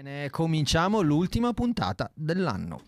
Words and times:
Bene, 0.00 0.30
cominciamo 0.30 1.00
l'ultima 1.00 1.52
puntata 1.52 2.08
dell'anno. 2.14 2.82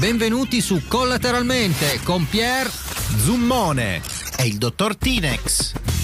Benvenuti 0.00 0.60
su 0.60 0.84
Collateralmente 0.88 2.00
con 2.02 2.26
Pier 2.28 2.66
Zummone 2.66 4.02
e 4.36 4.46
il 4.48 4.58
dottor 4.58 4.96
Tinex. 4.96 5.95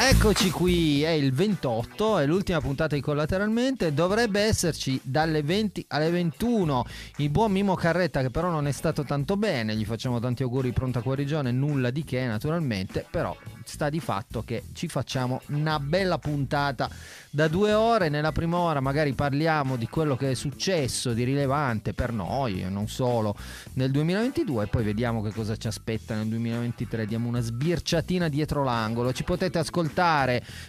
Eccoci 0.00 0.50
qui, 0.50 1.02
è 1.02 1.10
il 1.10 1.32
28, 1.32 2.18
è 2.18 2.26
l'ultima 2.26 2.60
puntata 2.60 2.94
di 2.94 3.00
Collateralmente, 3.00 3.92
dovrebbe 3.92 4.40
esserci 4.40 4.98
dalle 5.02 5.42
20 5.42 5.86
alle 5.88 6.10
21 6.10 6.86
il 7.16 7.28
buon 7.30 7.50
Mimo 7.50 7.74
Carretta 7.74 8.20
che 8.20 8.30
però 8.30 8.48
non 8.48 8.68
è 8.68 8.70
stato 8.70 9.02
tanto 9.02 9.36
bene, 9.36 9.74
gli 9.74 9.84
facciamo 9.84 10.20
tanti 10.20 10.44
auguri 10.44 10.70
pronta 10.70 11.00
guarigione, 11.00 11.50
nulla 11.50 11.90
di 11.90 12.04
che 12.04 12.24
naturalmente, 12.26 13.04
però 13.10 13.36
sta 13.64 13.90
di 13.90 13.98
fatto 13.98 14.44
che 14.44 14.62
ci 14.72 14.86
facciamo 14.86 15.42
una 15.48 15.80
bella 15.80 16.18
puntata 16.18 16.88
da 17.28 17.48
due 17.48 17.74
ore, 17.74 18.08
nella 18.08 18.32
prima 18.32 18.56
ora 18.56 18.80
magari 18.80 19.12
parliamo 19.14 19.74
di 19.74 19.88
quello 19.88 20.16
che 20.16 20.30
è 20.30 20.34
successo 20.34 21.12
di 21.12 21.24
rilevante 21.24 21.92
per 21.92 22.12
noi 22.12 22.62
e 22.62 22.68
non 22.68 22.86
solo 22.86 23.34
nel 23.74 23.90
2022 23.90 24.64
e 24.64 24.66
poi 24.68 24.84
vediamo 24.84 25.22
che 25.22 25.32
cosa 25.32 25.56
ci 25.56 25.66
aspetta 25.66 26.14
nel 26.14 26.28
2023, 26.28 27.04
diamo 27.04 27.26
una 27.26 27.40
sbirciatina 27.40 28.28
dietro 28.28 28.62
l'angolo, 28.62 29.12
ci 29.12 29.24
potete 29.24 29.58
ascoltare 29.58 29.86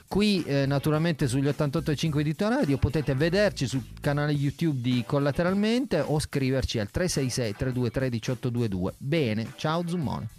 qui 0.08 0.44
eh, 0.44 0.66
naturalmente 0.66 1.28
sugli 1.28 1.48
88.5 1.48 2.22
di 2.22 2.36
Radio, 2.38 2.78
potete 2.78 3.16
vederci 3.16 3.68
sul 3.68 3.84
canale 4.00 4.32
YouTube 4.32 4.82
di 4.82 5.04
Collateralmente 5.06 6.00
o 6.00 6.20
scriverci 6.20 6.80
al 6.80 6.90
366 6.90 7.54
323 7.54 8.10
1822. 8.10 8.94
Bene, 8.98 9.54
ciao 9.56 9.88
Zummone. 9.88 10.39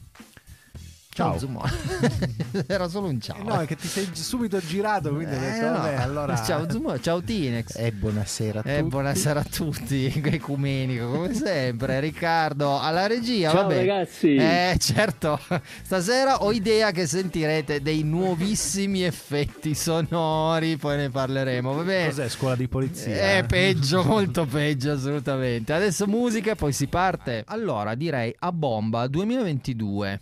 Ciao. 1.20 1.38
Zummone. 1.38 1.70
Era 2.66 2.88
solo 2.88 3.08
un 3.08 3.20
ciao. 3.20 3.36
Eh 3.38 3.42
no, 3.42 3.60
è 3.60 3.66
che 3.66 3.76
ti 3.76 3.86
sei 3.86 4.08
subito 4.12 4.58
girato, 4.58 5.10
quindi 5.14 5.34
Eh, 5.34 5.38
detto, 5.38 5.66
no. 5.66 5.72
vabbè, 5.72 5.94
allora... 5.96 6.34
Ciao 6.42 6.68
Zummone, 6.70 7.00
ciao 7.02 7.20
Tinex. 7.22 7.76
E 7.76 7.92
buonasera 7.92 8.60
a 8.64 8.68
Eh, 8.70 8.76
tutti. 8.78 8.88
buonasera 8.88 9.40
a 9.40 9.44
tutti, 9.44 10.06
ecumenico 10.24 11.10
come 11.10 11.34
sempre. 11.34 12.00
Riccardo 12.00 12.80
alla 12.80 13.06
regia. 13.06 13.50
Ciao 13.50 13.62
vabbè. 13.62 13.76
ragazzi. 13.76 14.34
Eh, 14.34 14.76
certo, 14.78 15.38
stasera 15.82 16.42
ho 16.42 16.52
idea 16.52 16.90
che 16.90 17.06
sentirete 17.06 17.82
dei 17.82 18.02
nuovissimi 18.02 19.02
effetti 19.02 19.74
sonori, 19.74 20.76
poi 20.78 20.96
ne 20.96 21.10
parleremo. 21.10 21.74
Va 21.74 21.82
bene. 21.82 22.08
Cos'è 22.08 22.28
scuola 22.30 22.56
di 22.56 22.66
polizia? 22.68 23.36
Eh, 23.38 23.44
peggio, 23.44 24.02
molto 24.04 24.46
peggio, 24.46 24.92
assolutamente. 24.92 25.72
Adesso 25.74 26.06
musica 26.06 26.52
e 26.52 26.54
poi 26.54 26.72
si 26.72 26.86
parte. 26.86 27.42
Allora, 27.46 27.94
direi 27.94 28.34
a 28.38 28.50
bomba 28.52 29.06
2022. 29.06 30.20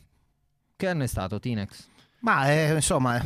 Che 0.78 0.86
anno 0.86 1.02
è 1.02 1.08
stato, 1.08 1.40
Tinex? 1.40 1.86
Ma 2.20 2.52
eh, 2.52 2.72
insomma, 2.72 3.20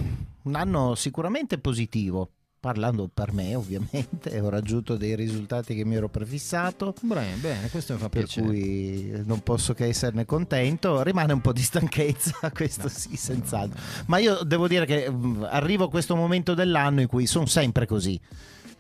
un 0.45 0.55
anno 0.55 0.95
sicuramente 0.95 1.59
positivo. 1.59 2.31
Parlando 2.59 3.11
per 3.12 3.34
me, 3.34 3.55
ovviamente, 3.55 4.39
ho 4.41 4.48
raggiunto 4.48 4.97
dei 4.97 5.14
risultati 5.14 5.75
che 5.75 5.84
mi 5.84 5.97
ero 5.97 6.09
prefissato. 6.09 6.94
Bene, 7.03 7.34
bene, 7.34 7.69
questo 7.69 7.92
mi 7.92 7.98
fa 7.98 8.09
Per 8.09 8.22
piacere. 8.22 8.47
cui 8.47 9.22
non 9.27 9.42
posso 9.42 9.75
che 9.75 9.84
esserne 9.84 10.25
contento. 10.25 11.03
Rimane 11.03 11.34
un 11.34 11.42
po' 11.42 11.53
di 11.53 11.61
stanchezza, 11.61 12.50
questo 12.55 12.89
sì, 12.89 13.17
senz'altro. 13.17 13.78
Ma 14.06 14.16
io 14.16 14.44
devo 14.44 14.66
dire 14.66 14.87
che 14.87 15.11
mm, 15.11 15.42
arrivo 15.42 15.84
a 15.84 15.91
questo 15.91 16.16
momento 16.16 16.55
dell'anno 16.55 17.03
in 17.03 17.06
cui 17.06 17.27
sono 17.27 17.44
sempre 17.44 17.84
così. 17.84 18.19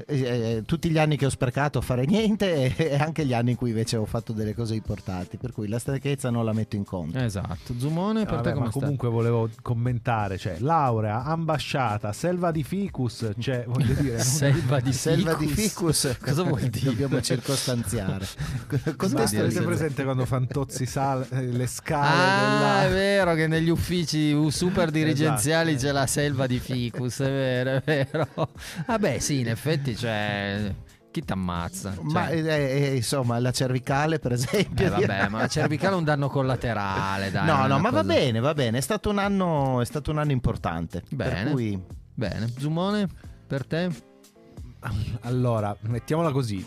Eh, 0.06 0.20
eh, 0.20 0.62
tutti 0.66 0.90
gli 0.90 0.98
anni 0.98 1.16
che 1.16 1.26
ho 1.26 1.30
sprecato 1.30 1.78
a 1.78 1.82
fare 1.82 2.04
niente 2.06 2.74
e, 2.76 2.90
e 2.92 2.96
anche 2.96 3.24
gli 3.24 3.32
anni 3.34 3.52
in 3.52 3.56
cui 3.56 3.70
invece 3.70 3.96
ho 3.96 4.04
fatto 4.06 4.32
delle 4.32 4.54
cose 4.54 4.74
importanti. 4.74 5.36
Per 5.36 5.52
cui 5.52 5.68
la 5.68 5.78
stanchezza 5.78 6.30
non 6.30 6.44
la 6.44 6.52
metto 6.52 6.76
in 6.76 6.84
conto. 6.84 7.18
Esatto. 7.18 7.74
Zumone, 7.76 8.24
per 8.24 8.36
Vabbè, 8.36 8.48
te 8.48 8.54
come 8.54 8.70
comunque 8.70 9.08
volevo 9.08 9.48
commentare, 9.62 10.38
cioè 10.38 10.56
laurea, 10.58 11.24
ambasciata, 11.24 12.12
selva 12.12 12.50
di 12.50 12.62
ficus, 12.62 13.30
cioè 13.38 13.64
voglio 13.66 13.94
dire, 13.94 14.18
Selva 14.20 14.80
di 14.80 14.92
Selva 14.92 15.34
di 15.34 15.46
ficus. 15.46 16.16
Cosa 16.20 16.42
vuol 16.42 16.60
dire? 16.62 16.84
Dobbiamo 16.84 17.20
circostanziare. 17.20 18.26
Contesto 18.96 19.38
avete 19.40 19.62
presente 19.62 20.04
quando 20.04 20.24
Fantozzi 20.24 20.86
sale 20.86 21.26
eh, 21.30 21.46
le 21.46 21.66
scale 21.66 22.00
Ah, 22.12 22.82
è 22.84 22.88
della... 22.88 22.94
vero 22.94 23.34
che 23.34 23.46
negli 23.46 23.68
uffici 23.68 24.50
super 24.50 24.90
dirigenziali 24.90 25.72
Esatto. 25.72 25.86
c'è 25.86 25.92
la 25.92 26.06
selva 26.06 26.46
di 26.46 26.58
ficus, 26.58 27.20
è 27.20 27.24
vero, 27.24 27.70
è 27.70 27.82
vero. 27.84 28.28
Vabbè, 28.86 29.18
sì, 29.18 29.40
in 29.40 29.48
effetti 29.48 29.81
c'è 29.82 30.74
chi 31.10 31.22
t'ammazza? 31.24 31.92
Cioè, 31.94 32.04
Ma 32.04 32.28
eh, 32.28 32.40
eh, 32.40 32.94
insomma, 32.96 33.38
la 33.38 33.50
cervicale, 33.52 34.18
per 34.18 34.32
esempio. 34.32 34.86
eh, 34.86 34.88
vabbè, 34.88 35.28
ma 35.28 35.40
la 35.40 35.48
cervicale 35.48 35.94
è 35.94 35.98
un 35.98 36.04
danno 36.04 36.28
collaterale, 36.28 37.30
dai. 37.30 37.46
no, 37.46 37.66
no, 37.66 37.78
ma 37.78 37.90
va 37.90 38.00
cosa- 38.00 38.04
bene, 38.14 38.40
va 38.40 38.54
bene. 38.54 38.78
È 38.78 38.80
stato 38.80 39.10
un 39.10 39.18
anno, 39.18 39.80
è 39.80 39.84
stato 39.84 40.10
un 40.10 40.18
anno 40.18 40.32
importante. 40.32 41.02
Bene. 41.10 41.42
Per 41.42 41.52
cui 41.52 41.82
Bene, 42.14 42.50
Zumone, 42.58 43.08
per 43.46 43.66
te? 43.66 43.90
Allora, 45.22 45.76
mettiamola 45.82 46.30
così, 46.32 46.64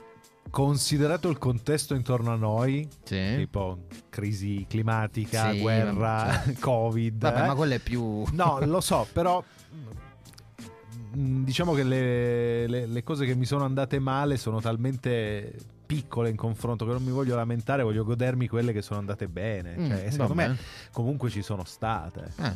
considerato 0.50 1.30
il 1.30 1.38
contesto 1.38 1.94
intorno 1.96 2.32
a 2.32 2.36
noi, 2.36 2.88
Sì. 3.04 3.34
tipo 3.38 3.86
crisi 4.10 4.66
climatica, 4.70 5.52
Sì, 5.52 5.60
guerra, 5.60 6.44
covid, 6.60 7.18
Vabbè, 7.22 7.44
eh, 7.44 7.48
ma 7.48 7.56
quello 7.56 7.74
è 7.74 7.80
più... 7.80 8.24
No, 8.32 8.60
lo 8.64 8.80
so, 8.82 9.06
però 9.12 9.44
diciamo 11.46 11.74
che 11.74 11.84
le, 11.84 12.68
le- 12.68 12.86
le 12.88 13.04
cose 13.04 13.26
che 13.26 13.36
mi 13.36 13.46
sono 13.46 13.64
andate 13.64 14.00
male 14.00 14.36
sono 14.36 14.60
talmente 14.60 15.54
piccole 15.86 16.30
in 16.30 16.36
confronto 16.36 16.84
che 16.86 16.92
non 16.92 17.04
mi 17.04 17.12
voglio 17.12 17.36
lamentare, 17.36 17.84
voglio 17.84 18.04
godermi 18.04 18.48
quelle 18.48 18.74
che 18.74 18.82
sono 18.82 19.00
andate 19.00 19.28
bene. 19.30 19.76
Mm, 19.78 19.88
Cioè, 19.90 20.10
secondo 20.12 20.34
me 20.34 20.58
comunque 20.92 21.30
ci 21.30 21.42
sono 21.42 21.64
state. 21.64 22.32
Eh, 22.38 22.52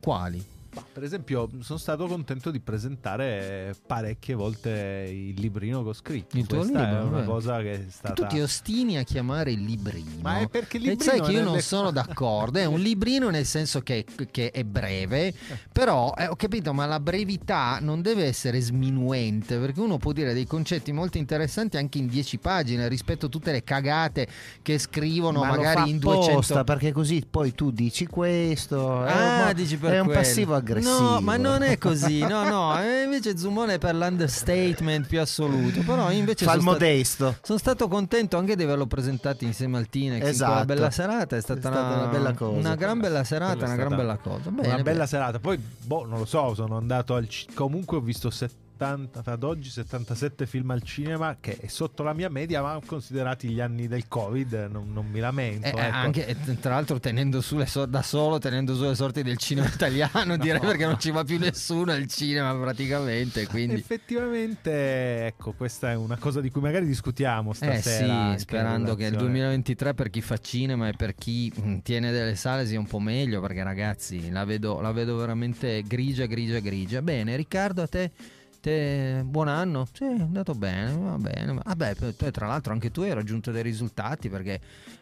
quali? 0.00 0.44
Ma, 0.74 0.83
per 0.94 1.02
esempio, 1.02 1.50
sono 1.60 1.78
stato 1.78 2.06
contento 2.06 2.52
di 2.52 2.60
presentare 2.60 3.74
parecchie 3.84 4.34
volte 4.36 5.08
il 5.10 5.34
librino 5.40 5.82
che 5.82 5.88
ho 5.88 5.92
scritto. 5.92 6.36
Il 6.38 6.46
tuo 6.46 6.58
Questa 6.58 6.78
libro, 6.78 6.96
è 6.96 7.02
una 7.02 7.10
vabbè. 7.16 7.24
cosa 7.26 7.60
che 7.62 7.72
è 7.72 7.78
Che 7.84 7.90
stata 7.90 8.12
tu 8.14 8.26
ti 8.28 8.40
ostini 8.40 8.96
a 8.96 9.02
chiamare 9.02 9.50
il 9.50 9.64
librino. 9.64 10.10
Ma 10.22 10.38
è 10.38 10.48
perché 10.48 10.76
il 10.76 10.86
E 10.86 10.88
librino 10.90 11.10
sai 11.12 11.20
che 11.20 11.26
è 11.26 11.32
io 11.32 11.40
non 11.42 11.50
nelle- 11.50 11.62
sono 11.62 11.90
d'accordo, 11.90 12.60
è 12.60 12.64
un 12.64 12.78
librino 12.78 13.28
nel 13.30 13.44
senso 13.44 13.80
che, 13.80 14.06
che 14.30 14.52
è 14.52 14.62
breve, 14.62 15.34
però 15.72 16.12
eh, 16.16 16.28
ho 16.28 16.36
capito, 16.36 16.72
ma 16.72 16.86
la 16.86 17.00
brevità 17.00 17.78
non 17.80 18.00
deve 18.00 18.24
essere 18.26 18.60
sminuente, 18.60 19.58
perché 19.58 19.80
uno 19.80 19.98
può 19.98 20.12
dire 20.12 20.32
dei 20.32 20.46
concetti 20.46 20.92
molto 20.92 21.18
interessanti 21.18 21.76
anche 21.76 21.98
in 21.98 22.06
10 22.06 22.38
pagine 22.38 22.86
rispetto 22.86 23.26
a 23.26 23.28
tutte 23.28 23.50
le 23.50 23.64
cagate 23.64 24.28
che 24.62 24.78
scrivono 24.78 25.40
ma 25.40 25.48
magari 25.48 25.90
in 25.90 25.96
apposta, 25.96 26.30
200 26.32 26.64
perché 26.64 26.92
così 26.92 27.26
poi 27.28 27.52
tu 27.52 27.72
dici 27.72 28.06
questo. 28.06 29.04
è 29.04 29.10
Ah, 29.10 29.46
un, 29.48 29.54
dici 29.54 29.76
per 29.76 29.92
è 29.94 29.98
un 29.98 30.06
passivo 30.08 30.54
aggressivo. 30.54 30.82
No, 30.84 31.20
ma 31.20 31.36
non 31.36 31.62
è 31.62 31.78
così. 31.78 32.18
No, 32.34 32.42
no, 32.48 32.80
eh, 32.80 33.02
invece 33.04 33.36
Zumone 33.36 33.74
è 33.74 33.78
per 33.78 33.94
l'understatement 33.94 35.06
più 35.06 35.20
assoluto, 35.20 35.80
però 35.82 36.10
invece 36.10 36.44
Fa 36.44 36.52
sono 36.52 36.62
stato- 36.62 36.78
modesto. 36.84 37.36
Sono 37.42 37.58
stato 37.58 37.88
contento 37.88 38.36
anche 38.36 38.56
di 38.56 38.62
averlo 38.62 38.86
presentato 38.86 39.44
insieme 39.44 39.78
al 39.78 39.88
Tinex 39.88 40.22
Esatto. 40.26 40.64
bella 40.64 40.90
serata. 40.90 41.36
È 41.36 41.40
stata, 41.40 41.58
È 41.58 41.62
stata 41.72 41.94
una 41.94 42.06
bella 42.06 42.32
cosa. 42.34 42.58
Una 42.58 42.74
gran 42.74 42.98
bella 43.00 43.24
serata, 43.24 43.64
una 43.64 43.76
gran 43.76 43.96
bella 43.96 44.16
cosa. 44.16 44.50
Bene, 44.50 44.68
una 44.68 44.76
bella 44.76 44.82
bene. 44.82 45.06
serata. 45.06 45.38
Poi, 45.38 45.58
boh, 45.84 46.04
non 46.06 46.18
lo 46.18 46.24
so, 46.24 46.54
sono 46.54 46.76
andato 46.76 47.14
al 47.14 47.28
ci- 47.28 47.46
comunque 47.54 47.96
ho 47.96 48.00
visto 48.00 48.30
70 48.76 49.22
ad 49.24 49.42
oggi 49.44 49.70
77 49.70 50.46
film 50.46 50.70
al 50.70 50.82
cinema 50.82 51.36
che 51.40 51.56
è 51.58 51.66
sotto 51.68 52.02
la 52.02 52.12
mia 52.12 52.28
media, 52.28 52.60
ma 52.60 52.78
considerati 52.84 53.48
gli 53.48 53.60
anni 53.60 53.86
del 53.86 54.08
Covid 54.08 54.68
non, 54.70 54.92
non 54.92 55.06
mi 55.06 55.20
lamento. 55.20 55.66
Eh, 55.66 55.70
eh, 55.80 55.84
ecco. 55.86 55.96
anche 55.96 56.26
eh, 56.26 56.58
tra 56.58 56.74
l'altro 56.74 56.98
tenendo 56.98 57.40
su 57.40 57.56
le 57.56 57.66
so- 57.66 57.86
da 57.86 58.02
solo 58.02 58.38
tenendo 58.38 58.74
su 58.74 58.82
le 58.82 58.94
sorti 58.96 59.22
del 59.22 59.36
cinema 59.38 59.68
italiano 59.72 60.36
direi 60.36 60.60
perché 60.60 60.86
non 60.86 60.98
ci 60.98 61.10
va 61.12 61.22
più 61.24 61.38
nessuno 61.38 61.92
al 61.92 62.06
cinema 62.06 62.52
praticamente 62.54 63.46
quindi 63.46 63.74
Effettivamente, 63.74 65.26
ecco, 65.26 65.52
questa 65.52 65.90
è 65.92 65.94
una 65.96 66.16
cosa 66.16 66.40
di 66.40 66.50
cui 66.50 66.60
magari 66.60 66.86
discutiamo 66.86 67.52
Eh 67.52 67.54
stasera. 67.54 67.80
sì, 67.80 68.02
anche 68.10 68.32
in 68.32 68.38
sperando 68.38 68.94
che 68.94 69.04
il 69.04 69.10
relazione- 69.10 69.32
2023 69.32 69.94
per 69.94 70.10
chi 70.10 70.20
fa 70.20 70.38
cinema 70.38 70.88
e 70.88 70.92
per 70.94 71.14
chi 71.14 71.52
mm, 71.58 71.78
tiene 71.78 72.10
delle 72.10 72.34
sale 72.34 72.66
sia 72.66 72.78
un 72.78 72.86
po' 72.86 72.98
meglio 72.98 73.40
perché 73.40 73.62
ragazzi 73.62 74.30
la 74.30 74.44
vedo, 74.44 74.80
la 74.80 74.92
vedo 74.92 75.16
veramente 75.16 75.82
grigia, 75.86 76.26
grigia, 76.26 76.58
grigia. 76.58 77.02
Bene, 77.02 77.36
Riccardo 77.36 77.82
a 77.82 77.86
te, 77.86 78.10
te 78.64 79.20
buon 79.26 79.48
anno? 79.48 79.86
Sì, 79.92 80.04
è 80.04 80.20
andato 80.20 80.54
bene, 80.54 80.90
va 80.96 81.18
bene. 81.18 81.60
Vabbè, 81.62 81.94
tra 82.32 82.46
l'altro 82.46 82.72
anche 82.72 82.90
tu 82.90 83.02
hai 83.02 83.12
raggiunto 83.12 83.50
dei 83.50 83.62
risultati 83.62 84.30
perché 84.30 84.58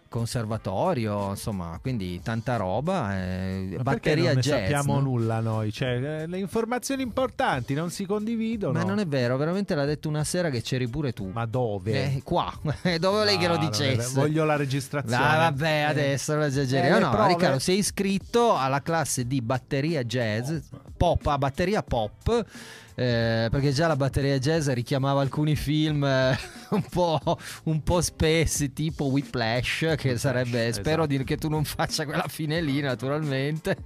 conservatorio, 0.08 1.30
insomma, 1.30 1.78
quindi 1.80 2.20
tanta 2.22 2.56
roba, 2.56 3.16
eh, 3.16 3.74
Ma 3.76 3.82
batteria 3.82 4.32
non 4.34 4.42
jazz. 4.42 4.60
sappiamo 4.60 4.94
no? 4.94 5.00
nulla 5.00 5.40
noi, 5.40 5.72
cioè 5.72 6.22
eh, 6.22 6.26
le 6.26 6.38
informazioni 6.38 7.02
importanti 7.02 7.72
non 7.72 7.90
si 7.90 8.04
condividono. 8.04 8.72
Ma 8.78 8.84
non 8.84 8.98
è 8.98 9.06
vero, 9.06 9.38
veramente 9.38 9.74
l'ha 9.74 9.86
detto 9.86 10.08
una 10.08 10.22
sera 10.24 10.50
che 10.50 10.60
c'eri 10.60 10.86
pure 10.86 11.12
tu. 11.14 11.30
Ma 11.32 11.46
dove? 11.46 12.16
Eh, 12.16 12.22
qua, 12.22 12.52
dove 13.00 13.24
lei 13.24 13.38
che 13.38 13.46
lo 13.48 13.54
No, 13.54 13.60
non 13.60 13.68
è 13.68 13.70
vero. 13.70 13.90
dicesse? 13.94 14.14
Voglio 14.14 14.44
la 14.44 14.56
registrazione. 14.56 15.24
Ah, 15.24 15.36
vabbè, 15.38 15.66
Eh. 15.66 15.82
adesso 15.82 16.34
lo 16.36 16.44
esageriamo. 16.44 16.96
Eh, 16.96 17.00
no, 17.00 17.10
prove. 17.10 17.28
Riccardo, 17.28 17.58
sei 17.58 17.78
iscritto 17.78 18.54
alla 18.56 18.82
classe 18.82 19.26
di 19.26 19.40
batteria 19.40 20.02
jazz, 20.04 20.52
pop, 20.94 21.26
a 21.26 21.38
batteria 21.38 21.82
pop. 21.82 22.44
Eh, 22.94 23.48
perché 23.50 23.72
già 23.72 23.86
la 23.86 23.96
batteria 23.96 24.38
jazz 24.38 24.68
richiamava 24.68 25.20
alcuni 25.20 25.56
film 25.56 26.04
eh, 26.04 26.36
un, 26.70 26.84
po', 26.90 27.20
un 27.64 27.82
po' 27.82 28.00
spessi, 28.00 28.72
tipo 28.72 29.04
Whiplash, 29.06 29.94
che 29.96 30.16
sarebbe, 30.18 30.66
esatto. 30.66 30.82
spero 30.82 31.06
di- 31.06 31.24
che 31.24 31.36
tu 31.36 31.48
non 31.48 31.64
faccia 31.64 32.04
quella 32.04 32.26
fine 32.28 32.60
lì 32.60 32.80
naturalmente, 32.80 33.76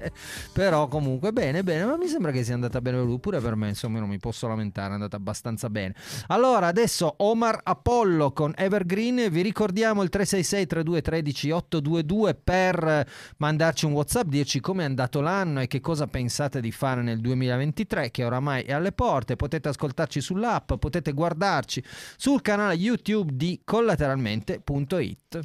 però 0.52 0.88
comunque 0.88 1.32
bene, 1.32 1.62
bene, 1.62 1.84
ma 1.84 1.96
mi 1.96 2.08
sembra 2.08 2.30
che 2.30 2.44
sia 2.44 2.54
andata 2.54 2.80
bene 2.80 3.00
lui, 3.00 3.18
pure 3.18 3.40
per 3.40 3.54
me, 3.54 3.68
insomma, 3.68 3.98
non 3.98 4.08
mi 4.08 4.18
posso 4.18 4.48
lamentare, 4.48 4.90
è 4.90 4.94
andata 4.94 5.16
abbastanza 5.16 5.70
bene. 5.70 5.94
Allora, 6.28 6.66
adesso 6.66 7.14
Omar 7.18 7.60
Apollo 7.62 8.32
con 8.32 8.52
Evergreen, 8.56 9.28
vi 9.30 9.42
ricordiamo 9.42 10.02
il 10.02 10.08
366 10.08 10.66
3213 10.66 11.50
822 11.50 12.34
per 12.34 13.08
mandarci 13.38 13.86
un 13.86 13.92
WhatsApp, 13.92 14.28
dirci 14.28 14.60
come 14.60 14.82
è 14.82 14.86
andato 14.86 15.20
l'anno 15.20 15.60
e 15.60 15.66
che 15.66 15.80
cosa 15.80 16.06
pensate 16.06 16.60
di 16.60 16.72
fare 16.72 17.02
nel 17.02 17.20
2023 17.20 18.10
che 18.10 18.24
oramai 18.24 18.62
è 18.62 18.72
alle 18.72 18.92
porte. 18.96 19.36
Potete 19.36 19.68
ascoltarci 19.68 20.20
sull'app, 20.20 20.72
potete 20.72 21.12
guardarci 21.12 21.80
sul 22.16 22.42
canale 22.42 22.74
YouTube 22.74 23.30
di 23.34 23.60
collateralmente.it. 23.62 25.40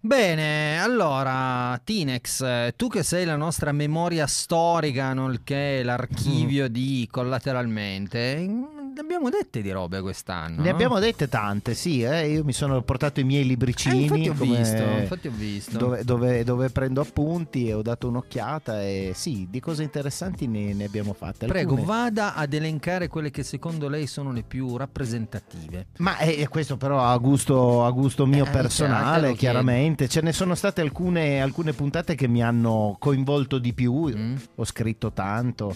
Bene, 0.00 0.80
allora 0.80 1.78
Tinex, 1.82 2.72
tu 2.76 2.86
che 2.88 3.02
sei 3.02 3.24
la 3.24 3.34
nostra 3.34 3.72
memoria 3.72 4.28
storica, 4.28 5.12
nonché 5.12 5.82
l'archivio 5.82 6.68
di 6.68 7.06
collateralmente, 7.10 8.38
mm, 8.38 8.77
ne 8.98 9.04
abbiamo 9.04 9.30
dette 9.30 9.62
di 9.62 9.70
robe 9.70 10.00
quest'anno. 10.00 10.56
Ne 10.60 10.68
no? 10.68 10.74
abbiamo 10.74 10.98
dette 10.98 11.28
tante, 11.28 11.74
sì. 11.74 12.02
eh, 12.02 12.28
Io 12.32 12.42
mi 12.44 12.52
sono 12.52 12.82
portato 12.82 13.20
i 13.20 13.24
miei 13.24 13.42
Eh, 13.42 13.46
libricini. 13.46 14.02
infatti 14.02 14.28
ho 14.28 14.34
come- 14.34 14.56
visto, 14.58 14.82
infatti 14.82 15.28
ho 15.28 15.32
visto. 15.34 15.78
Dove, 15.78 16.04
dove- 16.04 16.42
dove 16.44 16.70
prendo 16.70 17.00
appunti 17.00 17.68
e 17.68 17.74
ho 17.74 17.82
dato 17.82 18.08
un'occhiata 18.08 18.82
e 18.82 19.12
sì, 19.14 19.46
di 19.48 19.60
cose 19.60 19.84
interessanti 19.84 20.48
ne, 20.48 20.74
ne 20.74 20.84
abbiamo 20.84 21.12
fatte. 21.12 21.46
Prego, 21.46 21.70
Alcune- 21.76 21.86
vada 21.86 22.34
ad 22.34 22.52
elencare 22.52 23.06
quelle 23.06 23.30
che 23.30 23.44
secondo 23.44 23.88
lei 23.88 24.06
sono 24.08 24.32
le 24.32 24.42
più 24.42 24.76
rappresentative. 24.76 25.86
Ma 25.98 26.16
è, 26.18 26.48
questo 26.48 26.76
però 26.76 27.00
a 27.04 27.16
gusto, 27.18 27.84
a 27.84 27.90
gusto 27.92 28.26
mio 28.26 28.42
Eh, 28.44 28.46
lo 28.46 28.52
personale, 28.52 29.20
chiedo. 29.20 29.36
chiaramente. 29.36 30.08
Ce 30.08 30.20
ne 30.22 30.32
sono 30.32 30.54
state 30.56 30.80
alcune, 30.80 31.40
alcune 31.40 31.72
puntate 31.72 32.14
che 32.16 32.26
mi 32.26 32.42
hanno 32.42 32.96
coinvolto 32.98 33.58
di 33.58 33.72
più. 33.72 34.08
Mm? 34.08 34.36
Ho 34.56 34.64
scritto 34.64 35.12
tanto. 35.12 35.74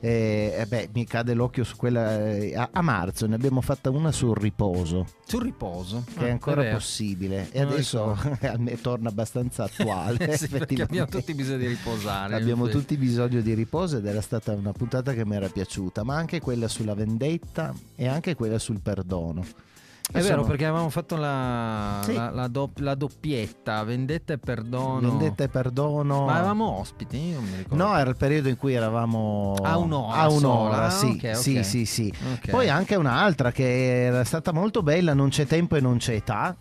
E, 0.00 0.54
e 0.56 0.66
beh, 0.66 0.90
mi 0.94 1.04
cade 1.04 1.34
l'occhio 1.34 1.64
su 1.64 1.74
quella. 1.76 2.24
eh, 2.28 2.54
A, 2.56 2.68
a 2.72 2.82
marzo 2.82 3.26
ne 3.26 3.34
abbiamo 3.34 3.60
fatta 3.60 3.90
una 3.90 4.12
sul 4.12 4.36
riposo, 4.36 5.06
Sul 5.26 5.42
riposo. 5.42 6.04
che 6.16 6.26
è 6.26 6.28
Ah, 6.28 6.32
ancora 6.32 6.62
vero. 6.62 6.76
possibile. 6.76 7.48
E 7.50 7.62
Non 7.64 7.72
adesso 7.72 8.12
a 8.40 8.56
me 8.58 8.80
torna 8.80 9.08
abbastanza 9.08 9.64
attuale. 9.64 10.36
sì, 10.38 10.54
abbiamo 10.80 11.08
tutti 11.08 11.34
bisogno 11.34 11.58
di 11.58 11.66
riposare. 11.66 12.34
Abbiamo 12.36 12.66
Sì. 12.66 12.70
tutti 12.72 12.96
bisogno 12.96 13.40
di 13.40 13.54
riposo 13.54 13.96
ed 13.96 14.06
era 14.06 14.20
stata 14.20 14.52
una 14.52 14.72
puntata 14.72 15.12
che 15.12 15.26
mi 15.26 15.34
era 15.36 15.48
piaciuta, 15.48 16.04
ma 16.04 16.14
anche 16.16 16.40
quella 16.40 16.68
sulla 16.68 16.94
vendetta 16.94 17.74
e 17.96 18.06
anche 18.06 18.34
quella 18.36 18.58
sul 18.58 18.80
perdono. 18.80 19.44
È 20.10 20.18
Io 20.18 20.24
vero, 20.24 20.42
perché 20.44 20.64
avevamo 20.64 20.88
fatto 20.88 21.16
la, 21.16 22.00
Sì. 22.02 22.14
la, 22.14 22.30
la 22.30 22.48
dopp- 22.48 22.78
la 22.78 22.94
doppietta, 22.94 23.84
vendetta 23.84 24.32
e 24.32 24.38
perdono. 24.38 25.00
Vendetta 25.00 25.44
e 25.44 25.48
perdono. 25.48 26.24
Ma 26.24 26.36
avevamo 26.36 26.78
ospiti? 26.78 27.18
Io 27.28 27.34
non 27.34 27.44
mi 27.44 27.56
ricordo. 27.58 27.84
No, 27.84 27.94
era 27.96 28.08
il 28.08 28.16
periodo 28.16 28.48
in 28.48 28.56
cui 28.56 28.72
eravamo 28.72 29.54
A 29.62 29.76
un'ora 29.76 30.14
A 30.16 30.28
un'ora, 30.30 30.88
sola? 30.88 30.90
sì, 30.90 31.20
Ok, 31.26 31.36
sì, 31.36 31.62
sì, 31.62 31.84
sì. 31.84 32.12
Ok. 32.32 32.48
Poi 32.50 32.70
anche 32.70 32.94
un'altra 32.94 33.52
che 33.52 34.04
era 34.06 34.24
stata 34.24 34.50
molto 34.52 34.82
bella, 34.82 35.12
Non 35.12 35.28
c'è 35.28 35.46
tempo 35.46 35.76
e 35.76 35.80
non 35.80 35.98
c'è 35.98 36.14
età. 36.14 36.56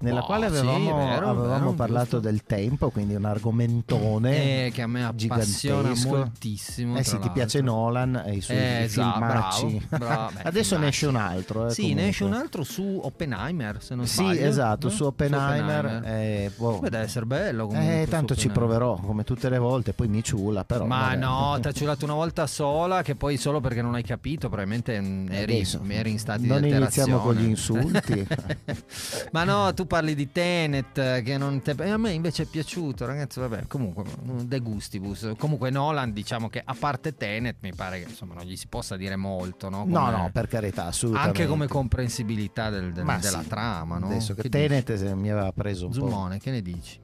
Nella 0.00 0.20
Boh, 0.20 0.26
quale 0.26 0.50
sì, 0.50 0.56
avevamo, 0.58 0.96
vero, 0.96 1.28
avevamo 1.30 1.58
vero, 1.64 1.72
parlato 1.72 2.02
giusto. 2.04 2.20
del 2.20 2.42
tempo, 2.44 2.90
quindi 2.90 3.14
un 3.14 3.24
argomentone 3.24 4.66
Eh, 4.66 4.70
che 4.72 4.82
a 4.82 4.86
me 4.86 5.04
appassiona 5.04 5.92
moltissimo. 6.06 6.96
Eh 6.96 7.04
sì, 7.04 7.18
ti 7.18 7.30
piace. 7.30 7.60
Nolan 7.60 8.22
e 8.26 8.34
i 8.34 8.40
suoi 8.40 8.56
Eh, 8.56 8.82
esatto, 8.82 9.10
filmacci. 9.18 9.86
bravo, 9.88 10.04
bravo. 10.04 10.30
Beh, 10.34 10.42
Adesso 10.48 10.76
ne 10.78 10.88
esce 10.88 11.06
un 11.06 11.12
filmacci. 11.12 11.36
altro. 11.36 11.66
eh, 11.66 11.70
Sì, 11.70 11.80
comunque. 11.82 12.02
ne 12.02 12.08
esce 12.10 12.24
un 12.24 12.32
altro 12.34 12.64
su 12.64 13.00
Oppenheimer, 13.02 13.82
se 13.82 13.94
non 13.94 14.06
Sì, 14.06 14.14
sbaglio. 14.16 14.40
esatto, 14.46 14.86
no? 14.88 14.92
su 14.92 15.04
Oppenheimer. 15.04 15.84
Oppenheimer. 15.84 16.02
eh, 16.20 16.50
boh. 16.56 16.78
Beh, 16.80 16.90
deve 16.90 17.04
essere 17.04 17.26
bello 17.26 17.66
comunque. 17.66 18.00
Eh, 18.00 18.04
su 18.04 18.10
tanto 18.10 18.34
ci 18.36 18.48
proverò 18.48 18.96
come 18.96 19.24
tutte 19.24 19.48
le 19.48 19.58
volte, 19.58 19.92
poi 19.92 20.08
mi 20.08 20.22
ciula. 20.22 20.64
Però, 20.64 20.84
Ma 20.86 21.00
vabbè. 21.00 21.16
no, 21.16 21.58
ti 21.62 21.68
ha 21.68 21.72
ciulato 21.72 22.04
una 22.04 22.14
volta 22.14 22.46
sola 22.46 23.02
che 23.02 23.14
poi 23.14 23.36
solo 23.36 23.60
perché 23.60 23.80
non 23.80 23.94
hai 23.94 24.02
capito, 24.02 24.48
probabilmente 24.48 25.00
mm, 25.00 25.28
eri, 25.30 25.66
eri 25.88 26.10
in 26.10 26.18
stati 26.18 26.46
non 26.46 26.60
di 26.60 26.66
alterazione. 26.72 27.10
iniziamo 27.10 27.18
con 27.18 27.34
gli 27.34 27.44
insulti. 27.48 28.26
Ma 29.32 29.44
no, 29.44 29.72
tu 29.74 29.83
parli 29.86 30.14
di 30.14 30.30
Tenet 30.32 31.22
che 31.22 31.36
non 31.38 31.60
te... 31.62 31.70
a 31.72 31.96
me 31.96 32.10
invece 32.12 32.44
è 32.44 32.46
piaciuto, 32.46 33.06
ragazzi, 33.06 33.40
vabbè, 33.40 33.66
comunque 33.66 34.04
de 34.44 34.58
gustibus. 34.60 35.32
Comunque 35.38 35.70
Nolan, 35.70 36.12
diciamo 36.12 36.48
che 36.48 36.62
a 36.64 36.74
parte 36.78 37.14
Tenet 37.16 37.56
mi 37.60 37.74
pare 37.74 38.02
che 38.02 38.08
insomma 38.10 38.34
non 38.34 38.44
gli 38.44 38.56
si 38.56 38.66
possa 38.68 38.96
dire 38.96 39.16
molto, 39.16 39.68
no? 39.68 39.84
no, 39.86 40.04
Come- 40.04 40.10
no, 40.16 40.30
per 40.32 40.46
carità, 40.48 40.86
assolutamente. 40.86 41.38
anche 41.40 41.48
come 41.50 41.66
comprensibilità 41.68 42.70
del- 42.70 42.92
del- 42.92 43.04
della 43.04 43.42
sì, 43.42 43.48
trama, 43.48 43.98
no? 43.98 44.06
Adesso 44.06 44.34
che, 44.34 44.42
Che 44.42 44.48
Tenet 44.48 44.94
se 44.94 45.14
mi 45.14 45.30
aveva 45.30 45.52
preso 45.52 45.86
un 45.86 45.90
dici? 45.92 46.00
po'. 46.02 46.08
Zumone, 46.10 46.38
che 46.38 46.50
ne 46.50 46.62
dici? 46.62 47.00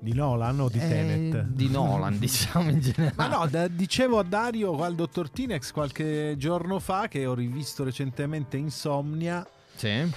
Di 0.00 0.12
Nolan 0.14 0.60
o 0.60 0.68
di 0.68 0.78
Eh, 0.78 0.86
Tenet? 0.88 1.42
Di 1.48 1.68
Nolan, 1.68 2.16
diciamo 2.20 2.70
in 2.70 2.78
generale. 2.80 3.14
Ma 3.16 3.26
no, 3.26 3.46
da- 3.48 3.66
dicevo 3.66 4.20
a 4.20 4.22
Dario 4.22 4.80
al 4.82 4.94
dottor 4.94 5.28
Tinex 5.28 5.72
qualche 5.72 6.36
giorno 6.38 6.78
fa 6.78 7.08
che 7.08 7.26
ho 7.26 7.34
rivisto 7.34 7.82
recentemente 7.82 8.56
Insomnia, 8.56 9.44
Sì, 9.74 10.08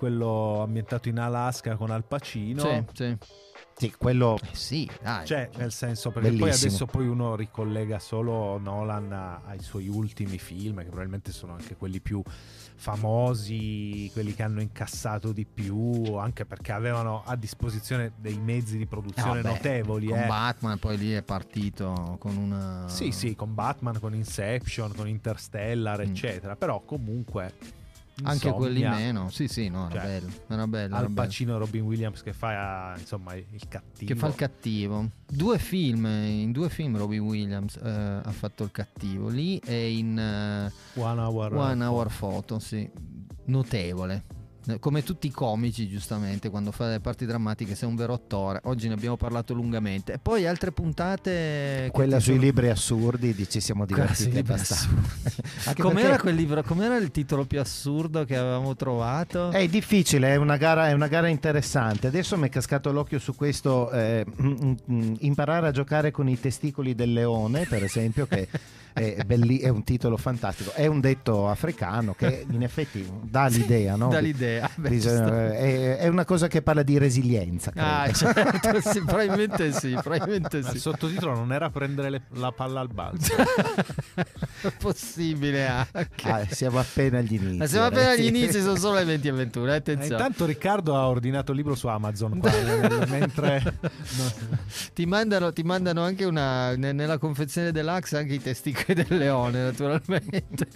quello 0.00 0.62
ambientato 0.62 1.10
in 1.10 1.18
Alaska 1.18 1.76
con 1.76 1.90
Al 1.90 2.04
Pacino. 2.06 2.62
sì, 2.62 2.84
sì. 2.94 3.16
Sì, 3.76 3.94
quello 3.96 4.38
Eh 4.42 4.54
sì, 4.54 4.90
dai. 5.02 5.24
Cioè, 5.26 5.48
nel 5.56 5.72
senso, 5.72 6.10
perché 6.10 6.28
poi 6.30 6.38
Bellissimo. 6.38 6.68
adesso 6.68 6.86
poi 6.86 7.06
uno 7.08 7.34
ricollega 7.34 7.98
solo 7.98 8.58
Nolan 8.58 9.10
ai 9.46 9.60
suoi 9.60 9.88
ultimi 9.88 10.36
film, 10.38 10.78
che 10.78 10.84
probabilmente 10.86 11.32
sono 11.32 11.52
anche 11.54 11.76
quelli 11.76 11.98
più 12.00 12.22
famosi, 12.76 14.10
quelli 14.12 14.34
che 14.34 14.42
hanno 14.42 14.60
incassato 14.60 15.32
di 15.32 15.46
più, 15.46 16.14
anche 16.16 16.44
perché 16.44 16.72
avevano 16.72 17.22
a 17.24 17.36
disposizione 17.36 18.12
dei 18.16 18.38
mezzi 18.38 18.76
di 18.76 18.86
produzione 18.86 19.38
Eh, 19.38 19.42
vabbè, 19.42 19.54
notevoli. 19.54 20.06
Con 20.08 20.18
eh. 20.18 20.26
Batman 20.26 20.78
poi 20.78 20.98
lì 20.98 21.12
è 21.12 21.22
partito 21.22 22.16
con 22.18 22.36
una... 22.36 22.84
Sì, 22.88 23.12
sì, 23.12 23.34
con 23.34 23.54
Batman, 23.54 23.98
con 23.98 24.14
Inception, 24.14 24.94
con 24.94 25.08
Interstellar, 25.08 25.98
Mm. 26.00 26.10
eccetera. 26.10 26.56
Però 26.56 26.80
comunque. 26.82 27.78
Anche 28.22 28.48
Insomnia, 28.48 28.52
quelli 28.54 28.82
meno. 28.82 29.30
Sì, 29.30 29.48
sì, 29.48 29.68
no, 29.68 29.88
era 29.90 30.00
Cioè, 30.00 30.08
bello. 30.08 30.32
Era 30.48 30.66
bello. 30.66 30.96
Al. 30.96 31.10
Pacino 31.10 31.58
Robin 31.58 31.82
Williams 31.82 32.22
che 32.22 32.32
fa 32.32 32.94
insomma 32.98 33.34
il 33.34 33.68
cattivo. 33.68 34.12
Che 34.12 34.18
fa 34.18 34.26
il 34.28 34.34
cattivo. 34.34 35.08
Due 35.26 35.58
film, 35.58 36.06
in 36.06 36.52
due 36.52 36.68
film 36.68 36.96
Robin 36.96 37.20
Williams 37.20 37.76
eh, 37.76 37.88
ha 37.88 38.32
fatto 38.32 38.64
il 38.64 38.70
cattivo. 38.70 39.28
Lì 39.28 39.58
e 39.58 39.92
in 39.96 40.18
eh, 40.18 40.72
One 41.00 41.20
Hour, 41.20 41.54
One 41.54 41.84
Hour 41.84 42.10
Photo, 42.16 42.58
sì. 42.58 42.88
Notevole. 43.44 44.38
Eh, 44.68 44.78
Come 44.78 45.02
tutti 45.02 45.26
i 45.26 45.30
comici, 45.30 45.88
giustamente, 45.88 46.50
quando 46.50 46.70
fa 46.70 46.88
le 46.90 47.00
parti 47.00 47.24
drammatiche, 47.24 47.74
sei 47.74 47.88
un 47.88 47.96
vero 47.96 48.12
attore. 48.12 48.60
Oggi 48.64 48.88
ne 48.88 48.94
abbiamo 48.94 49.16
parlato 49.16 49.54
lungamente. 49.54 50.12
E 50.14 50.18
poi 50.18 50.46
altre 50.46 50.70
puntate. 50.70 51.88
quella 51.92 52.20
sui 52.20 52.34
sono- 52.34 52.44
libri 52.44 52.68
assurdi 52.68 53.34
di- 53.34 53.48
ci 53.48 53.60
siamo 53.60 53.86
divertiti 53.86 54.38
abbastanza. 54.38 54.88
Com'era 55.76 56.08
perché 56.08 56.22
quel 56.22 56.34
libro? 56.34 56.62
Com'era 56.62 56.96
il 56.96 57.10
titolo 57.10 57.44
più 57.46 57.58
assurdo 57.60 58.24
che 58.24 58.36
avevamo 58.36 58.76
trovato? 58.76 59.50
È 59.50 59.66
difficile, 59.66 60.28
è 60.32 60.36
una, 60.36 60.56
gara, 60.56 60.88
è 60.88 60.92
una 60.92 61.08
gara 61.08 61.28
interessante. 61.28 62.06
Adesso 62.08 62.36
mi 62.36 62.46
è 62.46 62.50
cascato 62.50 62.92
l'occhio 62.92 63.18
su 63.18 63.34
questo. 63.34 63.90
eh, 63.90 64.24
mm, 64.42 64.72
mm, 64.92 65.14
imparare 65.20 65.68
a 65.68 65.70
giocare 65.70 66.10
con 66.10 66.28
i 66.28 66.38
testicoli 66.38 66.94
del 66.94 67.12
leone, 67.12 67.64
per 67.66 67.82
esempio, 67.82 68.26
che 68.26 68.46
è, 68.92 69.22
belli- 69.24 69.58
è 69.58 69.68
un 69.68 69.84
titolo 69.84 70.16
fantastico. 70.16 70.72
È 70.72 70.86
un 70.86 71.00
detto 71.00 71.48
africano 71.48 72.14
che 72.14 72.44
in 72.50 72.62
effetti 72.62 73.06
dà 73.22 73.46
l'idea, 73.46 73.96
no? 73.96 74.08
Dà 74.08 74.18
l'idea. 74.20 74.68
Beh, 74.74 75.00
sta. 75.00 75.52
è, 75.54 75.96
è 75.98 76.08
una 76.08 76.24
cosa 76.24 76.46
che 76.48 76.62
parla 76.62 76.82
di 76.82 76.98
resilienza. 76.98 77.70
credo. 77.70 77.86
Ah, 77.86 78.10
certo, 78.12 78.90
sì, 78.90 79.00
probabilmente 79.00 79.72
sì, 79.72 79.96
probabilmente 80.02 80.60
Ma 80.60 80.66
il 80.68 80.72
sì. 80.74 80.78
sottotitolo 80.80 81.34
non 81.34 81.52
era 81.52 81.70
prendere 81.70 82.10
le- 82.10 82.22
la 82.34 82.52
palla 82.52 82.80
al 82.80 82.88
balzo. 82.88 83.34
Possibile 84.78 85.66
anche. 85.66 86.28
Ah, 86.28 86.46
siamo 86.48 86.78
appena 86.78 87.18
agli 87.18 87.34
inizi. 87.34 87.56
Ma 87.56 87.66
siamo 87.66 87.86
appena 87.86 88.10
agli 88.10 88.26
inizi, 88.26 88.60
sono 88.60 88.76
solo 88.76 88.96
le 88.96 89.04
20 89.20 89.28
e 89.28 89.32
21. 89.32 89.66
eh, 89.66 89.70
Eh, 89.70 89.76
Attenzione. 89.76 90.14
intanto 90.22 90.44
Riccardo 90.46 90.96
ha 90.96 91.08
ordinato 91.08 91.52
il 91.52 91.56
libro 91.58 91.74
su 91.74 91.86
Amazon 91.86 92.38
qua, 92.38 92.50
nel- 92.50 93.06
mentre 93.08 93.62
no, 93.62 94.32
Ti, 94.92 95.06
mandano, 95.06 95.52
ti 95.52 95.62
mandano 95.62 96.02
anche 96.02 96.24
una, 96.24 96.76
ne- 96.76 96.92
nella 96.92 97.18
confezione 97.18 97.72
dell'Ax 97.72 98.12
anche 98.14 98.34
i 98.34 98.42
testicoli 98.42 98.78
del 98.86 99.06
leone, 99.08 99.62
naturalmente. 99.62 100.66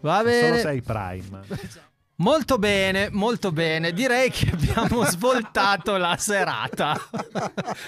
Va 0.00 0.18
solo 0.18 0.22
bene. 0.24 0.58
sei 0.60 0.80
Prime. 0.82 1.40
Molto 2.22 2.56
bene, 2.56 3.08
molto 3.10 3.50
bene. 3.50 3.92
Direi 3.92 4.30
che 4.30 4.50
abbiamo 4.52 5.02
svoltato 5.10 5.96
la 5.96 6.16
serata. 6.16 6.96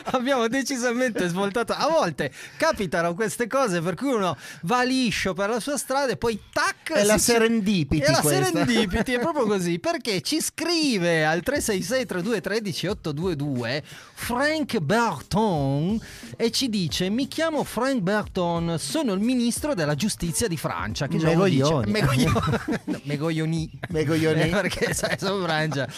abbiamo 0.06 0.48
decisamente 0.48 1.28
svoltato. 1.28 1.72
A 1.72 1.88
volte 1.88 2.32
capitano 2.56 3.14
queste 3.14 3.46
cose 3.46 3.80
per 3.80 3.94
cui 3.94 4.12
uno 4.12 4.36
va 4.62 4.82
liscio 4.82 5.34
per 5.34 5.50
la 5.50 5.60
sua 5.60 5.76
strada 5.76 6.10
e 6.12 6.16
poi 6.16 6.40
tac. 6.52 6.92
È 6.94 7.04
la 7.04 7.16
serendipity 7.16 8.02
È 8.02 8.10
la 8.10 8.18
questa. 8.18 8.44
serendipity, 8.46 9.12
è 9.12 9.20
proprio 9.20 9.46
così. 9.46 9.78
Perché 9.78 10.20
ci 10.20 10.40
scrive 10.40 11.24
al 11.24 11.40
366 11.42 12.04
32 12.06 12.40
13 12.40 12.86
822 12.88 13.82
Frank 14.14 14.78
Berton 14.80 16.00
e 16.36 16.50
ci 16.50 16.68
dice: 16.68 17.08
Mi 17.08 17.28
chiamo 17.28 17.62
Frank 17.62 18.00
Berton, 18.00 18.80
sono 18.80 19.12
il 19.12 19.20
ministro 19.20 19.74
della 19.74 19.94
giustizia 19.94 20.48
di 20.48 20.56
Francia. 20.56 21.06
Che 21.06 21.18
Megoglioni. 21.18 21.92
Megoglioni. 21.92 22.30
Megoglioni. 23.04 23.70
Megoglioni. 24.24 24.48
Eh, 24.48 24.52
perché 24.60 24.94
sai, 24.94 25.16
sono 25.18 25.42
Francia. 25.44 25.88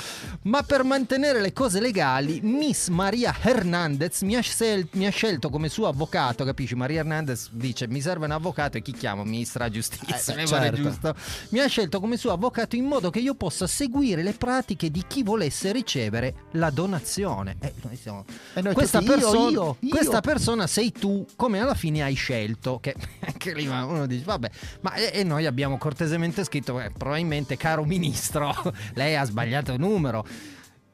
Ma 0.43 0.63
per 0.63 0.85
mantenere 0.85 1.41
le 1.41 1.53
cose 1.53 1.81
legali, 1.81 2.41
Miss 2.43 2.89
Maria 2.89 3.35
Hernandez 3.41 4.23
mi 4.23 4.37
ha, 4.37 4.41
scel- 4.41 4.89
mi 4.93 5.07
ha 5.07 5.11
scelto 5.11 5.51
come 5.51 5.69
suo 5.69 5.87
avvocato. 5.89 6.45
Capisci? 6.45 6.75
Maria 6.75 7.01
Hernandez 7.01 7.49
dice: 7.53 7.87
Mi 7.89 8.01
serve 8.01 8.27
un 8.27 8.33
avvocato. 8.33 8.77
E 8.77 8.83
chi 8.83 8.93
chiamo? 8.93 9.25
Ministra 9.25 9.69
giustizia. 9.69 10.35
Eh, 10.35 10.37
mi 10.41 10.47
certo. 10.47 10.77
giusto. 10.83 11.15
Mi 11.51 11.61
ha 11.61 11.67
scelto 11.67 12.01
come 12.01 12.17
suo 12.17 12.33
avvocato 12.33 12.77
in 12.77 12.85
modo 12.85 13.11
che 13.11 13.19
io 13.21 13.35
possa 13.35 13.67
seguire 13.67 14.23
le 14.23 14.33
pratiche 14.33 14.91
di 14.91 15.05
chi 15.07 15.23
volesse 15.23 15.73
ricevere 15.73 16.35
la 16.53 16.71
donazione. 16.71 17.57
Eh, 17.61 17.73
noi 17.83 17.97
siamo- 17.97 18.25
E 18.55 18.63
noi 18.63 18.75
questa, 18.75 18.99
tutti, 18.99 19.11
io, 19.11 19.17
persona, 19.19 19.51
io, 19.51 19.77
io. 19.81 19.89
questa 19.91 20.21
persona 20.21 20.67
sei 20.67 20.93
tu, 20.93 21.27
come 21.37 21.61
alla 21.61 21.75
fine 21.75 22.03
hai 22.03 22.15
scelto. 22.15 22.79
Che 22.81 22.95
anche 23.27 23.55
lì 23.55 23.67
uno 23.67 24.07
dice: 24.07 24.25
Vabbè, 24.25 24.51
ma 24.81 24.95
e, 24.95 25.11
e 25.15 25.25
noi 25.25 25.47
abbiamo 25.47 25.79
cortesemente 25.79 26.45
scritto: 26.45 26.81
eh, 26.81 26.91
probabilmente, 26.91 27.57
caro 27.57 27.85
ministro, 27.85 28.15
lei 28.95 29.17
ha 29.17 29.25
sbagliato 29.25 29.73
il 29.73 29.81
numero. 29.81 30.27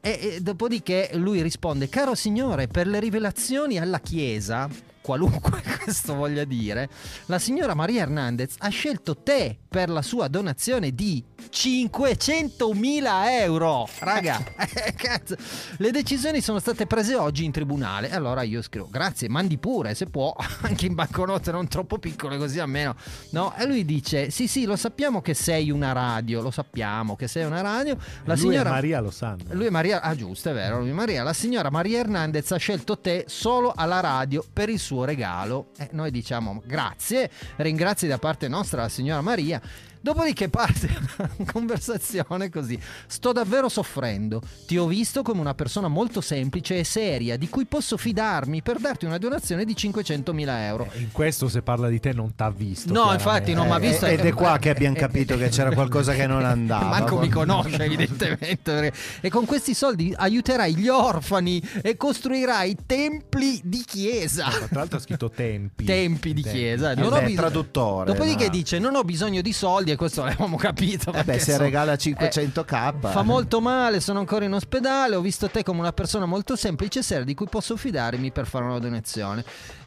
E, 0.01 0.19
e 0.21 0.41
dopodiché 0.41 1.11
lui 1.13 1.41
risponde: 1.41 1.89
Caro 1.89 2.15
signore, 2.15 2.67
per 2.67 2.87
le 2.87 2.99
rivelazioni 2.99 3.79
alla 3.79 3.99
Chiesa, 3.99 4.69
qualunque 5.03 5.61
questo 5.83 6.15
voglia 6.15 6.45
dire, 6.45 6.89
la 7.25 7.37
signora 7.37 7.75
Maria 7.75 8.03
Hernandez 8.03 8.55
ha 8.59 8.69
scelto 8.69 9.17
te 9.17 9.57
per 9.67 9.89
la 9.89 10.01
sua 10.01 10.29
donazione 10.29 10.95
di 10.95 11.21
500.000 11.51 13.41
euro. 13.41 13.87
Raga, 13.99 14.41
eh, 14.85 14.93
cazzo. 14.93 15.35
le 15.77 15.91
decisioni 15.91 16.41
sono 16.41 16.59
state 16.59 16.87
prese 16.87 17.15
oggi 17.15 17.43
in 17.43 17.51
tribunale. 17.51 18.11
Allora 18.11 18.43
io 18.43 18.61
scrivo: 18.61 18.87
Grazie, 18.89 19.27
mandi 19.29 19.57
pure 19.57 19.93
se 19.93 20.05
può, 20.05 20.33
anche 20.61 20.85
in 20.85 20.95
banconote 20.95 21.51
non 21.51 21.67
troppo 21.67 21.97
piccole, 21.97 22.37
così 22.37 22.59
almeno. 22.59 22.95
No? 23.31 23.53
E 23.57 23.65
lui 23.65 23.83
dice: 23.83 24.29
Sì, 24.31 24.47
sì, 24.47 24.63
lo 24.63 24.77
sappiamo 24.77 25.21
che 25.21 25.33
sei 25.33 25.69
una 25.69 25.91
radio, 25.91 26.41
lo 26.41 26.51
sappiamo 26.51 27.15
che 27.15 27.27
sei 27.27 27.43
una 27.43 27.61
radio. 27.61 27.97
La 28.23 28.33
Lui 28.33 28.41
signora 28.41 28.69
e 28.69 28.73
Maria 28.73 28.99
lo 29.01 29.11
sanno. 29.11 29.43
lui 29.49 29.65
e 29.65 29.69
Maria, 29.69 30.01
ah 30.01 30.15
giusto, 30.15 30.49
è 30.49 30.53
vero, 30.53 30.79
lui 30.79 30.89
e 30.89 30.93
Maria, 30.93 31.23
la 31.23 31.33
signora 31.33 31.69
Maria 31.69 31.99
Hernandez 31.99 32.51
ha 32.51 32.57
scelto 32.57 32.99
te 32.99 33.25
solo 33.27 33.73
alla 33.75 33.99
radio 33.99 34.45
per 34.53 34.69
il 34.69 34.79
suo 34.79 34.92
regalo. 35.01 35.69
E 35.77 35.89
noi 35.91 36.11
diciamo 36.11 36.61
grazie, 36.65 37.29
ringrazi 37.57 38.07
da 38.07 38.19
parte 38.19 38.47
nostra 38.47 38.83
la 38.83 38.89
signora 38.89 39.21
Maria. 39.21 39.61
Dopodiché 40.07 40.49
parte 40.49 40.89
una 41.15 41.31
conversazione 41.49 42.49
così. 42.49 42.77
Sto 43.07 43.31
davvero 43.31 43.69
soffrendo. 43.69 44.41
Ti 44.67 44.77
ho 44.77 44.85
visto 44.85 45.21
come 45.21 45.39
una 45.39 45.53
persona 45.53 45.87
molto 45.87 46.19
semplice 46.19 46.79
e 46.79 46.83
seria, 46.83 47.37
di 47.37 47.47
cui 47.47 47.63
posso 47.65 47.95
fidarmi 47.95 48.61
per 48.61 48.79
darti 48.79 49.05
una 49.05 49.17
donazione 49.17 49.63
di 49.63 49.73
500.000 49.73 50.59
euro. 50.65 50.89
Eh, 50.91 50.99
In 50.99 51.11
questo 51.13 51.47
se 51.47 51.61
parla 51.61 51.87
di 51.87 52.01
te 52.01 52.11
non 52.11 52.35
t'ha 52.35 52.49
visto. 52.51 52.91
No, 52.91 53.13
infatti 53.13 53.53
non 53.53 53.67
mi 53.67 53.71
ha 53.71 53.77
Eh, 53.77 53.79
visto. 53.79 54.05
ed 54.05 54.19
è 54.19 54.33
qua 54.33 54.57
che 54.57 54.71
abbiamo 54.71 54.97
capito 54.97 55.37
che 55.37 55.47
c'era 55.47 55.71
qualcosa 55.73 56.13
che 56.13 56.27
non 56.27 56.43
andava. 56.43 56.85
Manco 56.99 57.17
mi 57.19 57.29
conosce 57.29 57.81
evidentemente 57.81 58.71
perché- 58.73 58.93
E 59.21 59.29
con 59.29 59.45
questi 59.45 59.73
soldi 59.73 60.13
aiuterai 60.13 60.75
gli 60.75 60.89
orfani 60.89 61.61
E 61.81 61.95
costruirai 61.95 62.75
templi 62.85 63.61
di 63.63 63.83
chiesa 63.85 64.49
Tra 64.49 64.67
l'altro 64.79 64.97
ha 64.97 65.01
scritto 65.01 65.29
tempi. 65.29 65.85
Tempi 65.85 66.33
di 66.33 66.41
chiesa 66.41 66.91
Eh 66.91 66.95
Non 66.95 67.13
ho 67.13 67.19
beh, 67.19 67.25
bis- 67.27 67.35
traduttore, 67.37 68.11
Dopodiché 68.11 68.45
ma- 68.45 68.49
dice 68.49 68.79
non 68.79 68.95
ho 68.95 69.03
bisogno 69.03 69.39
di 69.41 69.53
soldi 69.53 69.91
E 69.93 69.95
questo 69.95 70.23
l'avevamo 70.23 70.57
capito 70.57 71.13
Eh 71.13 71.23
beh, 71.23 71.37
se 71.39 71.53
so- 71.53 71.57
regala 71.59 71.93
500k. 71.93 73.11
Fa 73.11 73.21
molto 73.21 73.61
male, 73.61 73.99
sono 73.99 74.19
ancora 74.19 74.45
in 74.45 74.53
ospedale. 74.53 75.15
Ho 75.15 75.21
visto 75.21 75.49
te 75.49 75.63
come 75.63 75.79
una 75.79 75.93
persona 75.93 76.25
molto 76.25 76.55
semplice 76.55 76.99
e 76.99 77.03
seria 77.03 77.23
di 77.23 77.35
cui 77.35 77.47
posso 77.47 77.77
fidarmi 77.77 78.31
per 78.31 78.47
fare 78.47 78.65
una 78.65 78.79
donazione. 78.79 79.43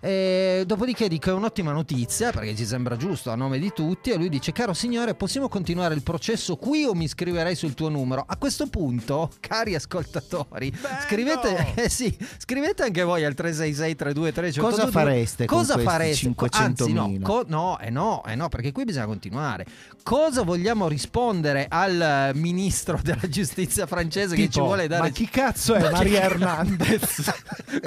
E 0.07 0.63
dopodiché 0.67 1.09
dico: 1.09 1.31
è 1.31 1.33
un'ottima 1.33 1.73
notizia 1.73 2.31
perché 2.31 2.55
ci 2.55 2.65
sembra 2.65 2.97
giusto 2.97 3.33
a 3.33 3.35
nome 3.35 3.59
di 3.59 3.73
tutti. 3.75 4.11
E 4.11 4.17
lui 4.17 4.29
dice: 4.29 4.53
Caro 4.53 4.73
signore, 4.73 5.15
possiamo 5.17 5.49
continuare 5.49 5.95
il 5.95 6.03
processo 6.05 6.55
qui 6.55 6.85
o 6.85 6.95
mi 6.95 7.09
scriverei 7.09 7.57
sul 7.57 7.75
tuo 7.75 7.89
numero? 7.89 8.25
A 8.25 8.37
questo 8.37 8.69
punto, 8.69 9.33
cari 9.41 9.75
ascoltatori, 9.75 10.73
scrivete, 11.03 11.73
eh 11.83 11.89
sì, 11.89 12.17
scrivete 12.39 12.85
anche 12.85 13.03
voi 13.03 13.25
al 13.25 13.35
366 13.35 13.97
32 13.97 14.61
Cosa 14.61 14.87
fareste 14.87 15.47
Cosa 15.47 15.77
fareste? 15.79 16.33
Co- 16.37 16.47
Anzi, 16.53 16.93
no, 16.93 17.09
500.000? 17.09 17.23
co- 17.23 17.45
no, 17.49 17.79
eh 17.81 17.91
no, 17.91 18.23
eh 18.27 18.37
no, 18.37 18.49
perché 18.49 18.71
qui 18.71 18.85
bisogna 18.85 19.07
continuare. 19.07 19.67
Cosa 20.05 20.43
vogliamo 20.43 20.87
rispondere 20.87 21.67
al 21.69 22.01
eh, 22.01 22.39
ministro 22.39 23.01
della 23.03 23.29
giustizia 23.29 23.87
francese 23.87 24.37
che 24.37 24.43
ci 24.43 24.51
Tipo, 24.51 24.67
vuole 24.67 24.87
dare 24.87 25.03
Ma 25.03 25.09
chi 25.09 25.29
cazzo 25.29 25.75
è 25.75 25.91
Maria 25.91 26.23
Hernandez? 26.31 27.33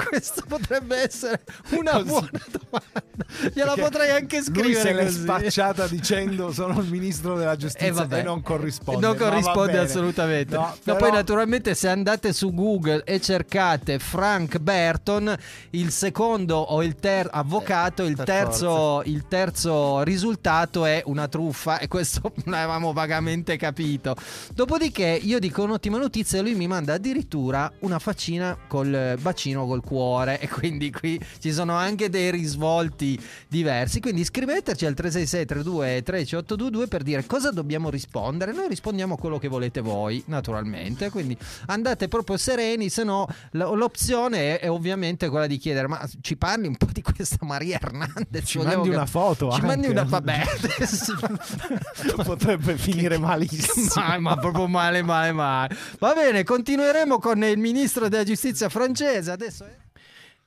Questo 0.10 0.44
potrebbe 0.46 0.98
essere 0.98 1.44
una. 1.72 2.08
Buona 2.10 2.30
domanda. 2.51 3.08
Gliela 3.54 3.74
Perché 3.74 3.82
potrei 3.89 4.10
anche 4.12 4.38
Lui 4.38 4.74
se 4.74 4.80
scrivere 4.80 4.94
l'è 5.04 5.10
spacciata 5.12 5.88
dicendo 5.88 6.51
sono 6.51 6.80
il 6.80 6.88
ministro 6.89 7.38
della 7.38 7.56
giustizia 7.56 7.88
Eh, 7.88 7.89
e, 7.89 7.94
vabbè. 7.94 8.24
non 8.24 8.42
corrisponde. 8.42 9.06
Non 9.06 9.16
corrisponde 9.16 9.72
bene. 9.74 9.84
assolutamente. 9.84 10.56
No, 10.56 10.62
No, 10.62 10.75
però- 10.84 10.98
poi 10.98 11.12
naturalmente 11.12 11.75
se 11.75 11.88
andate 11.89 12.34
su 12.34 12.54
Google 12.54 13.04
e 13.06 13.22
cercate 13.22 14.00
Frank 14.00 14.58
Burton, 14.60 15.36
il 15.72 15.92
secondo 15.92 16.58
o 16.58 16.82
il 16.84 16.96
terzo 16.96 17.32
avvocato, 17.32 18.04
il 18.04 18.16
terzo, 18.25 19.01
il 19.06 19.25
terzo 19.28 20.01
risultato 20.04 20.86
è 20.86 21.01
una 21.06 21.28
truffa 21.28 21.78
e 21.80 21.88
questo 21.88 22.34
l'avevamo 22.46 22.94
vagamente 22.94 23.58
capito. 23.58 24.16
Dopodiché 24.54 25.20
io 25.22 25.39
dico 25.39 25.63
un'ottima 25.63 25.98
notizia 25.98 26.39
e 26.39 26.42
lui 26.42 26.56
mi 26.56 26.68
manda 26.68 26.94
addirittura 26.94 27.72
una 27.80 28.00
faccina 28.00 28.58
col 28.68 29.18
bacino 29.20 29.66
col 29.68 29.82
cuore 29.84 30.39
e 30.39 30.48
quindi 30.50 30.92
qui 30.92 31.20
ci 31.39 31.51
sono 31.54 31.75
anche 32.00 32.10
dei 32.10 32.32
risvolti 32.32 33.20
diversi. 33.50 34.00
Quindi 34.00 34.24
scriveteci 34.24 34.86
al 34.86 34.94
366 34.94 35.46
32 35.46 36.03
13822 36.03 36.88
per 36.88 37.03
dire 37.03 37.25
cosa 37.25 37.51
dobbiamo 37.51 37.89
rispondere. 37.89 38.53
Noi 38.53 38.70
rispondiamo 38.70 39.18
quello 39.18 39.38
che 39.38 39.50
volete 39.50 39.82
voi, 39.82 40.24
naturalmente. 40.27 41.10
Quindi 41.10 41.38
andate 41.65 42.08
proprio 42.08 42.38
sereni, 42.38 42.89
se 42.89 43.03
no 43.03 43.27
l'opzione 43.51 44.58
è, 44.58 44.60
è 44.62 44.70
ovviamente 44.70 45.27
quella 45.27 45.48
di 45.48 45.58
chiedere 45.58 45.88
ma 45.88 46.08
ci 46.22 46.38
parli 46.38 46.68
un 46.68 46.77
po' 46.77 46.88
di 46.91 47.01
questa 47.01 47.38
Maria 47.41 47.79
Hernandez? 47.82 48.46
Ci 48.46 48.58
Vogliamo 48.58 48.75
mandi 48.84 48.89
cap- 48.89 48.98
una 48.98 49.06
foto 49.06 49.50
Ci 49.50 49.56
anche. 49.56 49.65
mandi 49.65 49.88
una 49.88 50.03
vabbè. 50.03 50.44
Potrebbe 52.24 52.77
finire 52.77 53.18
malissimo. 53.18 53.91
ma, 54.08 54.20
ma 54.20 54.38
proprio 54.38 54.68
male, 54.68 55.01
male, 55.01 55.32
male. 55.34 55.75
Va 56.00 56.13
bene, 56.13 56.44
continueremo 56.44 57.20
con 57.20 57.44
il 57.44 57.58
ministro 57.58 58.08
della 58.08 58.24
giustizia 58.24 58.70
francese. 58.70 59.32
Adesso 59.32 59.65
è. 59.65 59.88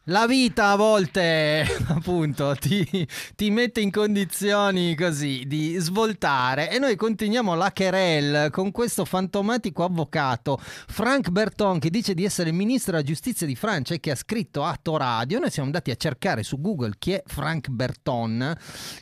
La 0.07 0.27
vita 0.27 0.71
a 0.71 0.75
volte, 0.75 1.65
appunto, 1.87 2.57
ti, 2.57 3.07
ti 3.37 3.51
mette 3.51 3.81
in 3.81 3.93
condizioni 3.93 4.97
così 4.97 5.45
di 5.47 5.77
svoltare 5.77 6.73
e 6.73 6.81
noi 6.81 6.97
continuiamo 6.97 7.55
la 7.55 7.71
querelle 7.73 8.51
con 8.51 8.73
questo 8.73 9.05
fantomatico 9.05 9.85
avvocato 9.85 10.59
Frank 10.61 11.29
Berton 11.31 11.79
che 11.79 11.89
dice 11.89 12.15
di 12.15 12.25
essere 12.25 12.51
ministro 12.51 12.91
della 12.91 13.05
giustizia 13.05 13.47
di 13.47 13.55
Francia 13.55 13.95
e 13.95 14.01
che 14.01 14.11
ha 14.11 14.17
scritto 14.17 14.65
Atto 14.65 14.97
Radio. 14.97 15.39
Noi 15.39 15.53
siamo 15.53 15.69
andati 15.69 15.93
a 15.93 15.95
cercare 15.95 16.43
su 16.43 16.61
Google 16.61 16.95
chi 16.99 17.13
è 17.13 17.23
Frank 17.25 17.69
Berton, 17.69 18.57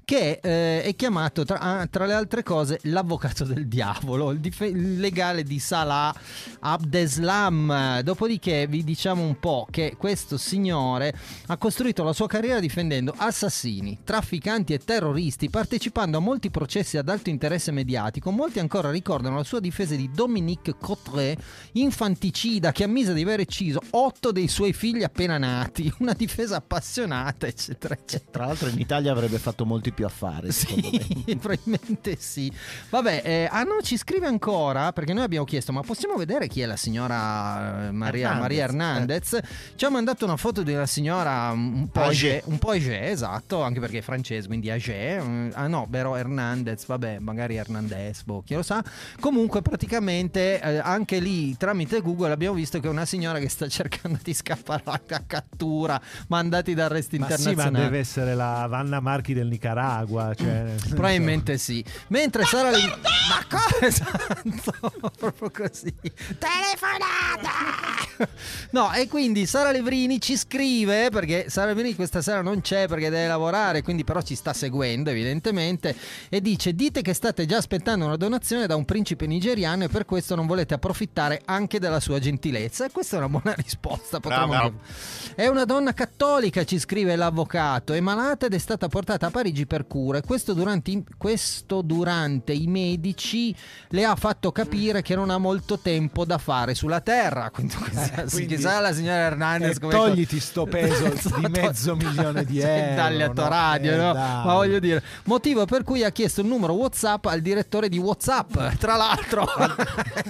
che 0.05 0.39
eh, 0.43 0.83
è 0.83 0.95
chiamato 0.97 1.47
tra, 1.47 1.61
ah, 1.61 1.87
tra 1.87 2.05
le 2.05 2.13
altre 2.13 2.43
cose 2.43 2.79
l'avvocato 2.83 3.45
del 3.45 3.69
diavolo, 3.69 4.33
il, 4.33 4.41
dif- 4.41 4.69
il 4.69 5.01
legale 5.01 5.45
di 5.45 5.59
Salah 5.61 6.15
Abdeslam. 6.59 8.01
Dopodiché 8.03 8.67
vi 8.67 8.85
diciamo 8.85 9.23
un 9.23 9.39
po' 9.39 9.67
che 9.71 9.95
questo 9.97 10.37
signore 10.37 10.89
ha 10.99 11.57
costruito 11.57 12.03
la 12.03 12.13
sua 12.13 12.27
carriera 12.27 12.61
difendendo 12.61 13.15
assassini, 13.17 13.99
trafficanti 14.05 14.73
e 14.73 14.79
terroristi, 14.79 15.51
partecipando 15.51 16.19
a 16.19 16.21
molti 16.21 16.51
processi 16.51 16.97
ad 16.97 17.09
alto 17.09 17.31
interesse 17.31 17.71
mediatico. 17.71 18.31
Molti 18.31 18.59
ancora 18.59 18.91
ricordano 18.91 19.37
la 19.37 19.45
sua 19.45 19.61
difesa 19.61 19.95
di 19.95 20.11
Dominique 20.13 20.77
Cottret, 20.79 21.41
infanticida 21.73 22.73
che 22.73 22.85
ammise 22.85 23.15
di 23.15 23.23
aver 23.23 23.41
ucciso 23.41 23.81
otto 23.91 24.33
dei 24.33 24.49
suoi 24.49 24.73
figli 24.73 25.03
appena 25.03 25.39
nati. 25.39 25.93
Una 26.01 26.13
difesa 26.13 26.57
appassionata, 26.57 27.47
eccetera, 27.47 27.95
eccetera. 27.95 28.31
Tra 28.31 28.47
l'altro 28.47 28.69
in 28.69 28.79
Italia 28.79 29.13
avrebbe 29.13 29.39
fatto 29.39 29.65
molti 29.65 29.93
più 29.93 30.07
affari. 30.07 30.53
Sì, 30.53 31.25
probabilmente 31.41 32.17
sì. 32.19 32.53
Vabbè, 32.89 33.23
eh, 33.25 33.49
ah 33.51 33.63
no, 33.63 33.81
ci 33.83 33.97
scrive 33.97 34.27
ancora 34.27 34.93
perché 34.93 35.13
noi 35.13 35.25
abbiamo 35.25 35.45
chiesto: 35.45 35.73
ma 35.73 35.83
possiamo 35.83 36.17
vedere 36.17 36.49
chi 36.49 36.61
è 36.61 36.67
la 36.67 36.77
signora 36.77 37.89
eh, 37.89 37.91
Maria 37.91 38.29
Hernandez, 38.29 38.41
Maria 38.41 38.65
Hernandez? 38.65 39.39
Ci 39.75 39.85
ha 39.85 39.91
mandato 39.91 40.25
una 40.25 40.37
foto 40.37 40.63
di 40.63 40.75
una 40.81 40.87
signora 40.87 41.51
un 41.53 41.89
po' 41.91 42.03
age, 42.03 42.43
un 42.47 42.59
po' 42.59 42.71
age, 42.71 43.09
esatto, 43.11 43.63
anche 43.63 43.81
perché 43.81 43.99
è 43.99 44.03
francese, 44.03 44.47
quindi 44.47 44.71
age. 44.71 45.21
mm, 45.21 45.51
Ah 45.55 45.67
no, 45.67 45.87
però 45.91 46.17
Hernandez, 46.17 46.87
vabbè, 46.87 47.19
magari 47.19 47.57
Hernandez, 47.57 48.23
boh, 48.23 48.43
chi 48.43 48.55
lo 48.55 48.63
sa. 48.63 48.83
Comunque 49.21 49.61
praticamente 49.63 50.61
eh, 50.61 50.79
anche 50.79 51.19
lì 51.19 51.57
tramite 51.57 52.01
Google 52.01 52.33
abbiamo 52.33 52.55
visto 52.55 52.81
che 52.81 52.87
è 52.87 52.91
una 52.91 53.05
signora 53.05 53.39
che 53.39 53.49
sta 53.49 53.69
cercando 53.69 54.19
di 54.23 54.33
scappare 54.33 54.83
a 54.85 55.01
cattura, 55.27 56.01
mandati 56.29 56.75
da 56.75 56.87
arresti 56.87 57.19
Ma 57.19 57.29
sì, 57.37 57.55
ma 57.55 57.71
deve 57.71 57.99
essere 57.99 58.35
la 58.35 58.67
Vanna 58.69 59.01
Marchi 59.01 59.35
del 59.35 59.49
Nicaragua. 59.49 60.35
Cioè, 60.35 60.75
Probabilmente 60.89 61.59
sì. 61.59 61.85
Mentre 62.09 62.45
Sara 62.45 62.71
Livrini. 62.71 63.01
Ma 63.29 63.45
cosa? 63.49 63.69
Esatto, 63.91 65.13
proprio 65.19 65.51
così. 65.51 65.93
Telefonata! 66.39 68.29
No, 68.71 68.93
e 68.93 69.09
quindi 69.09 69.47
Sara 69.47 69.71
Livrini 69.71 70.21
ci 70.21 70.37
scrive 70.37 70.69
perché 71.11 71.47
Sara 71.49 71.73
Livrini 71.73 71.95
questa 71.95 72.23
sera 72.23 72.43
non 72.43 72.61
c'è 72.61 72.87
perché 72.87 73.11
deve 73.11 73.27
lavorare, 73.27 73.83
quindi 73.83 74.05
però 74.05 74.21
ci 74.23 74.35
sta 74.35 74.53
seguendo 74.53 75.11
evidentemente 75.11 75.95
e 76.29 76.41
dice 76.41 76.75
dite 76.75 77.03
che 77.03 77.13
state 77.13 77.45
già 77.47 77.57
aspettando 77.57 78.05
una 78.07 78.17
donazione 78.17 78.67
da 78.67 78.77
un 78.77 78.85
principe 78.85 79.27
nigeriano 79.27 79.85
e 79.85 79.89
per 79.89 80.05
questo 80.05 80.35
non 80.35 80.47
volete 80.47 80.75
approfittare 80.75 81.43
anche 81.45 81.79
della 81.81 81.99
sua 82.01 82.19
gentilezza. 82.19 82.85
E 82.87 82.91
questa 82.91 83.17
è 83.17 83.19
una 83.19 83.29
buona 83.29 83.55
risposta. 83.61 84.21
potremmo 84.21 84.47
Bravo. 84.49 84.69
dire. 84.71 85.35
È 85.35 85.47
una 85.49 85.65
donna 85.65 85.93
cattolica, 85.93 86.65
ci 86.65 86.79
scrive 86.79 87.17
l'avvocato, 87.17 87.93
è 87.93 88.01
malata 88.01 88.47
ed 88.47 88.55
è 88.55 88.59
stata 88.59 88.89
portata 88.89 89.27
a 89.27 89.31
Parigi 89.31 89.67
per 89.67 89.87
cure. 89.87 90.23
Questo 90.23 90.53
durante, 90.55 90.91
i- 90.91 91.05
questo 91.17 91.83
durante 91.83 92.53
i 92.53 92.67
medici 92.67 93.55
le 93.89 94.05
ha 94.05 94.15
fatto 94.15 94.53
capire 94.53 95.03
che 95.03 95.15
non 95.15 95.31
ha 95.31 95.39
molto 95.39 95.79
tempo 95.79 96.25
da 96.25 96.39
fare 96.39 96.75
sulla 96.75 97.01
terra. 97.01 97.51
Quindi, 97.55 97.75
questa- 97.75 98.27
sì, 98.29 98.37
quindi- 98.37 98.55
chissà 98.57 98.81
la 98.81 98.93
signora 98.93 99.19
Hernandez 99.19 99.77
Eh, 99.77 99.81
come 99.81 99.93
togliti 99.93 100.39
sto 100.41 100.60
peso 100.67 101.05
Esatto. 101.13 101.39
di 101.41 101.47
mezzo 101.49 101.97
milione 101.97 102.45
di 102.45 102.61
euro. 102.63 102.95
Dagli 102.95 103.23
a 103.23 103.27
no? 103.33 103.49
radio, 103.49 103.93
Eh, 103.93 103.97
no? 103.97 104.13
Ma 104.15 104.43
voglio 104.55 104.79
dire, 104.79 105.03
motivo 105.25 105.65
per 105.65 105.83
cui 105.85 106.05
ha 106.05 106.11
chiesto 106.11 106.41
il 106.41 106.47
numero 106.47 106.73
WhatsApp 106.75 107.27
al 107.27 107.41
direttore 107.41 107.89
di 107.89 107.99
WhatsApp. 107.99 108.57
Tra 108.79 108.97
l'altro, 108.97 109.47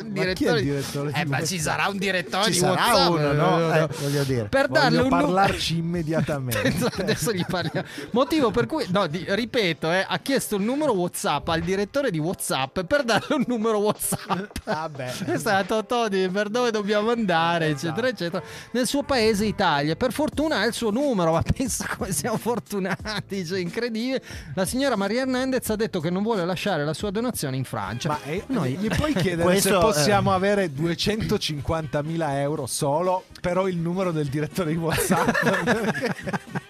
il 0.00 0.12
direttore 0.12 0.62
di 0.62 0.70
Eh, 1.14 1.24
ma 1.26 1.42
ci 1.44 1.58
sarà 1.58 1.86
un 1.88 1.98
direttore 1.98 2.44
Ci 2.44 2.50
di 2.52 2.56
sarà 2.58 2.72
WhatsApp. 2.92 3.10
uno, 3.10 3.32
no? 3.32 3.74
Eh, 3.74 3.88
voglio 4.00 4.22
dire. 4.24 4.44
Per 4.44 4.68
darle 4.68 4.96
Voglio 5.02 5.14
un 5.14 5.20
parlarci 5.22 5.76
immediatamente. 5.78 6.90
Adesso 6.98 7.32
gli 7.32 7.44
parliamo. 7.46 7.86
Motivo 8.12 8.50
per 8.50 8.66
cui, 8.66 8.84
no, 8.90 9.06
di- 9.06 9.24
ripeto, 9.28 9.90
eh, 9.90 10.04
ha 10.06 10.18
chiesto 10.18 10.56
il 10.56 10.62
numero 10.62 10.92
WhatsApp 10.92 11.48
al 11.48 11.60
direttore 11.60 12.10
di 12.10 12.18
WhatsApp 12.18 12.80
per 12.80 13.02
darle 13.04 13.34
un 13.36 13.44
numero 13.46 13.78
WhatsApp. 13.78 14.56
Vabbè. 14.64 15.12
Questa 15.24 15.50
è 15.50 15.54
la 15.54 15.64
Totò 15.64 16.08
di 16.08 16.28
per 16.28 16.48
dove 16.48 16.70
dobbiamo 16.70 17.10
andare, 17.10 17.68
eccetera, 17.68 18.08
eccetera. 18.08 18.42
Nel 18.72 18.86
suo 18.86 19.02
paese 19.02 19.44
Italia. 19.50 19.94
Per 19.96 20.12
fortuna 20.12 20.58
ha 20.60 20.64
il 20.64 20.72
suo 20.72 20.90
numero, 20.90 21.32
ma 21.36 21.42
pensa 21.42 21.86
come 21.96 22.12
siamo 22.12 22.38
fortunati, 22.38 23.44
cioè 23.44 23.60
incredibile. 23.60 24.22
La 24.54 24.64
signora 24.64 24.96
Maria 24.96 25.22
Hernandez 25.22 25.68
ha 25.70 25.76
detto 25.76 26.00
che 26.00 26.10
non 26.10 26.22
vuole 26.22 26.44
lasciare 26.44 26.84
la 26.84 26.94
sua 26.94 27.10
donazione 27.10 27.56
in 27.56 27.64
Francia. 27.64 28.08
Ma 28.08 28.22
eh, 28.24 28.44
Noi- 28.46 28.76
gli 28.76 28.88
puoi 28.88 29.12
chiedere 29.20 29.42
Questo, 29.42 29.68
se 29.68 29.76
eh. 29.76 29.78
possiamo 29.78 30.32
avere 30.32 30.70
250.000 30.72 32.30
euro 32.38 32.66
solo, 32.66 33.24
però 33.40 33.68
il 33.68 33.76
numero 33.76 34.10
del 34.12 34.28
direttore 34.28 34.70
di 34.70 34.76
WhatsApp. 34.78 35.28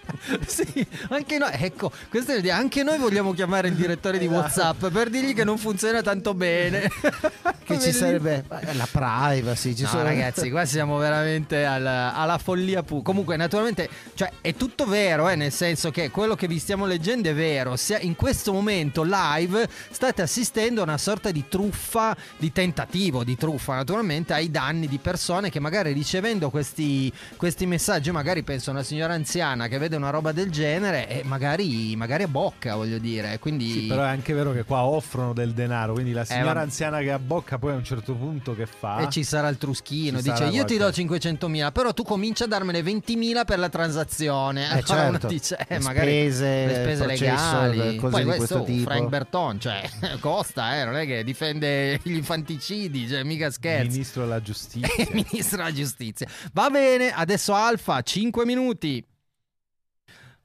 sì, 0.45 0.85
anche 1.09 1.37
noi, 1.37 1.49
ecco, 1.53 1.91
questo 2.09 2.31
è 2.31 2.35
l'idea. 2.35 2.55
Anche 2.55 2.83
noi 2.83 2.97
vogliamo 2.97 3.33
chiamare 3.33 3.69
il 3.69 3.75
direttore 3.75 4.17
di 4.17 4.27
WhatsApp 4.27 4.85
per 4.87 5.09
dirgli 5.09 5.33
che 5.33 5.43
non 5.43 5.57
funziona 5.57 6.01
tanto 6.01 6.33
bene. 6.33 6.89
Che 7.63 7.79
ci 7.79 7.93
sarebbe 7.93 8.43
eh, 8.49 8.73
la 8.73 8.87
privacy. 8.91 9.73
Ci 9.73 9.83
No, 9.83 9.89
sono... 9.89 10.03
ragazzi, 10.03 10.49
qua 10.49 10.65
siamo 10.65 10.97
veramente 10.97 11.63
alla, 11.63 12.13
alla 12.13 12.37
follia 12.37 12.83
pu. 12.83 13.01
Comunque, 13.01 13.37
naturalmente, 13.37 13.87
cioè, 14.13 14.29
è 14.41 14.55
tutto 14.55 14.85
vero, 14.85 15.29
eh, 15.29 15.35
nel 15.35 15.53
senso 15.53 15.89
che 15.89 16.09
quello 16.09 16.35
che 16.35 16.47
vi 16.47 16.59
stiamo 16.59 16.85
leggendo 16.85 17.29
è 17.29 17.33
vero. 17.33 17.77
Se 17.77 17.97
in 18.01 18.15
questo 18.15 18.51
momento 18.51 19.03
live 19.03 19.69
state 19.89 20.21
assistendo 20.21 20.81
a 20.81 20.83
una 20.83 20.97
sorta 20.97 21.31
di 21.31 21.45
truffa, 21.47 22.15
di 22.37 22.51
tentativo 22.51 23.23
di 23.23 23.37
truffa, 23.37 23.75
naturalmente, 23.75 24.33
ai 24.33 24.51
danni 24.51 24.87
di 24.87 24.97
persone 24.97 25.49
che 25.49 25.59
magari 25.59 25.93
ricevendo 25.93 26.49
questi, 26.49 27.11
questi 27.37 27.65
messaggi, 27.65 28.11
magari 28.11 28.43
penso 28.43 28.71
a 28.71 28.73
una 28.73 28.83
signora 28.83 29.13
anziana 29.13 29.67
che 29.67 29.77
vede 29.77 29.95
una 29.95 30.10
roba 30.11 30.31
del 30.31 30.51
genere 30.51 31.07
e 31.09 31.23
magari, 31.23 31.95
magari 31.95 32.23
a 32.23 32.27
bocca, 32.27 32.75
voglio 32.75 32.99
dire. 32.99 33.39
Quindi. 33.39 33.71
Sì, 33.71 33.79
però 33.87 34.03
è 34.03 34.07
anche 34.09 34.33
vero 34.33 34.51
che 34.53 34.63
qua 34.63 34.83
offrono 34.83 35.33
del 35.33 35.53
denaro, 35.53 35.93
quindi 35.93 36.11
la 36.11 36.23
signora 36.25 36.45
vabbè. 36.53 36.59
anziana 36.61 36.99
che 36.99 37.11
abbocca 37.11 37.57
poi 37.57 37.71
a 37.73 37.75
un 37.75 37.83
certo 37.83 38.13
punto 38.13 38.53
che 38.55 38.65
fa? 38.67 38.99
E 38.99 39.09
ci 39.09 39.23
sarà 39.23 39.47
il 39.47 39.57
truschino, 39.57 40.17
Ci 40.17 40.23
dice 40.23 40.35
sarà 40.35 40.49
io 40.51 40.63
ti 40.65 40.77
do 40.77 40.91
qualche- 40.91 41.01
500.000, 41.29 41.71
però 41.71 41.93
tu 41.93 42.03
comincia 42.03 42.43
a 42.43 42.47
darmene 42.47 42.81
20.000 42.83 43.43
per 43.45 43.57
la 43.59 43.69
transazione. 43.69 44.63
Eh, 44.65 44.83
Allora 44.87 45.11
certo. 45.11 45.27
dice, 45.27 45.57
eh, 45.57 45.77
Le 45.77 45.79
magari 45.79 46.09
spese, 46.11 46.65
le 46.65 46.73
spese 46.73 47.03
processo, 47.05 47.61
legali. 47.61 47.95
cose 47.97 48.11
Poi 48.11 48.21
di 48.23 48.27
questo 48.27 48.55
questo 48.57 48.63
tipo. 48.63 48.89
Frank 48.89 49.07
Berton, 49.09 49.59
cioè 49.59 49.89
costa, 50.19 50.79
eh, 50.79 50.85
non 50.85 50.95
è 50.97 51.05
che 51.05 51.23
difende 51.23 51.99
gli 52.03 52.13
infanticidi, 52.15 53.07
cioè 53.07 53.23
mica 53.23 53.49
scherzi. 53.49 53.87
Ministro 53.89 54.23
della 54.23 54.41
giustizia. 54.41 54.89
Ministro 55.11 55.57
della 55.57 55.71
giustizia. 55.73 56.27
Va 56.53 56.69
bene, 56.69 57.11
adesso 57.13 57.53
Alfa, 57.53 58.01
5 58.01 58.45
minuti. 58.45 59.03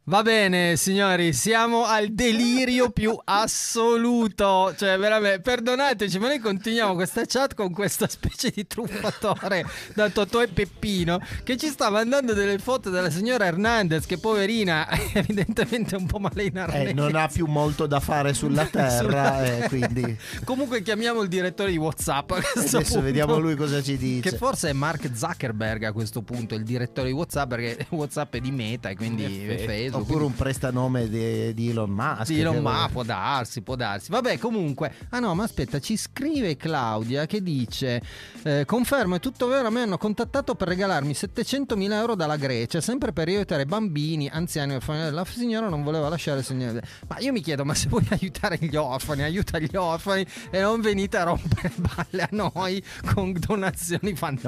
Va 0.09 0.23
bene, 0.23 0.77
signori, 0.77 1.33
siamo 1.33 1.83
al 1.85 2.13
delirio 2.13 2.91
più 2.91 3.19
assoluto. 3.25 4.73
Cioè, 4.77 4.97
veramente, 4.99 5.41
perdonateci, 5.41 6.21
ma 6.21 6.29
noi 6.29 6.39
continuiamo 6.39 6.95
questa 6.95 7.25
chat 7.27 7.55
con 7.57 7.73
questa 7.73 8.07
specie 8.09 8.51
di 8.55 8.69
truffatore 8.69 9.67
da 9.95 10.09
Totò 10.09 10.41
e 10.43 10.47
Peppino 10.47 11.19
che 11.43 11.57
ci 11.57 11.67
sta 11.67 11.91
mandando 11.91 12.35
delle 12.35 12.59
foto 12.59 12.89
della 12.89 13.11
signora 13.11 13.47
Hernandez, 13.47 14.07
che 14.07 14.17
poverina, 14.19 14.87
è 14.87 15.11
evidentemente 15.15 15.97
un 15.97 16.07
po' 16.07 16.21
male 16.21 16.45
in 16.45 16.57
arnese. 16.57 16.91
Eh, 16.91 16.93
non 16.93 17.17
ha 17.17 17.27
più 17.27 17.47
molto 17.47 17.89
da 17.89 17.99
fare 17.99 18.33
sulla 18.33 18.65
terra, 18.71 18.99
Sulla 19.01 19.43
eh, 19.45 19.49
terra. 19.49 19.69
quindi 19.69 20.17
Comunque 20.45 20.83
chiamiamo 20.83 21.21
il 21.23 21.29
direttore 21.29 21.73
di 21.73 21.79
WhatsApp. 21.79 22.31
a 22.31 22.35
questo 22.41 22.77
adesso 22.77 22.93
punto. 22.93 23.01
vediamo 23.01 23.39
lui 23.41 23.57
cosa 23.57 23.83
ci 23.83 23.97
dice. 23.97 24.31
Che 24.31 24.37
forse 24.37 24.69
è 24.69 24.73
Mark 24.73 25.11
Zuckerberg 25.13 25.83
a 25.83 25.91
questo 25.93 26.23
punto, 26.23 26.55
il 26.55 26.63
direttore 26.63 27.09
di 27.09 27.15
WhatsApp, 27.15 27.49
perché 27.49 27.87
WhatsApp 27.91 28.37
è 28.37 28.41
di 28.41 28.53
Meta 28.53 28.89
e 28.89 28.95
quindi 28.95 29.25
è. 29.49 29.65
Facebook. 29.65 29.95
Oppure 30.01 30.25
un 30.25 30.35
prestanome 30.35 31.09
di, 31.09 31.55
di 31.55 31.71
Elon 31.71 31.91
Musk. 31.91 32.27
Sì, 32.27 32.41
Elon 32.41 32.59
Musk, 32.59 32.91
può 32.91 33.03
darsi, 33.03 33.63
può 33.63 33.77
darsi. 33.77 34.11
Vabbè, 34.11 34.39
comunque. 34.39 34.93
Ah 35.11 35.19
no, 35.19 35.35
ma 35.35 35.45
aspetta, 35.45 35.79
ci 35.81 35.97
scrive 35.97 36.57
Claudia 36.57 37.27
che 37.27 37.43
dice: 37.43 38.03
eh, 38.43 38.65
Confermo, 38.65 39.17
è 39.17 39.21
tutto 39.21 39.47
vero. 39.47 39.69
A 39.69 39.71
me 39.71 39.83
hanno 39.83 39.99
contattato 39.99 40.55
per 40.55 40.69
regalarmi 40.69 41.13
700.000 41.13 41.93
euro 41.93 42.15
dalla 42.15 42.37
Grecia, 42.37 42.81
sempre 42.81 43.13
per 43.13 43.29
aiutare 43.29 43.67
bambini, 43.67 44.29
anziani 44.29 44.73
e 44.73 44.77
orfani. 44.77 45.11
La 45.11 45.25
signora 45.25 45.69
non 45.69 45.83
voleva 45.83 46.09
lasciare 46.09 46.43
segnale. 46.43 46.83
Ma 47.09 47.19
io 47.19 47.33
mi 47.33 47.41
chiedo, 47.41 47.65
ma 47.65 47.75
se 47.75 47.89
vuoi 47.89 48.07
aiutare 48.11 48.59
gli 48.61 48.77
orfani, 48.77 49.23
aiuta 49.23 49.59
gli 49.59 49.75
orfani 49.77 50.27
e 50.51 50.61
non 50.61 50.81
venite 50.81 51.17
a 51.17 51.25
rompere 51.25 51.73
balle 51.77 52.23
a 52.23 52.29
noi 52.33 52.83
con 53.15 53.33
donazioni 53.39 53.95
No, 54.07 54.09
infatti 54.09 54.39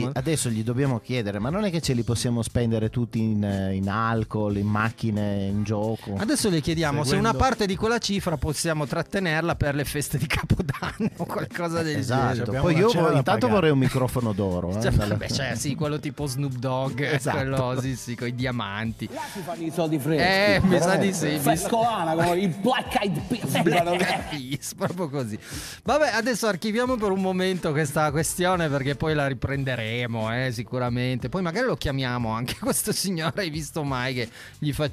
fantasma. 0.00 0.10
adesso 0.14 0.48
gli 0.48 0.62
dobbiamo 0.62 1.00
chiedere, 1.00 1.38
ma 1.38 1.50
non 1.50 1.64
è 1.64 1.70
che 1.70 1.80
ce 1.80 1.92
li 1.92 2.02
possiamo 2.02 2.42
spendere 2.42 2.90
tutti 2.90 3.20
in, 3.20 3.44
eh, 3.44 3.74
in 3.74 3.88
alcol, 3.88 4.56
in 4.56 4.66
macchine, 4.98 5.46
in 5.46 5.62
gioco? 5.62 6.14
Adesso 6.16 6.48
le 6.50 6.60
chiediamo 6.60 7.02
se 7.02 7.10
Seguendo- 7.10 7.30
una 7.30 7.38
parte 7.38 7.66
di 7.66 7.76
quella 7.76 7.98
cifra 7.98 8.36
possiamo 8.36 8.86
trattenerla 8.86 9.54
per 9.54 9.74
le 9.74 9.84
feste 9.84 10.18
di 10.18 10.26
Capodanno 10.26 11.10
o 11.18 11.24
qualcosa 11.26 11.82
del 11.82 11.98
Esatto, 11.98 12.44
genere. 12.44 12.60
poi 12.60 12.76
io 12.76 12.88
intanto 12.90 13.22
pagare. 13.22 13.52
vorrei 13.52 13.70
un 13.70 13.78
microfono 13.78 14.32
d'oro. 14.32 14.70
eh, 14.76 14.80
Cioè, 14.82 14.90
vabbè, 14.90 15.28
cioè, 15.30 15.54
sì, 15.54 15.74
quello 15.74 16.00
tipo 16.00 16.26
Snoop 16.26 16.54
Dogg, 16.54 17.00
Esatto. 17.18 17.36
quello 17.36 17.80
sì, 17.80 17.94
sì, 17.96 18.16
con 18.16 18.26
i 18.28 18.34
diamanti. 18.34 19.08
Là 19.12 19.20
si 19.32 19.40
fanno 19.40 19.62
i 19.64 19.70
soldi 19.70 19.98
freschi. 19.98 20.22
Eh, 20.22 20.60
mi 20.64 20.80
sa 20.80 20.96
di 20.96 21.12
sì. 21.12 21.38
Frescolana 21.38 22.14
come 22.14 22.40
il 22.40 22.48
Black 22.48 23.00
Eyed 23.00 23.20
Peas. 23.28 23.62
Black 23.62 24.28
Peas, 24.30 24.74
proprio 24.74 25.08
così. 25.08 25.38
Vabbè, 25.84 26.10
adesso 26.14 26.46
archiviamo 26.48 26.96
per 26.96 27.10
un 27.12 27.20
momento 27.20 27.70
questa 27.70 28.10
questione 28.10 28.68
perché 28.68 28.94
poi 28.96 29.14
la 29.14 29.26
riprenderemo, 29.28 30.34
eh, 30.46 30.50
sicuramente. 30.52 31.28
Poi 31.28 31.42
magari 31.42 31.66
lo 31.66 31.76
chiamiamo 31.76 32.30
anche 32.30 32.56
questo 32.58 32.92
signore, 32.92 33.42
hai 33.42 33.50
visto 33.50 33.82
mai 33.84 34.14
che 34.14 34.28
gli 34.58 34.72
facciamo 34.72 34.86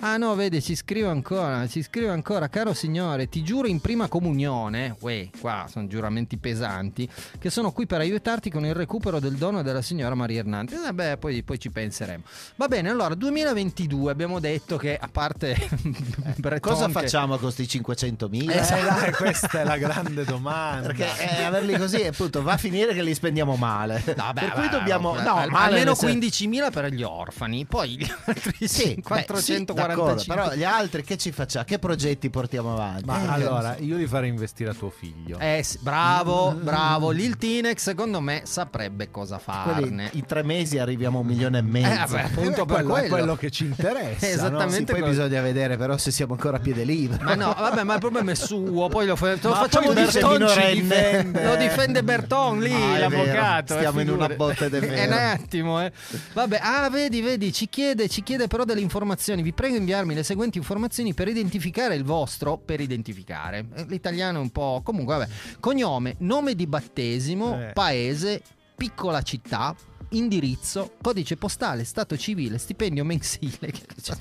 Ah 0.00 0.16
no, 0.16 0.34
vede, 0.34 0.60
ci 0.60 0.74
scrive 0.74 1.08
ancora, 1.08 1.66
ci 1.68 1.82
scrive 1.82 2.08
ancora, 2.10 2.48
caro 2.48 2.72
signore, 2.74 3.28
ti 3.28 3.42
giuro 3.42 3.66
in 3.66 3.80
prima 3.80 4.08
comunione, 4.08 4.96
uè, 5.00 5.28
qua 5.40 5.66
sono 5.70 5.86
giuramenti 5.86 6.36
pesanti, 6.36 7.08
che 7.38 7.50
sono 7.50 7.72
qui 7.72 7.86
per 7.86 8.00
aiutarti 8.00 8.50
con 8.50 8.64
il 8.64 8.74
recupero 8.74 9.18
del 9.20 9.34
dono 9.34 9.62
della 9.62 9.82
signora 9.82 10.14
Maria 10.14 10.40
Hernandez. 10.40 10.80
Vabbè, 10.82 11.16
poi, 11.18 11.42
poi 11.42 11.58
ci 11.58 11.70
penseremo. 11.70 12.22
Va 12.56 12.68
bene, 12.68 12.90
allora 12.90 13.14
2022 13.14 14.10
abbiamo 14.10 14.38
detto 14.40 14.76
che 14.76 14.96
a 14.96 15.08
parte 15.10 15.56
Breton 16.36 16.72
Cosa 16.72 16.86
che- 16.86 16.92
facciamo 16.92 17.36
con 17.38 17.52
questi 17.52 17.64
500.000? 17.80 18.50
Esatto. 18.50 19.04
Eh, 19.06 19.10
questa 19.12 19.60
è 19.60 19.64
la 19.64 19.76
grande 19.76 20.24
domanda. 20.24 20.88
Perché 20.88 21.06
eh, 21.38 21.42
averli 21.42 21.76
così 21.76 22.02
appunto 22.04 22.42
va 22.42 22.52
a 22.52 22.56
finire 22.56 22.92
che 22.94 23.02
li 23.02 23.14
spendiamo 23.14 23.56
male. 23.56 24.02
No, 24.16 24.32
beh, 24.32 24.40
per 24.40 24.52
cui 24.52 24.62
beh, 24.68 24.68
dobbiamo 24.70 25.14
no, 25.20 25.36
almeno 25.52 25.92
nel 25.92 25.96
sen- 25.96 26.18
15.000 26.18 26.70
per 26.72 26.86
gli 26.92 27.02
orfani, 27.02 27.64
poi 27.64 27.96
gli 27.96 28.10
altri 28.26 28.68
Sì, 28.68 28.96
50.000 28.98 29.02
Eh, 29.18 29.36
sì, 29.40 29.64
445. 29.64 29.74
d'accordo, 29.74 30.24
però 30.26 30.54
gli 30.54 30.64
altri 30.64 31.02
che 31.04 31.16
ci 31.16 31.32
facciamo? 31.32 31.64
Che 31.64 31.78
progetti 31.78 32.30
portiamo 32.30 32.72
avanti? 32.72 33.04
Ma 33.06 33.22
Eh, 33.22 33.26
allora, 33.28 33.76
io 33.78 33.96
li 33.96 34.06
farei 34.06 34.28
investire 34.28 34.70
a 34.70 34.74
tuo 34.74 34.90
figlio. 34.90 35.38
Eh 35.38 35.62
sì, 35.64 35.78
bravo, 35.80 36.50
Mm. 36.52 36.62
bravo. 36.64 37.10
Lil 37.10 37.36
Tinex 37.36 37.78
secondo 37.78 38.20
me 38.20 38.42
saprebbe 38.44 39.10
cosa 39.10 39.38
quelli- 39.42 39.72
farne. 39.80 40.10
in 40.12 40.26
tre 40.26 40.42
mesi 40.42 40.78
arriviamo 40.78 41.18
a 41.18 41.20
un 41.22 41.26
milione 41.26 41.58
e 41.58 41.62
mezzo. 41.62 41.88
Eh, 41.88 41.96
vabbè, 42.06 42.22
appunto 42.22 42.62
Eh, 42.62 42.66
per 42.66 42.66
quello, 42.66 42.88
quello. 42.90 43.04
è 43.04 43.08
quello 43.08 43.36
che 43.36 43.50
ci 43.50 43.64
interessa. 43.64 44.26
Eh, 44.26 44.28
no? 44.28 44.34
esattamente. 44.34 44.74
Sì, 44.74 44.84
poi 44.84 45.00
quello- 45.00 45.06
bisogna 45.08 45.40
vedere 45.42 45.76
però 45.76 45.96
se 45.96 46.10
siamo 46.10 46.32
ancora 46.34 46.56
a 46.56 46.60
piede 46.60 46.84
libero. 46.84 47.22
Ma 47.24 47.34
no, 47.34 47.54
vabbè, 47.56 47.82
ma 47.82 47.94
il 47.94 48.00
problema 48.00 48.30
è 48.30 48.34
suo. 48.34 48.88
Poi 48.88 49.06
lo, 49.06 49.16
fa- 49.16 49.32
lo 49.40 49.48
Ma 49.50 49.54
facciamo 49.56 49.86
poi 49.86 49.94
Berton 49.94 50.48
ci 50.48 50.72
difende. 50.80 51.44
Lo 51.44 51.56
difende 51.56 52.02
Berton 52.02 52.60
lì, 52.60 52.72
Ah, 52.72 52.98
l'avvocato. 52.98 53.74
vero, 53.74 53.78
stiamo 53.78 53.98
eh, 53.98 54.02
in 54.02 54.10
una 54.10 54.28
botte 54.28 54.64
è 54.70 54.74
Eh, 54.74 54.80
vero. 54.80 55.12
un 55.12 55.18
attimo, 55.18 55.82
eh. 55.84 55.92
Vabbè, 56.32 56.58
ah, 56.62 56.88
vedi, 56.90 57.20
vedi, 57.20 57.52
ci 57.52 57.68
chiede, 57.68 58.08
ci 58.08 58.22
chiede 58.22 58.46
però 58.46 58.64
delle 58.64 58.80
informazioni. 58.80 59.02
Vi 59.42 59.52
prego 59.52 59.76
inviarmi 59.76 60.14
le 60.14 60.22
seguenti 60.22 60.58
informazioni 60.58 61.14
per 61.14 61.28
identificare 61.28 61.94
il 61.94 62.04
vostro. 62.04 62.56
Per 62.58 62.80
identificare. 62.80 63.66
Eh, 63.74 63.84
L'italiano 63.88 64.38
è 64.38 64.40
un 64.40 64.50
po'. 64.50 64.80
Comunque, 64.82 65.16
vabbè. 65.18 65.30
Cognome, 65.60 66.16
nome 66.18 66.54
di 66.54 66.66
battesimo, 66.66 67.60
Eh. 67.68 67.72
paese, 67.72 68.42
piccola 68.76 69.22
città. 69.22 69.74
Indirizzo, 70.14 70.92
codice 71.02 71.36
postale, 71.36 71.82
stato 71.84 72.16
civile, 72.16 72.58
stipendio 72.58 73.04
mensile, 73.04 73.72
cioè, 74.00 74.16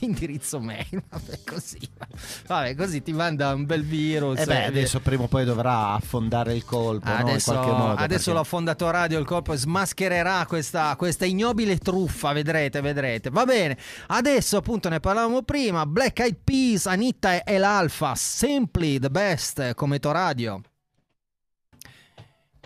indirizzo 0.00 0.60
mail, 0.60 1.02
vabbè 1.08 1.40
così, 1.46 1.78
vabbè 2.46 2.74
così 2.74 3.02
ti 3.02 3.12
manda 3.12 3.54
un 3.54 3.64
bel 3.64 3.82
virus. 3.84 4.40
Eh 4.40 4.44
beh, 4.44 4.62
eh, 4.62 4.66
adesso 4.66 5.00
prima 5.00 5.22
o 5.22 5.28
poi 5.28 5.44
dovrà 5.46 5.92
affondare 5.92 6.54
il 6.54 6.64
colpo 6.64 7.08
no? 7.08 7.14
in 7.14 7.20
Adesso, 7.20 7.52
qualche 7.52 7.70
modo. 7.70 8.00
adesso 8.02 8.24
perché- 8.24 8.32
la 8.32 8.44
Fondato 8.44 8.90
Radio 8.90 9.18
il 9.18 9.24
colpo 9.26 9.54
smaschererà 9.54 10.44
questa, 10.46 10.94
questa 10.96 11.24
ignobile 11.24 11.78
truffa, 11.78 12.32
vedrete, 12.32 12.80
vedrete. 12.82 13.30
Va 13.30 13.44
bene, 13.44 13.78
adesso 14.08 14.58
appunto 14.58 14.88
ne 14.90 15.00
parlavamo 15.00 15.42
prima, 15.42 15.86
Black 15.86 16.18
Eyed 16.20 16.36
Peas, 16.44 16.86
Anita 16.86 17.42
e 17.42 17.56
l'Alfa, 17.58 18.14
Simply 18.14 18.98
the 18.98 19.10
Best 19.10 19.74
come 19.74 19.98
Radio. 20.00 20.60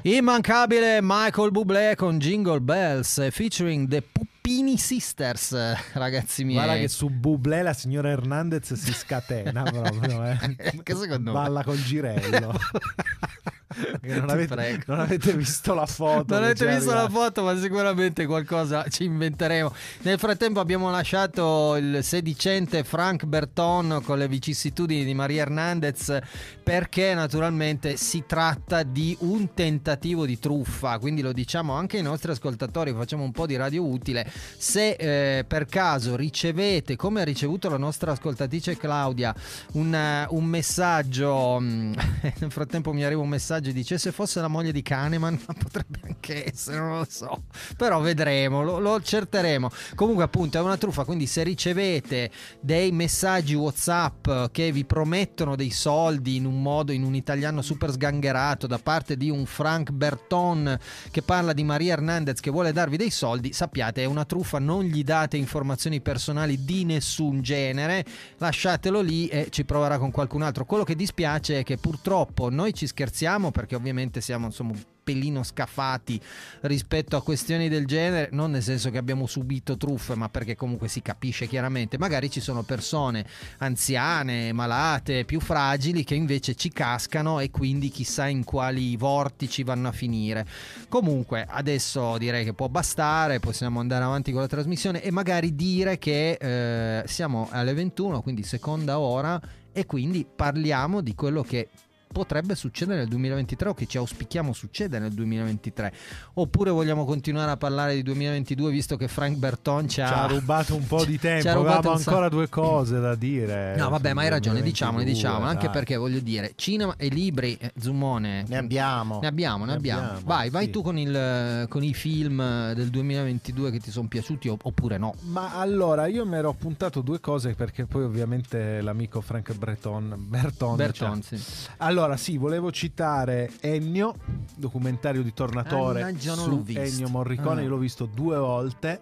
Immancabile 0.05 0.99
Michael 1.01 1.51
Bublé 1.53 1.95
con 1.97 2.19
Jingle 2.19 2.61
Bells 2.61 3.29
featuring 3.31 3.89
The 3.89 4.03
Puppini 4.03 4.77
Sisters, 4.77 5.55
ragazzi 5.93 6.43
miei. 6.43 6.57
Guarda 6.57 6.77
che 6.77 6.89
su 6.89 7.09
Bublé 7.09 7.63
la 7.63 7.73
signora 7.73 8.11
Hernandez 8.11 8.73
si 8.75 8.93
scatena 8.93 9.63
proprio, 9.63 10.25
eh. 10.25 10.57
Che 10.83 10.95
secondo 10.97 11.31
me- 11.33 11.39
Balla 11.39 11.63
col 11.63 11.81
girello. 11.81 12.53
Non, 14.03 14.29
avete, 14.31 14.83
non 14.87 15.01
avete 15.01 15.33
visto 15.35 15.75
la 15.75 15.87
foto. 15.87 16.35
Non 16.35 16.45
avete 16.45 16.67
visto 16.67 16.93
la 16.93 17.03
arrivata. 17.03 17.25
foto, 17.25 17.43
ma 17.45 17.59
sicuramente 17.59 18.27
qualcosa 18.27 18.85
ci 18.89 19.05
inventeremo. 19.05 19.73
Nel 20.03 20.19
frattempo 20.19 20.61
abbiamo 20.61 20.91
lasciato 20.91 21.77
il 21.77 22.01
sedicente 22.03 22.85
Frank 22.85 23.25
Berton 23.25 24.01
con 24.05 24.19
le 24.19 24.29
vicissitudini 24.29 25.05
di 25.05 25.15
Maria 25.15 25.43
Hernandez 25.43 26.19
perché 26.63 27.15
naturalmente 27.15 27.97
si 27.97 28.25
tratta 28.27 28.83
di 28.83 29.17
un 29.21 29.53
tentativo 29.55 30.27
di 30.27 30.39
truffa, 30.39 30.99
quindi 30.99 31.23
lo 31.23 31.33
diciamo 31.33 31.73
anche 31.73 31.97
ai 31.97 32.03
nostri 32.03 32.31
ascoltatori, 32.31 32.93
facciamo 32.93 33.25
un 33.25 33.33
po' 33.33 33.47
di 33.47 33.57
radio 33.57 33.85
utile. 33.85 34.31
Se 34.57 34.91
eh, 34.91 35.45
per 35.45 35.67
caso 35.67 36.17
ricevete, 36.17 36.97
come 36.97 37.21
ha 37.21 37.25
ricevuto 37.25 37.69
la 37.69 37.77
nostra 37.77 38.13
ascoltatrice 38.13 38.77
Claudia, 38.77 39.35
un, 39.73 39.95
eh, 39.95 40.27
un 40.31 40.45
messaggio, 40.45 41.59
mm, 41.61 41.93
nel 42.39 42.51
frattempo 42.51 42.93
mi 42.93 43.05
arriva 43.05 43.21
un 43.21 43.29
messaggio 43.29 43.62
e 43.71 43.73
dice 43.73 43.99
se 43.99 44.13
fosse 44.13 44.41
la 44.41 44.49
moglie 44.49 44.73
di 44.73 44.83
Kahneman, 44.83 45.41
ma 45.47 45.55
potrebbe 45.59 46.01
anche 46.05 46.53
essere, 46.53 46.79
non 46.79 46.99
lo 46.99 47.07
so, 47.09 47.45
però 47.77 48.01
vedremo, 48.01 48.63
lo, 48.63 48.79
lo 48.79 48.95
accerteremo. 48.95 49.71
Comunque 49.95 50.25
appunto 50.25 50.59
è 50.59 50.61
una 50.61 50.77
truffa, 50.77 51.05
quindi 51.05 51.27
se 51.27 51.43
ricevete 51.43 52.31
dei 52.61 52.93
messaggi 52.93 53.55
WhatsApp 53.55 54.29
che 54.51 54.73
vi 54.73 54.85
promettono 54.85 55.57
dei 55.57 55.71
soldi 55.71 56.37
in 56.37 56.45
un 56.45 56.61
modo, 56.61 56.93
in 56.93 57.05
un 57.05 57.15
italiano 57.15 57.63
super 57.63 57.91
sgangherato 57.93 58.67
da 58.67 58.79
parte 58.79 59.17
di 59.17 59.31
un 59.31 59.47
Frank 59.47 59.91
Berton 59.91 60.79
che 61.11 61.23
parla 61.23 61.53
di 61.53 61.63
Maria 61.63 61.93
Hernandez 61.93 62.41
che 62.41 62.51
vuole 62.51 62.73
darvi 62.73 62.97
dei 62.97 63.11
soldi, 63.11 63.53
sappiate 63.53 64.03
è 64.03 64.07
una 64.07 64.25
truffa, 64.25 64.59
non 64.59 64.83
gli 64.83 65.05
date 65.05 65.37
informazioni 65.37 66.01
personali 66.01 66.65
di 66.65 66.85
nessun 66.85 67.41
genere, 67.43 68.05
lasciatelo 68.39 69.01
lì 69.01 69.29
e 69.29 69.49
ci 69.51 69.65
proverà 69.65 69.99
con 69.99 70.11
qualcun 70.11 70.43
altro. 70.43 70.65
Quello 70.65 70.85
che 70.85 70.97
dispiace 70.97 71.61
è 71.61 71.63
che 71.63 71.77
purtroppo 71.77 72.51
noi 72.51 72.75
ci 72.75 72.87
scherziamo 72.87 73.51
perché 73.53 73.77
ovviamente 73.77 74.21
siamo 74.21 74.47
insomma 74.47 74.73
un 74.73 74.83
pelino 75.03 75.43
scafati 75.43 76.21
rispetto 76.63 77.17
a 77.17 77.23
questioni 77.23 77.69
del 77.69 77.87
genere, 77.87 78.29
non 78.33 78.53
nel 78.53 78.63
senso 78.63 78.91
che 78.91 78.99
abbiamo 78.99 79.27
subito 79.27 79.77
truffe, 79.77 80.15
ma 80.15 80.29
perché 80.29 80.55
comunque 80.57 80.89
si 80.89 81.03
capisce 81.03 81.47
chiaramente, 81.47 81.99
magari 81.99 82.31
ci 82.31 82.41
sono 82.41 82.63
persone 82.63 83.27
anziane, 83.59 84.53
malate, 84.53 85.25
più 85.25 85.41
fragili 85.41 86.05
che 86.05 86.15
invece 86.15 86.55
ci 86.55 86.71
cascano 86.71 87.41
e 87.41 87.51
quindi 87.51 87.89
chissà 87.89 88.29
in 88.29 88.45
quali 88.45 88.97
vortici 88.97 89.63
vanno 89.63 89.89
a 89.89 89.93
finire. 89.93 90.47
Comunque 90.89 91.47
adesso 91.49 92.17
direi 92.19 92.45
che 92.45 92.55
può 92.55 92.69
bastare, 92.69 93.41
possiamo 93.41 93.81
andare 93.81 94.05
avanti 94.05 94.33
con 94.33 94.41
la 94.41 94.49
trasmissione 94.49 95.03
e 95.03 95.11
magari 95.11 95.55
dire 95.55 95.99
che 95.99 96.39
eh, 96.41 97.07
siamo 97.07 97.49
alle 97.51 97.75
21, 97.75 98.23
quindi 98.23 98.43
seconda 98.43 98.99
ora 98.99 99.41
e 99.73 99.87
quindi 99.87 100.27
parliamo 100.27 101.01
di 101.01 101.15
quello 101.15 101.43
che 101.43 101.69
potrebbe 102.13 102.55
succedere 102.55 102.99
nel 102.99 103.09
2023 103.09 103.69
o 103.71 103.75
che 103.75 103.87
ci 103.87 103.97
auspichiamo 103.97 104.53
succeda 104.53 104.99
nel 104.99 105.13
2023 105.13 105.93
oppure 106.35 106.71
vogliamo 106.71 107.05
continuare 107.05 107.51
a 107.51 107.57
parlare 107.57 107.95
di 107.95 108.03
2022 108.03 108.71
visto 108.71 108.97
che 108.97 109.09
Frank 109.09 109.37
Berton 109.37 109.89
ci 109.89 110.01
ha, 110.01 110.07
Ci 110.07 110.13
ha 110.13 110.27
rubato 110.27 110.75
un 110.77 110.87
po' 110.87 111.05
di 111.05 111.19
ci 111.21 111.27
ha 111.27 111.41
tempo. 111.41 111.53
rubato 111.55 111.79
Avevamo 111.79 111.99
sa- 111.99 112.11
ancora 112.11 112.29
due 112.29 112.49
cose 112.49 113.01
da 113.01 113.15
dire. 113.15 113.75
No, 113.77 113.89
vabbè, 113.89 114.13
ma 114.13 114.23
hai 114.23 114.29
ragione, 114.29 114.61
2022, 114.61 114.63
diciamole, 114.71 115.05
diciamole, 115.05 115.51
anche 115.51 115.65
dai. 115.67 115.75
perché 115.75 115.97
voglio 115.97 116.21
dire, 116.21 116.53
cinema 116.57 116.95
e 116.97 117.09
libri, 117.09 117.57
eh, 117.59 117.73
Zumone. 117.79 118.45
Ne 118.47 118.57
abbiamo. 118.59 119.19
Ne 119.21 119.27
abbiamo, 119.27 119.65
ne 119.65 119.71
Ne 119.73 119.77
abbiamo. 119.79 120.01
abbiamo, 120.03 120.21
Vai, 120.25 120.51
vai 120.51 120.65
sì. 120.67 120.71
tu 120.71 120.83
con, 120.83 120.99
il, 120.99 121.67
con 121.69 121.83
i 121.83 121.95
film 121.95 122.73
del 122.75 122.89
2022 122.91 123.71
che 123.71 123.79
ti 123.81 123.91
sono 123.91 124.09
piaciuti 124.09 124.49
oppure 124.49 124.99
no. 124.99 125.15
Ma 125.23 125.59
allora 125.59 126.07
io 126.07 126.27
mi 126.27 126.37
ero 126.37 126.49
appuntato 126.51 127.01
due 127.01 127.21
cose 127.21 127.55
perché 127.55 127.87
poi 127.87 128.03
ovviamente 128.05 128.81
l'amico 128.81 129.21
Frank 129.21 129.55
Breton, 129.55 130.15
Berton, 130.19 130.77
Berton, 130.77 131.23
cioè- 131.23 131.39
sì. 131.39 131.57
Allora 131.79 132.02
sì, 132.17 132.37
volevo 132.37 132.71
citare 132.71 133.51
Ennio, 133.61 134.15
documentario 134.57 135.23
di 135.23 135.33
Tornatore 135.33 136.01
Mannaggia, 136.03 136.35
non 136.35 136.45
su 136.45 136.63
visto. 136.63 136.81
Ennio 136.81 137.09
Morricone, 137.09 137.61
Ah. 137.61 137.65
io 137.65 137.71
l'ho 137.71 137.79
visto 137.79 138.07
due 138.07 138.37
volte 138.37 139.01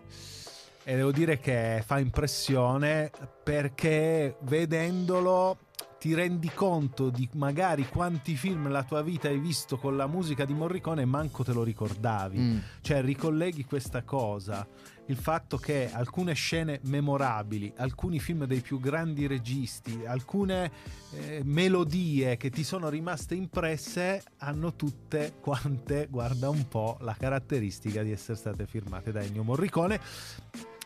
e 0.84 0.96
devo 0.96 1.12
dire 1.12 1.38
che 1.38 1.82
fa 1.84 1.98
impressione 1.98 3.10
perché 3.42 4.36
vedendolo 4.42 5.58
ti 5.98 6.14
rendi 6.14 6.50
conto 6.54 7.10
di 7.10 7.28
magari 7.34 7.86
quanti 7.86 8.34
film 8.34 8.62
nella 8.62 8.84
tua 8.84 9.02
vita 9.02 9.28
hai 9.28 9.38
visto 9.38 9.76
con 9.76 9.96
la 9.98 10.06
musica 10.06 10.46
di 10.46 10.54
Morricone 10.54 11.02
e 11.02 11.04
manco 11.04 11.44
te 11.44 11.52
lo 11.52 11.62
ricordavi. 11.62 12.38
Mm. 12.38 12.58
Cioè 12.80 13.02
ricolleghi 13.02 13.64
questa 13.66 14.02
cosa, 14.02 14.66
il 15.10 15.16
fatto 15.16 15.56
che 15.56 15.90
alcune 15.92 16.34
scene 16.34 16.78
memorabili, 16.84 17.72
alcuni 17.76 18.20
film 18.20 18.44
dei 18.44 18.60
più 18.60 18.78
grandi 18.78 19.26
registi, 19.26 20.04
alcune 20.06 20.70
eh, 21.12 21.42
melodie 21.44 22.36
che 22.36 22.48
ti 22.48 22.62
sono 22.62 22.88
rimaste 22.88 23.34
impresse 23.34 24.22
hanno 24.38 24.76
tutte 24.76 25.34
quante, 25.40 26.06
guarda 26.08 26.48
un 26.48 26.68
po', 26.68 26.96
la 27.00 27.16
caratteristica 27.18 28.02
di 28.02 28.12
essere 28.12 28.38
state 28.38 28.66
firmate 28.66 29.10
da 29.10 29.20
Ennio 29.20 29.42
Morricone. 29.42 30.00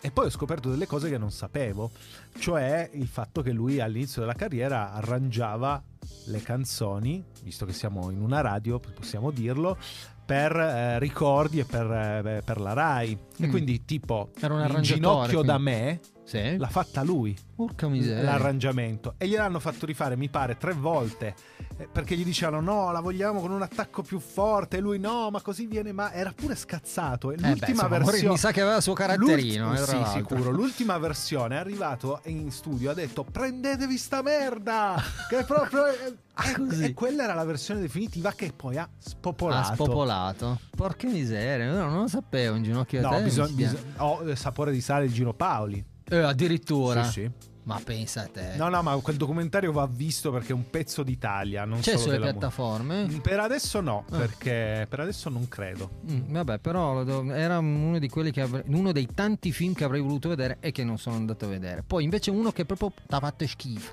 E 0.01 0.11
poi 0.11 0.27
ho 0.27 0.31
scoperto 0.31 0.69
delle 0.69 0.87
cose 0.87 1.09
che 1.09 1.17
non 1.17 1.31
sapevo, 1.31 1.91
cioè 2.39 2.91
il 2.93 3.09
fatto 3.09 3.41
che 3.41 3.53
lui 3.53 3.81
all'inizio 3.81 4.21
della 4.21 4.35
carriera 4.35 4.93
arrangiava 4.93 5.83
le 6.27 6.43
canzoni, 6.43 7.25
visto 7.43 7.65
che 7.65 7.73
siamo 7.73 8.11
in 8.11 8.21
una 8.21 8.43
radio, 8.43 8.79
possiamo 8.79 9.31
dirlo, 9.31 9.79
per 10.25 10.57
eh, 10.57 10.99
ricordi 10.99 11.59
e 11.61 11.65
per, 11.65 11.91
eh, 11.91 12.43
per 12.45 12.61
la 12.61 12.73
RAI. 12.73 13.19
E 13.39 13.47
Mm. 13.47 13.51
quindi 13.51 13.85
tipo 13.85 14.31
in 14.41 14.83
ginocchio 14.83 15.43
da 15.43 15.55
quindi. 15.55 15.71
me 15.71 16.01
Sì. 16.25 16.57
l'ha 16.57 16.69
fatta 16.69 17.03
lui 17.03 17.37
Porca 17.55 17.87
miseria. 17.87 18.23
l'arrangiamento 18.25 19.15
e 19.19 19.29
gliel'hanno 19.29 19.61
fatto 19.61 19.85
rifare 19.85 20.17
mi 20.17 20.29
pare 20.31 20.57
tre 20.57 20.73
volte 20.73 21.35
eh, 21.77 21.87
perché 21.87 22.17
gli 22.17 22.25
dicevano 22.25 22.61
no 22.61 22.91
la 22.93 23.01
vogliamo 23.01 23.41
con 23.41 23.51
un 23.53 23.61
attacco 23.61 24.03
più 24.03 24.19
forte 24.21 24.79
e 24.79 24.81
lui 24.81 24.99
no 24.99 25.29
ma 25.31 25.43
così 25.43 25.67
viene 25.67 25.93
ma 25.93 26.13
era 26.13 26.33
pure 26.35 26.57
scazzato 26.57 27.31
e 27.31 27.35
Eh 27.35 27.37
beh, 27.37 27.49
l'ultima 27.49 27.71
insomma, 27.73 27.89
Morri- 27.91 28.05
versione 28.07 28.33
mi 28.33 28.39
sa 28.39 28.53
che 28.53 28.61
aveva 28.63 28.77
il 28.77 28.83
suo 28.83 28.93
caratterino. 28.95 29.69
L'ult- 29.69 29.81
eh, 29.81 29.85
sì, 29.85 30.03
sicuro. 30.15 30.51
L'ultima 30.51 30.97
versione 30.99 31.57
è 31.57 31.59
arrivato 31.59 32.21
in 32.25 32.51
studio 32.51 32.91
ha 32.91 32.95
detto 32.95 33.23
prendetevi 33.23 33.97
sta 33.99 34.23
merda 34.23 35.01
che 35.29 35.39
è 35.41 35.45
proprio 35.45 35.83
Ah, 36.37 36.51
e- 36.81 36.95
quella 36.95 37.23
era 37.25 37.35
la 37.35 37.45
versione 37.45 37.81
definitiva 37.81 38.33
che 38.33 38.53
poi 38.57 38.77
ha 38.77 38.89
spopolato. 38.99 39.71
Ha 39.71 39.75
spopolato. 39.75 40.61
Porca 40.75 41.07
miseria, 41.07 41.71
non 41.71 42.01
lo 42.01 42.09
sapevo. 42.09 42.57
Un 42.57 42.63
ginocchio 42.65 43.01
No, 43.03 43.11
te. 43.11 43.31
spiace. 43.31 43.53
bisogna- 43.53 43.81
oh, 43.99 44.29
eh, 44.29 44.35
sapore 44.35 44.73
di 44.73 44.81
sale 44.81 45.05
il 45.05 45.13
Gino 45.13 45.33
Paoli. 45.33 45.85
Eh, 46.09 46.17
addirittura. 46.19 47.05
Sì, 47.05 47.11
sì. 47.23 47.31
Ma 47.64 47.81
pensa 47.83 48.21
a 48.25 48.27
te. 48.27 48.57
No, 48.57 48.69
no, 48.69 48.83
ma 48.83 48.95
quel 48.97 49.17
documentario 49.17 49.73
va 49.73 49.87
visto 49.87 50.31
perché 50.31 50.49
è 50.49 50.53
un 50.55 50.69
pezzo 50.69 51.03
d'Italia, 51.03 51.64
non 51.64 51.79
C'è 51.81 51.93
solo 51.93 51.99
sulle 52.03 52.12
della 52.19 52.27
mu- 52.27 52.33
piattaforme? 52.33 53.21
Per 53.23 53.40
adesso 53.40 53.81
no, 53.81 54.05
Ah. 54.11 54.17
perché 54.19 54.87
per 54.87 55.01
adesso 55.01 55.31
non 55.31 55.49
credo. 55.49 56.01
Mm, 56.11 56.31
vabbè, 56.31 56.59
però 56.59 57.03
era 57.33 57.59
uno 57.61 57.99
di 57.99 58.09
quelli 58.11 58.33
che 58.33 58.43
avrei- 58.43 58.64
uno 58.67 58.93
dei 58.93 59.09
tanti 59.14 59.51
film 59.51 59.73
che 59.73 59.85
avrei 59.85 60.03
voluto 60.03 60.29
vedere 60.29 60.59
e 60.61 60.73
che 60.73 60.85
non 60.85 60.99
sono 60.99 61.17
andato 61.17 61.47
a 61.47 61.49
vedere. 61.49 61.83
Poi 61.87 62.05
invece 62.05 62.31
uno 62.31 62.53
che 62.53 62.67
proprio 62.67 62.90
ti 62.90 63.14
ha 63.14 63.19
fatto 63.19 63.47
schifo. 63.47 63.93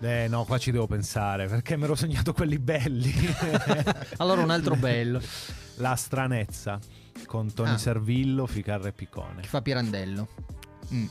Eh 0.00 0.26
no, 0.28 0.44
qua 0.44 0.58
ci 0.58 0.70
devo 0.70 0.86
pensare 0.86 1.48
perché 1.48 1.76
mi 1.76 1.82
ero 1.84 1.96
segnato 1.96 2.32
quelli 2.32 2.60
belli. 2.60 3.12
Allora 4.18 4.42
un 4.42 4.50
altro 4.50 4.76
bello, 4.76 5.20
La 5.76 5.96
stranezza 5.96 6.78
con 7.26 7.52
Tony 7.52 7.70
Ah. 7.70 7.78
Servillo, 7.78 8.46
Ficarra 8.46 8.86
e 8.88 8.92
Piccone. 8.92 9.40
che 9.40 9.48
fa 9.48 9.60
Pirandello. 9.60 10.28
Mm, 10.92 11.06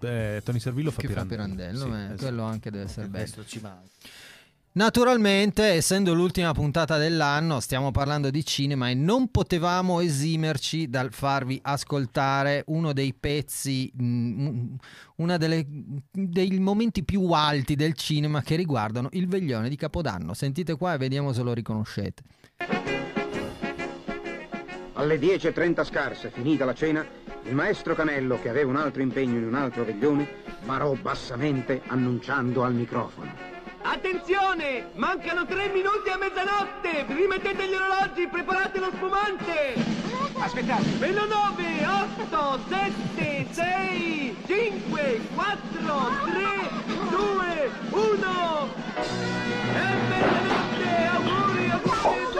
Eh, 0.00 0.40
Tony 0.44 0.58
Servillo 0.60 0.90
fa 0.90 1.00
che 1.00 1.08
fa 1.08 1.24
Pirandello. 1.24 1.84
Pirandello, 1.84 1.84
Sì, 1.84 1.90
eh, 1.90 2.04
esatto. 2.04 2.22
quello 2.22 2.42
anche 2.44 2.70
deve 2.70 2.84
essere 2.84 3.06
bello. 3.08 3.24
Questo 3.24 3.44
ci 3.46 3.60
manca. 3.60 3.88
Naturalmente, 4.72 5.64
essendo 5.64 6.14
l'ultima 6.14 6.52
puntata 6.52 6.96
dell'anno, 6.96 7.58
stiamo 7.58 7.90
parlando 7.90 8.30
di 8.30 8.44
cinema 8.44 8.88
e 8.88 8.94
non 8.94 9.28
potevamo 9.28 9.98
esimerci 9.98 10.88
dal 10.88 11.12
farvi 11.12 11.58
ascoltare 11.60 12.62
uno 12.68 12.92
dei 12.92 13.12
pezzi, 13.12 13.92
mm, 14.00 14.74
uno 15.16 15.36
dei 15.36 16.58
momenti 16.60 17.02
più 17.02 17.28
alti 17.32 17.74
del 17.74 17.94
cinema 17.94 18.42
che 18.42 18.54
riguardano 18.54 19.08
il 19.14 19.26
veglione 19.26 19.68
di 19.68 19.74
Capodanno. 19.74 20.34
Sentite 20.34 20.76
qua 20.76 20.94
e 20.94 20.98
vediamo 20.98 21.32
se 21.32 21.42
lo 21.42 21.52
riconoscete. 21.52 22.22
Alle 24.94 25.18
10.30 25.18 25.84
scarse, 25.84 26.30
finita 26.30 26.64
la 26.64 26.74
cena, 26.74 27.04
il 27.44 27.54
maestro 27.54 27.94
Canello, 27.94 28.38
che 28.40 28.48
aveva 28.48 28.70
un 28.70 28.76
altro 28.76 29.02
impegno 29.02 29.38
in 29.38 29.46
un 29.46 29.54
altro 29.54 29.84
veglione, 29.84 30.26
barò 30.64 30.92
bassamente 30.94 31.82
annunciando 31.86 32.62
al 32.62 32.74
microfono. 32.74 33.32
Attenzione! 33.82 34.90
Mancano 34.94 35.46
tre 35.46 35.68
minuti 35.68 36.10
a 36.10 36.18
mezzanotte! 36.18 37.06
Rimettete 37.08 37.66
gli 37.66 37.74
orologi, 37.74 38.28
preparate 38.28 38.78
lo 38.78 38.90
spumante! 38.92 39.74
Aspettate! 40.38 40.84
Meno 40.98 41.24
9, 41.24 41.64
8, 42.28 42.60
7, 42.68 43.46
6, 43.50 44.36
5, 44.46 45.20
4, 45.34 45.58
3, 46.32 46.44
2, 47.10 47.70
1! 47.90 48.68
È 49.72 49.94
mezzanotte! 50.08 51.06
Auguri, 51.06 51.70
auguri! 51.70 52.39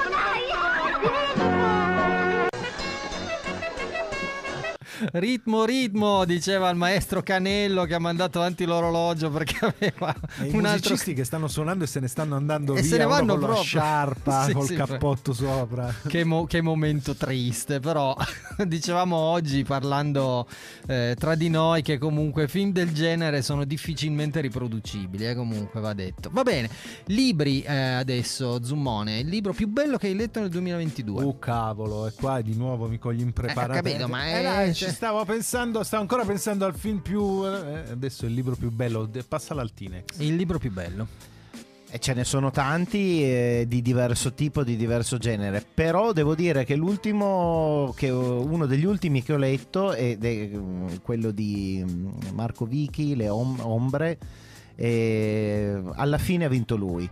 Ritmo, 5.13 5.65
ritmo, 5.65 6.25
diceva 6.25 6.69
il 6.71 6.77
maestro 6.77 7.23
Canello 7.23 7.85
che 7.85 7.95
ha 7.95 7.99
mandato 7.99 8.39
avanti 8.39 8.65
l'orologio 8.65 9.31
perché 9.31 9.57
aveva 9.65 10.15
E 10.41 10.47
I 10.49 10.55
un 10.55 10.65
altro... 10.67 10.91
musicisti 10.91 11.15
che 11.15 11.25
stanno 11.25 11.49
suonando 11.49 11.85
e 11.85 11.87
se 11.87 12.01
ne 12.01 12.07
stanno 12.09 12.37
andando 12.37 12.75
E 12.75 12.83
via 12.83 12.91
se 12.91 12.99
ne 12.99 13.05
vanno 13.05 13.33
con 13.33 13.41
la 13.41 13.47
proprio. 13.47 13.63
sciarpa, 13.65 14.45
Sì, 14.45 14.53
col 14.53 14.67
sì, 14.67 14.75
cappotto 14.75 15.33
sopra. 15.33 15.93
Che, 16.07 16.25
mo- 16.25 16.45
che 16.45 16.61
momento 16.61 17.15
triste, 17.15 17.81
però 17.81 18.15
dicevamo 18.67 19.17
oggi 19.17 19.63
parlando 19.65 20.47
eh, 20.87 21.17
tra 21.19 21.35
di 21.35 21.49
noi 21.49 21.83
che 21.83 21.99
comunque 21.99 22.47
film 22.49 22.73
del 22.73 22.93
genere 22.93 23.43
sono 23.43 23.65
difficilmente 23.65 24.41
riproducibili, 24.41 25.29
eh, 25.29 25.35
comunque 25.35 25.81
va 25.81 25.93
detto. 25.95 26.29
Va 26.33 26.43
bene, 26.43 26.69
libri 27.07 27.63
eh, 27.63 27.75
adesso, 27.75 28.63
Zummone, 28.63 29.19
il 29.21 29.29
libro 29.29 29.53
più 29.53 29.69
bello 29.69 29.97
che 29.97 30.09
hai 30.09 30.15
letto 30.15 30.41
nel 30.41 30.51
2022. 30.51 31.25
Oh 31.25 31.39
cavolo, 31.39 32.07
e 32.07 32.13
qua 32.13 32.41
di 32.41 32.55
nuovo 32.55 32.87
mi 32.89 32.99
cogli 32.99 33.21
impreparato. 33.21 33.73
Eh, 33.73 33.83
capito, 33.83 34.09
ma 34.09 34.27
Eh, 34.29 34.33
è- 34.33 34.43
dai, 34.43 34.75
cioè- 34.75 34.89
ci 34.90 34.90
stavo 34.91 35.25
pensando, 35.25 35.83
stavo 35.83 36.03
ancora 36.03 36.25
pensando 36.25 36.65
al 36.65 36.75
film 36.75 36.99
più... 36.99 37.45
eh, 37.45 37.91
adesso 37.91 38.27
il 38.27 38.35
libro 38.35 38.55
più 38.57 38.71
bello, 38.71 39.09
passa 39.29 39.55
l'Altinex. 39.55 40.19
Il 40.19 40.37
libro 40.37 40.59
più 40.59 40.71
bello. 40.71 41.07
E 41.93 41.99
ce 41.99 42.15
ne 42.15 42.23
sono 42.23 42.53
tanti 42.53 43.25
eh, 43.25 43.65
di 43.67 43.83
diverso 43.83 44.33
tipo, 44.33 44.63
di 44.63 44.77
diverso 44.77 45.19
genere. 45.19 45.65
Però 45.75 46.13
devo 46.13 46.37
dire 46.37 46.65
che 46.65 46.77
l'ultimo, 46.77 47.93
che, 47.97 48.11
uno 48.11 48.67
degli 48.67 48.85
ultimi 48.85 49.25
che 49.25 49.33
ho 49.33 49.37
letto 49.37 49.93
è 49.93 50.17
de- 50.17 50.99
quello 51.03 51.33
di 51.33 51.85
mm, 51.85 52.09
Marco 52.33 52.65
Vichi, 52.65 53.17
Le 53.17 53.29
Om- 53.29 53.61
Ombre. 53.61 54.19
E 54.77 55.83
alla 55.95 56.19
fine 56.19 56.45
ha 56.45 56.49
vinto 56.49 56.77
lui. 56.77 57.11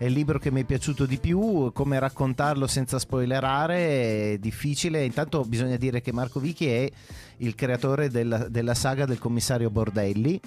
È 0.00 0.06
il 0.06 0.14
libro 0.14 0.38
che 0.38 0.50
mi 0.50 0.62
è 0.62 0.64
piaciuto 0.64 1.04
di 1.04 1.18
più, 1.18 1.72
come 1.74 1.98
raccontarlo 1.98 2.66
senza 2.66 2.98
spoilerare 2.98 4.32
è 4.32 4.38
difficile. 4.38 5.04
Intanto 5.04 5.42
bisogna 5.42 5.76
dire 5.76 6.00
che 6.00 6.10
Marco 6.10 6.40
Vichi 6.40 6.66
è 6.68 6.90
il 7.36 7.54
creatore 7.54 8.08
della, 8.08 8.48
della 8.48 8.72
saga 8.72 9.04
del 9.04 9.18
commissario 9.18 9.68
Bordelli. 9.68 10.40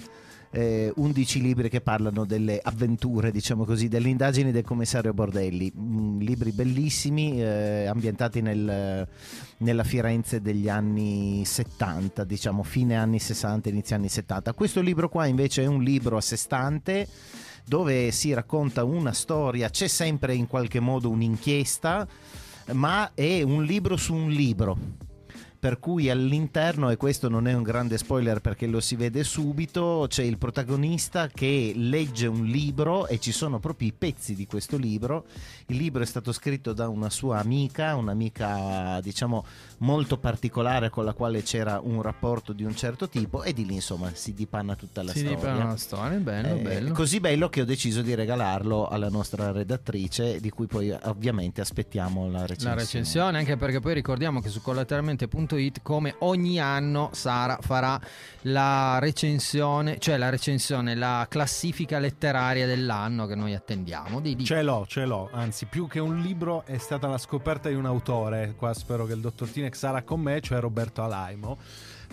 eh, 0.50 0.92
11 0.96 1.40
libri 1.40 1.68
che 1.68 1.80
parlano 1.80 2.24
delle 2.24 2.58
avventure, 2.60 3.30
diciamo 3.30 3.64
così, 3.64 3.86
delle 3.86 4.08
indagini 4.08 4.50
del 4.50 4.64
commissario 4.64 5.12
Bordelli. 5.12 5.72
Mm, 5.76 6.18
libri 6.18 6.50
bellissimi, 6.50 7.40
eh, 7.40 7.86
ambientati 7.86 8.40
nel- 8.40 9.06
nella 9.58 9.84
Firenze 9.84 10.40
degli 10.40 10.68
anni 10.68 11.44
70, 11.44 12.24
diciamo 12.24 12.64
fine 12.64 12.96
anni 12.96 13.20
60, 13.20 13.68
inizio 13.68 13.94
anni 13.94 14.08
70. 14.08 14.52
Questo 14.52 14.80
libro 14.80 15.08
qua 15.08 15.26
invece 15.26 15.62
è 15.62 15.66
un 15.66 15.82
libro 15.82 16.16
a 16.16 16.20
sé 16.20 16.36
stante 16.36 17.06
dove 17.64 18.10
si 18.10 18.32
racconta 18.32 18.84
una 18.84 19.12
storia, 19.12 19.70
c'è 19.70 19.88
sempre 19.88 20.34
in 20.34 20.46
qualche 20.46 20.80
modo 20.80 21.10
un'inchiesta, 21.10 22.06
ma 22.72 23.10
è 23.14 23.42
un 23.42 23.64
libro 23.64 23.96
su 23.96 24.14
un 24.14 24.30
libro. 24.30 24.78
Per 25.64 25.80
cui 25.80 26.10
all'interno, 26.10 26.90
e 26.90 26.98
questo 26.98 27.30
non 27.30 27.48
è 27.48 27.54
un 27.54 27.62
grande 27.62 27.96
spoiler 27.96 28.42
perché 28.42 28.66
lo 28.66 28.80
si 28.80 28.96
vede 28.96 29.24
subito, 29.24 30.04
c'è 30.10 30.22
il 30.22 30.36
protagonista 30.36 31.28
che 31.28 31.72
legge 31.74 32.26
un 32.26 32.44
libro 32.44 33.06
e 33.06 33.18
ci 33.18 33.32
sono 33.32 33.58
proprio 33.60 33.88
i 33.88 33.94
pezzi 33.96 34.34
di 34.34 34.46
questo 34.46 34.76
libro. 34.76 35.24
Il 35.68 35.78
libro 35.78 36.02
è 36.02 36.04
stato 36.06 36.32
scritto 36.32 36.74
da 36.74 36.88
una 36.88 37.08
sua 37.08 37.38
amica, 37.38 37.96
un'amica 37.96 39.00
diciamo 39.00 39.42
molto 39.78 40.18
particolare 40.18 40.90
con 40.90 41.06
la 41.06 41.14
quale 41.14 41.42
c'era 41.42 41.80
un 41.82 42.02
rapporto 42.02 42.52
di 42.52 42.64
un 42.64 42.76
certo 42.76 43.08
tipo 43.08 43.42
e 43.42 43.54
di 43.54 43.64
lì 43.64 43.76
insomma 43.76 44.10
si 44.12 44.34
dipanna 44.34 44.76
tutta 44.76 45.02
la 45.02 45.12
si 45.12 45.20
storia. 45.20 45.36
ripara 45.36 45.64
una 45.64 45.76
storia, 45.78 46.18
bello, 46.18 46.56
Eh, 46.56 46.60
bello. 46.60 46.92
Così 46.92 47.20
bello 47.20 47.48
che 47.48 47.62
ho 47.62 47.64
deciso 47.64 48.02
di 48.02 48.14
regalarlo 48.14 48.86
alla 48.86 49.08
nostra 49.08 49.50
redattrice, 49.50 50.40
di 50.40 50.50
cui 50.50 50.66
poi 50.66 50.94
ovviamente 51.04 51.62
aspettiamo 51.62 52.28
la 52.28 52.40
recensione. 52.40 52.74
La 52.74 52.80
recensione, 52.82 53.38
anche 53.38 53.56
perché 53.56 53.80
poi 53.80 53.94
ricordiamo 53.94 54.42
che 54.42 54.50
su 54.50 54.60
collateralmente.it, 54.60 55.52
come 55.82 56.14
ogni 56.20 56.60
anno, 56.60 57.10
Sara 57.12 57.58
farà 57.60 58.00
la 58.42 58.98
recensione, 58.98 59.98
cioè 59.98 60.16
la 60.16 60.28
recensione, 60.28 60.94
la 60.94 61.26
classifica 61.28 61.98
letteraria 61.98 62.66
dell'anno 62.66 63.26
che 63.26 63.34
noi 63.34 63.54
attendiamo. 63.54 64.20
Di, 64.20 64.36
di- 64.36 64.44
Ce 64.44 64.62
l'ho, 64.62 64.84
ce 64.86 65.04
l'ho. 65.04 65.28
Anzi, 65.32 65.66
più 65.66 65.86
che 65.86 66.00
un 66.00 66.20
libro 66.20 66.64
è 66.66 66.78
stata 66.78 67.06
la 67.06 67.18
scoperta 67.18 67.68
di 67.68 67.74
un 67.74 67.86
autore. 67.86 68.54
Qua 68.56 68.72
spero 68.74 69.06
che 69.06 69.14
il 69.14 69.20
dottor 69.20 69.48
Tinex 69.48 69.76
sarà 69.76 70.02
con 70.02 70.20
me, 70.20 70.40
cioè 70.40 70.60
Roberto 70.60 71.02
Alaimo. 71.02 71.58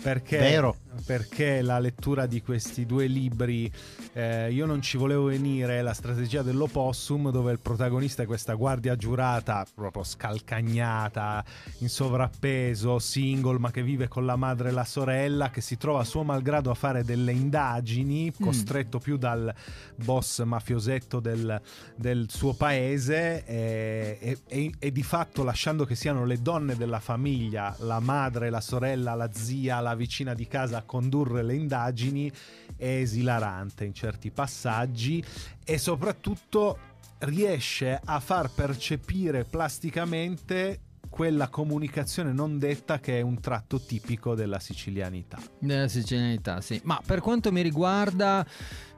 Perché, 0.02 0.38
Vero. 0.38 0.76
Perché 1.04 1.62
la 1.62 1.78
lettura 1.78 2.26
di 2.26 2.42
questi 2.42 2.86
due 2.86 3.06
libri, 3.06 3.70
eh, 4.12 4.52
io 4.52 4.66
non 4.66 4.82
ci 4.82 4.96
volevo 4.96 5.24
venire, 5.24 5.82
la 5.82 5.94
strategia 5.94 6.42
dell'opossum, 6.42 7.30
dove 7.30 7.52
il 7.52 7.60
protagonista 7.60 8.22
è 8.22 8.26
questa 8.26 8.54
guardia 8.54 8.96
giurata, 8.96 9.66
proprio 9.74 10.04
scalcagnata, 10.04 11.44
in 11.78 11.88
sovrappeso, 11.88 12.98
single, 12.98 13.58
ma 13.58 13.70
che 13.70 13.82
vive 13.82 14.08
con 14.08 14.26
la 14.26 14.36
madre 14.36 14.68
e 14.68 14.72
la 14.72 14.84
sorella, 14.84 15.50
che 15.50 15.60
si 15.60 15.76
trova 15.76 16.00
a 16.00 16.04
suo 16.04 16.22
malgrado 16.22 16.70
a 16.70 16.74
fare 16.74 17.04
delle 17.04 17.32
indagini, 17.32 18.32
costretto 18.38 18.98
più 18.98 19.16
dal 19.16 19.52
boss 19.96 20.42
mafiosetto 20.42 21.20
del, 21.20 21.60
del 21.96 22.26
suo 22.28 22.54
paese 22.54 23.44
e, 23.44 24.18
e- 24.20 24.38
e- 24.46 24.72
e 24.78 24.92
di 24.92 25.02
fatto 25.02 25.42
lasciando 25.42 25.84
che 25.84 25.94
siano 25.94 26.24
le 26.24 26.40
donne 26.40 26.76
della 26.76 27.00
famiglia, 27.00 27.74
la 27.80 28.00
madre, 28.00 28.50
la 28.50 28.60
sorella, 28.60 29.14
la 29.14 29.30
zia, 29.32 29.80
la 29.80 29.94
vicina 29.94 30.34
di 30.34 30.46
casa 30.46 30.81
condurre 30.82 31.42
le 31.42 31.54
indagini 31.54 32.30
è 32.76 32.86
esilarante 32.86 33.84
in 33.84 33.94
certi 33.94 34.30
passaggi 34.30 35.22
e 35.64 35.78
soprattutto 35.78 36.78
riesce 37.18 38.00
a 38.02 38.20
far 38.20 38.50
percepire 38.50 39.44
plasticamente 39.44 40.80
quella 41.12 41.48
comunicazione 41.48 42.32
non 42.32 42.58
detta 42.58 42.98
che 42.98 43.18
è 43.18 43.20
un 43.20 43.38
tratto 43.38 43.78
tipico 43.78 44.34
della 44.34 44.58
sicilianità. 44.58 45.38
Della 45.58 45.86
sicilianità, 45.86 46.62
sì. 46.62 46.80
Ma 46.84 47.00
per 47.04 47.20
quanto 47.20 47.52
mi 47.52 47.60
riguarda, 47.60 48.44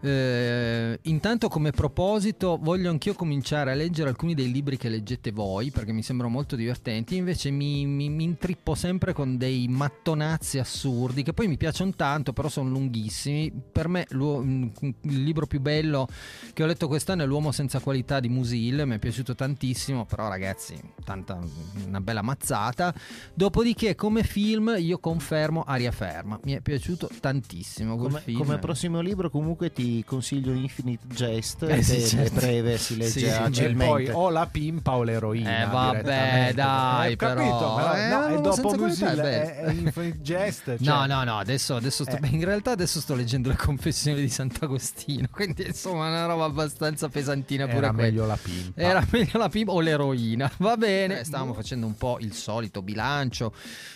Eh, 0.04 0.98
intanto 1.04 1.48
come 1.48 1.70
proposito 1.70 2.58
voglio 2.60 2.90
anch'io 2.90 3.14
cominciare 3.14 3.70
a 3.72 3.74
leggere 3.74 4.10
alcuni 4.10 4.34
dei 4.34 4.52
libri 4.52 4.76
che 4.76 4.90
leggete 4.90 5.32
voi 5.32 5.70
perché 5.70 5.92
mi 5.92 6.02
sembrano 6.02 6.30
molto 6.30 6.56
divertenti, 6.56 7.16
invece 7.16 7.50
mi, 7.50 7.86
mi- 7.86 8.10
mi 8.10 8.24
intrippo 8.24 8.74
sempre 8.74 9.14
con 9.14 9.38
dei 9.38 9.66
mattonazzi 9.66 10.58
assurdi 10.58 11.22
che 11.22 11.32
poi 11.32 11.48
mi 11.48 11.56
piacciono 11.56 11.92
tanto 11.96 12.34
però 12.34 12.48
sono 12.48 12.68
lunghissimi. 12.68 13.50
Per 13.72 13.88
me 13.88 14.06
il 14.10 15.22
libro 15.22 15.46
più 15.46 15.60
bello 15.62 16.06
che 16.52 16.62
ho 16.62 16.66
letto 16.66 16.86
quest'anno 16.86 17.22
è 17.22 17.26
L'uomo 17.26 17.50
senza 17.50 17.80
qualità 17.80 18.20
di 18.20 18.28
Musil, 18.28 18.82
mi 18.84 18.96
è 18.96 18.98
piaciuto 18.98 19.34
tantissimo, 19.34 20.04
però 20.04 20.28
ragazzi, 20.28 20.78
tanta, 21.02 21.38
una 21.86 22.02
bella 22.02 22.20
mazzata. 22.20 22.94
Dopodiché 23.32 23.94
come 23.94 24.22
film 24.22 24.74
io 24.78 24.98
confermo 24.98 25.62
Aria 25.62 25.92
Ferma, 25.92 26.38
mi 26.44 26.52
è 26.52 26.60
piaciuto 26.60 27.08
tantissimo 27.20 27.96
Come, 27.96 28.20
film. 28.20 28.38
come 28.38 28.58
prossimo 28.58 29.00
libro 29.00 29.30
comunque 29.30 29.72
ti 29.72 29.92
consiglio 30.04 30.52
Infinite 30.52 31.06
Jest, 31.14 31.62
Eh, 31.62 31.82
sì, 31.82 32.00
certo. 32.06 32.34
è 32.36 32.40
breve, 32.40 32.78
si 32.78 32.96
legge 32.96 33.10
Sì, 33.20 33.24
E 33.26 33.30
agilmente. 33.32 33.84
poi 33.84 34.08
o 34.10 34.30
la 34.30 34.46
pimpa 34.46 34.96
o 34.96 35.02
l'eroina. 35.02 35.62
Eh, 35.62 35.66
vabbè, 35.66 36.52
dai, 36.54 37.12
Eh, 37.12 37.16
capito, 37.16 37.56
però, 37.58 37.74
però, 37.76 37.94
eh, 37.94 38.08
no, 38.08 38.26
e 38.26 38.30
l'uomo 38.32 38.40
dopo 38.56 38.74
Musil 38.76 39.06
è 39.08 39.42
è, 39.42 39.56
è 39.66 39.70
Infinite 39.72 40.18
Jest. 40.20 40.66
No, 40.78 40.84
cioè- 40.84 41.06
no, 41.06 41.24
no, 41.24 41.38
adesso, 41.38 41.76
adesso 41.76 42.04
sto, 42.04 42.16
Eh. 42.20 42.28
in 42.28 42.44
realtà 42.44 42.72
adesso 42.72 43.00
sto 43.00 43.14
leggendo 43.14 43.48
le 43.50 43.56
confessioni 43.56 44.20
di 44.20 44.28
Sant'Agostino, 44.28 45.28
quindi 45.32 45.66
insomma 45.66 46.06
è 46.06 46.10
una 46.10 46.26
roba 46.26 46.44
abbastanza 46.46 47.08
pesantina 47.08 47.66
pure 47.66 47.76
Era 47.78 47.88
quella. 47.92 48.02
meglio 48.08 48.26
la 48.26 48.38
pimpa. 48.40 48.80
Era 48.80 49.06
meglio 49.10 49.38
la 49.38 49.48
pimpa 49.48 49.72
o 49.72 49.80
l'eroina, 49.80 50.50
va 50.58 50.76
bene. 50.76 51.20
Eh, 51.20 51.24
stavamo 51.24 51.52
facendo 51.54 51.86
un 51.86 51.96
po' 51.96 52.16
il 52.20 52.32
solito 52.32 52.82
bilancio 52.82 53.52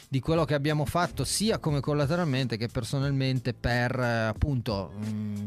di 0.08 0.20
quello 0.20 0.44
che 0.46 0.54
abbiamo 0.54 0.86
fatto 0.86 1.22
sia 1.24 1.58
come 1.58 1.80
collateralmente 1.80 2.56
che 2.56 2.68
personalmente 2.68 3.52
per 3.52 3.98
eh, 3.98 4.26
appunto 4.26 4.92
mh, 4.96 5.44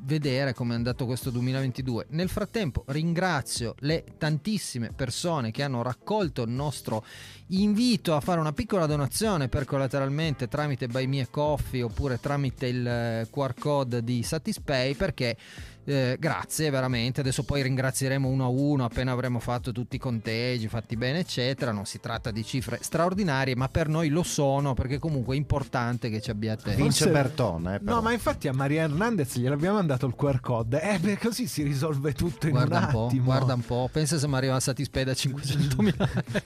vedere 0.00 0.52
come 0.52 0.72
è 0.72 0.76
andato 0.76 1.06
questo 1.06 1.30
2022. 1.30 2.06
Nel 2.10 2.28
frattempo 2.28 2.82
ringrazio 2.88 3.76
le 3.80 4.04
tantissime 4.18 4.90
persone 4.94 5.52
che 5.52 5.62
hanno 5.62 5.82
raccolto 5.82 6.42
il 6.42 6.50
nostro 6.50 7.04
invito 7.48 8.16
a 8.16 8.20
fare 8.20 8.40
una 8.40 8.52
piccola 8.52 8.86
donazione 8.86 9.48
per 9.48 9.64
collateralmente 9.64 10.48
tramite 10.48 10.88
Buy 10.88 11.06
Me 11.06 11.28
Coffee 11.30 11.82
oppure 11.82 12.18
tramite 12.18 12.66
il 12.66 12.86
eh, 12.86 13.28
QR 13.30 13.54
code 13.56 14.02
di 14.02 14.22
Satispay 14.24 14.94
perché 14.94 15.36
eh, 15.86 16.16
grazie 16.18 16.70
veramente 16.70 17.20
adesso 17.20 17.42
poi 17.44 17.62
ringrazieremo 17.62 18.28
uno 18.28 18.44
a 18.44 18.48
uno 18.48 18.84
appena 18.84 19.12
avremo 19.12 19.38
fatto 19.38 19.72
tutti 19.72 19.96
i 19.96 19.98
conteggi 19.98 20.68
fatti 20.68 20.96
bene 20.96 21.20
eccetera 21.20 21.72
non 21.72 21.84
si 21.84 22.00
tratta 22.00 22.30
di 22.30 22.44
cifre 22.44 22.78
straordinarie 22.80 23.54
ma 23.56 23.68
per 23.68 23.88
noi 23.88 24.08
lo 24.08 24.22
sono 24.22 24.74
perché 24.74 24.98
comunque 24.98 25.34
è 25.34 25.38
importante 25.38 26.10
che 26.10 26.20
ci 26.20 26.30
abbiate 26.30 26.74
Vince 26.74 27.10
Bertone. 27.10 27.76
eh, 27.76 27.78
però. 27.80 27.96
No, 27.96 28.02
ma 28.02 28.12
infatti 28.12 28.48
a 28.48 28.52
Maria 28.52 28.82
Hernandez 28.84 29.36
gliel'abbiamo 29.36 29.76
mandato 29.76 30.06
il 30.06 30.14
QR 30.14 30.40
code. 30.40 30.80
Eh, 30.80 30.98
beh, 30.98 31.18
così 31.18 31.46
si 31.46 31.62
risolve 31.62 32.12
tutto 32.12 32.46
in 32.46 32.52
guarda 32.52 32.78
un 32.78 32.84
un 32.84 32.90
po', 32.90 33.04
attimo. 33.06 33.24
guarda 33.24 33.54
un 33.54 33.60
po', 33.64 33.88
pensa 33.92 34.18
se 34.18 34.26
mi 34.28 34.34
arriva 34.36 34.54
a 34.56 34.60
Satispay 34.60 35.04
da 35.04 35.12
500.000 35.12 35.94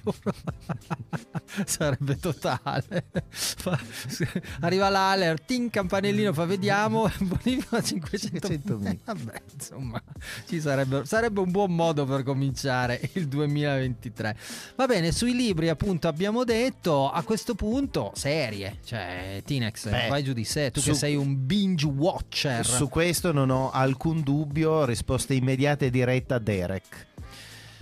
euro, 0.04 0.14
sarebbe 1.64 2.16
totale. 2.18 3.06
Fa- 3.28 3.78
arriva 4.60 4.88
l'alert, 4.88 5.44
tin 5.46 5.70
campanellino, 5.70 6.32
fa 6.32 6.44
vediamo, 6.44 7.10
bonifico 7.20 7.76
a 7.76 7.80
500.000. 7.80 9.27
Vabbè, 9.32 9.42
insomma, 9.54 10.02
ci 10.46 10.60
sarebbe, 10.60 11.04
sarebbe 11.04 11.40
un 11.40 11.50
buon 11.50 11.74
modo 11.74 12.04
per 12.04 12.22
cominciare 12.22 13.00
il 13.14 13.28
2023. 13.28 14.36
Va 14.76 14.86
bene, 14.86 15.12
sui 15.12 15.34
libri 15.34 15.68
appunto 15.68 16.08
abbiamo 16.08 16.44
detto, 16.44 17.10
a 17.10 17.22
questo 17.22 17.54
punto 17.54 18.12
serie, 18.14 18.78
cioè 18.84 19.42
Tinex, 19.44 19.88
Beh, 19.90 20.08
vai 20.08 20.22
giù 20.22 20.32
di 20.32 20.44
sé, 20.44 20.70
tu 20.70 20.80
su- 20.80 20.90
che 20.90 20.94
sei 20.96 21.16
un 21.16 21.46
binge 21.46 21.86
watcher. 21.86 22.64
Su 22.64 22.88
questo 22.88 23.32
non 23.32 23.50
ho 23.50 23.70
alcun 23.70 24.22
dubbio, 24.22 24.84
risposta 24.84 25.32
immediata 25.34 25.84
e 25.84 25.90
diretta 25.90 26.38
Derek. 26.38 27.06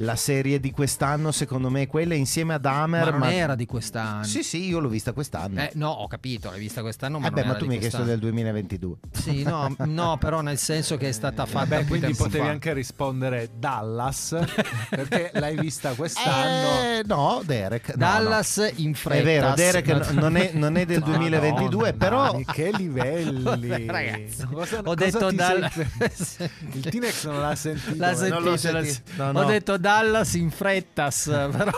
La 0.01 0.15
serie 0.17 0.61
di 0.61 0.71
quest'anno 0.73 1.33
secondo 1.33 1.71
me 1.71 1.83
è 1.83 1.87
quella 1.87 2.15
insieme 2.15 2.53
ad 2.55 2.67
Hammer. 2.67 3.13
ma 3.13 3.19
non 3.19 3.29
era 3.31 3.55
di 3.55 3.65
quest'anno. 3.65 4.25
Sì, 4.25 4.43
sì, 4.43 4.67
io 4.67 4.79
l'ho 4.79 4.91
vista 4.91 5.13
quest'anno. 5.13 5.61
Eh, 5.61 5.71
no, 5.75 5.89
ho 5.89 6.07
capito, 6.07 6.51
l'hai 6.51 6.59
vista 6.61 6.83
quest'anno, 6.83 7.19
ma 7.19 7.29
Eh 7.29 7.31
non 7.31 7.35
beh, 7.41 7.45
ma 7.47 7.51
era 7.53 7.59
tu 7.59 7.63
di 7.65 7.69
mi 7.69 7.75
hai 7.77 7.81
chiesto 7.81 8.03
del 8.03 8.19
quest'anno. 8.19 8.53
2022. 8.53 8.97
Sì, 9.13 9.43
no, 9.43 9.75
no, 9.87 10.19
però 10.19 10.43
nel 10.43 10.59
senso 10.59 10.99
che 10.99 11.09
è 11.09 11.13
stata 11.13 11.47
fatta 11.47 11.61
Vabbè, 11.61 11.77
più 11.79 11.87
quindi 11.89 12.07
tempo 12.09 12.25
potevi 12.25 12.45
fa. 12.45 12.51
anche 12.51 12.73
rispondere 12.75 13.51
Dallas 13.57 14.37
perché 14.91 15.31
l'hai 15.33 15.57
vista 15.59 15.95
quest'anno. 15.95 16.81
Eh, 16.99 17.03
no, 17.07 17.41
Derek. 17.45 17.89
no, 17.89 17.95
Dallas 17.97 18.71
in 18.77 18.91
no. 18.91 18.95
fretta. 18.97 19.21
È 19.21 19.25
vero, 19.25 19.55
Derek 19.55 20.11
non 20.13 20.37
è, 20.37 20.51
non 20.53 20.77
è 20.77 20.85
del 20.85 20.99
Madonna, 20.99 21.17
2022, 21.19 21.93
però 21.95 22.39
che 22.53 22.71
livelli 22.77 23.87
Ragazzi, 23.87 24.45
Cosa- 24.53 24.79
ho 24.81 24.83
cosa 24.83 24.95
detto 24.97 25.31
Dallas. 25.33 25.75
il 26.73 26.81
Tinex 26.91 27.25
non 27.27 27.41
l'ha 27.41 27.55
sentito 27.55 27.95
L'ha 27.97 28.11
eh. 28.11 28.29
non 28.29 28.43
l'ho 28.43 28.57
sentito, 28.59 28.73
l'ha- 28.79 28.85
sentito. 28.85 29.23
No, 29.23 29.29
Ho 29.29 29.43
no. 29.43 29.45
detto 29.45 29.77
Dallas 29.87 30.35
in 30.35 30.51
frettas, 30.51 31.27
però 31.53 31.71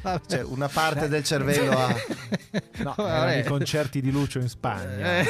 vabbè. 0.00 0.20
cioè, 0.26 0.42
una 0.42 0.68
parte 0.68 1.06
del 1.06 1.22
cervello 1.22 1.78
ha... 1.78 1.94
no, 2.96 3.30
i 3.30 3.44
concerti 3.44 4.00
di 4.00 4.10
Lucio 4.10 4.38
in 4.38 4.48
Spagna 4.48 5.18
Eh, 5.18 5.26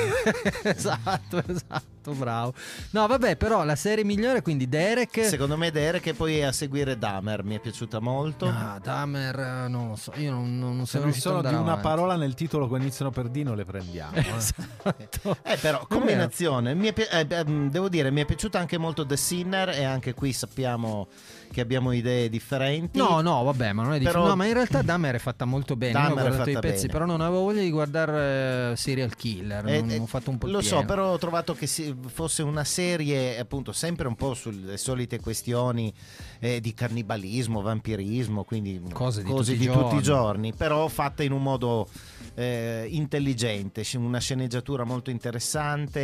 esatto, 0.70 1.42
esatto, 1.44 2.12
bravo. 2.12 2.54
No, 2.90 3.08
vabbè, 3.08 3.34
però 3.34 3.64
la 3.64 3.74
serie 3.74 4.04
migliore 4.04 4.40
quindi 4.40 4.68
Derek 4.68 5.24
Secondo 5.24 5.56
me 5.56 5.72
Derek 5.72 6.06
e 6.06 6.14
poi 6.14 6.44
a 6.44 6.52
seguire 6.52 6.96
Dahmer 6.96 7.42
mi 7.42 7.56
è 7.56 7.58
piaciuta 7.58 7.98
molto. 7.98 8.46
Ah, 8.46 8.78
Dahmer, 8.80 9.40
eh, 9.40 9.68
non 9.68 9.88
lo 9.88 9.96
so, 9.96 10.12
io 10.14 10.30
non, 10.30 10.60
non, 10.60 10.76
non 10.76 10.86
se 10.86 11.00
sono 11.12 11.36
non 11.38 11.46
ad 11.46 11.50
di 11.50 11.58
una 11.58 11.72
avanti. 11.72 11.82
parola 11.82 12.14
nel 12.14 12.34
titolo 12.34 12.68
che 12.68 12.76
iniziano 12.76 13.10
per 13.10 13.28
D 13.30 13.38
non 13.38 13.56
le 13.56 13.64
prendiamo 13.64 14.14
eh. 14.14 14.26
Esatto. 14.36 15.38
Eh, 15.42 15.56
però, 15.56 15.84
combinazione. 15.88 16.72
Mi 16.72 16.92
è 16.92 16.94
eh, 17.10 17.44
mm, 17.44 17.66
devo 17.66 17.88
dire, 17.88 18.12
mi 18.12 18.20
è 18.20 18.24
piaciuta 18.24 18.60
anche 18.60 18.78
molto 18.78 19.04
The 19.04 19.16
Sinner 19.16 19.70
e 19.70 19.82
anche 19.82 20.14
qui 20.14 20.32
sappiamo 20.32 21.08
che 21.52 21.60
abbiamo 21.60 21.92
idee 21.92 22.28
differenti. 22.28 22.98
No, 22.98 23.20
no, 23.20 23.42
vabbè, 23.42 23.72
ma 23.72 23.82
non 23.82 23.92
è 23.92 23.98
difficile. 23.98 24.18
Però- 24.18 24.28
No, 24.30 24.36
ma 24.36 24.46
in 24.46 24.52
realtà 24.54 24.82
Dahmer 24.82 25.16
è 25.16 25.18
fatta 25.18 25.44
molto 25.44 25.76
bene. 25.76 25.92
Io 25.92 25.98
ho 25.98 26.08
Dahmer 26.08 26.26
guardato 26.26 26.50
i 26.50 26.58
pezzi, 26.60 26.86
bene. 26.86 26.92
però 26.92 27.04
non 27.06 27.20
avevo 27.20 27.40
voglia 27.42 27.60
di 27.62 27.70
guardare 27.70 28.70
eh, 28.72 28.76
Serial 28.76 29.14
Killer. 29.16 29.66
Eh, 29.66 29.80
non, 29.80 29.90
eh, 29.90 29.98
ho 29.98 30.06
fatto 30.06 30.30
un 30.30 30.38
po' 30.38 30.46
Lo 30.46 30.60
so, 30.60 30.84
però 30.84 31.12
ho 31.12 31.18
trovato 31.18 31.54
che 31.54 31.66
fosse 31.66 32.42
una 32.42 32.64
serie, 32.64 33.38
appunto, 33.38 33.72
sempre 33.72 34.06
un 34.06 34.14
po' 34.14 34.34
sulle 34.34 34.76
solite 34.76 35.18
questioni 35.20 35.92
eh, 36.38 36.60
di 36.60 36.72
cannibalismo, 36.74 37.60
vampirismo, 37.62 38.44
quindi 38.44 38.80
Cose 38.92 39.22
di 39.22 39.28
tutti 39.28 39.52
i 39.52 39.58
giorni. 39.58 39.98
i 39.98 40.02
giorni, 40.02 40.54
però 40.54 40.86
fatta 40.88 41.22
in 41.22 41.32
un 41.32 41.42
modo 41.42 41.88
eh, 42.34 42.86
intelligente, 42.90 43.84
una 43.96 44.18
sceneggiatura 44.20 44.84
molto 44.84 45.10
interessante, 45.10 46.00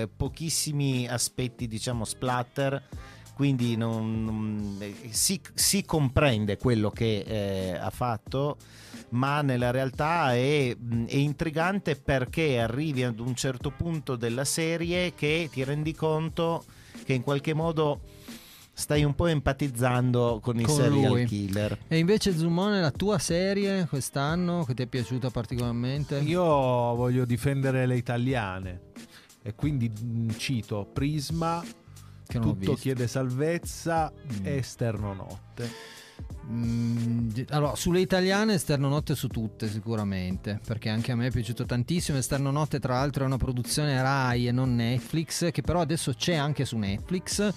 eh, 0.00 0.08
pochissimi 0.14 1.06
aspetti, 1.08 1.66
diciamo, 1.68 2.04
splatter. 2.04 2.82
Quindi 3.38 3.76
non- 3.76 4.24
non- 4.24 4.76
eh, 4.80 4.96
si, 5.10 5.40
si 5.54 5.84
comprende 5.84 6.56
quello 6.56 6.90
che 6.90 7.18
eh, 7.20 7.70
ha 7.78 7.90
fatto, 7.90 8.56
ma 9.10 9.42
nella 9.42 9.70
realtà 9.70 10.34
è, 10.34 10.76
è 11.06 11.14
intrigante 11.14 11.94
perché 11.94 12.58
arrivi 12.58 13.04
ad 13.04 13.20
un 13.20 13.36
certo 13.36 13.70
punto 13.70 14.16
della 14.16 14.44
serie 14.44 15.14
che 15.14 15.48
ti 15.52 15.62
rendi 15.62 15.94
conto 15.94 16.64
che 17.04 17.12
in 17.12 17.22
qualche 17.22 17.54
modo 17.54 18.00
stai 18.72 19.04
un 19.04 19.14
po' 19.14 19.26
empatizzando 19.28 20.40
con 20.42 20.58
il 20.58 20.66
Con 20.66 20.74
serial 20.74 21.10
lui. 21.12 21.24
killer. 21.26 21.78
E 21.86 21.96
invece 21.98 22.36
Zumone, 22.36 22.80
la 22.80 22.90
tua 22.90 23.18
serie 23.20 23.86
quest'anno 23.88 24.64
che 24.64 24.74
ti 24.74 24.82
è 24.82 24.86
piaciuta 24.86 25.30
particolarmente? 25.30 26.18
io 26.18 26.42
voglio 26.42 27.24
difendere 27.24 27.86
le 27.86 27.94
italiane 27.96 28.80
e 29.42 29.54
quindi 29.54 29.88
cito 30.36 30.88
Prisma 30.92 31.64
Tutto 32.28 32.74
chiede 32.74 33.06
salvezza 33.08 34.12
Mm. 34.12 34.46
Esterno 34.46 35.14
Notte 35.14 35.70
Mm, 36.46 37.28
allora, 37.50 37.74
sulle 37.74 38.00
italiane 38.00 38.54
Esterno 38.54 38.88
Notte 38.88 39.14
su 39.14 39.28
tutte 39.28 39.68
sicuramente, 39.68 40.58
perché 40.66 40.88
anche 40.88 41.12
a 41.12 41.14
me 41.16 41.26
è 41.26 41.30
piaciuto 41.30 41.66
tantissimo. 41.66 42.16
Esterno 42.16 42.50
Notte 42.50 42.80
tra 42.80 42.94
l'altro 42.94 43.24
è 43.24 43.26
una 43.26 43.36
produzione 43.36 44.00
Rai 44.00 44.48
e 44.48 44.52
non 44.52 44.74
Netflix, 44.74 45.50
che 45.50 45.60
però 45.60 45.80
adesso 45.80 46.12
c'è 46.14 46.34
anche 46.34 46.64
su 46.64 46.78
Netflix. 46.78 47.52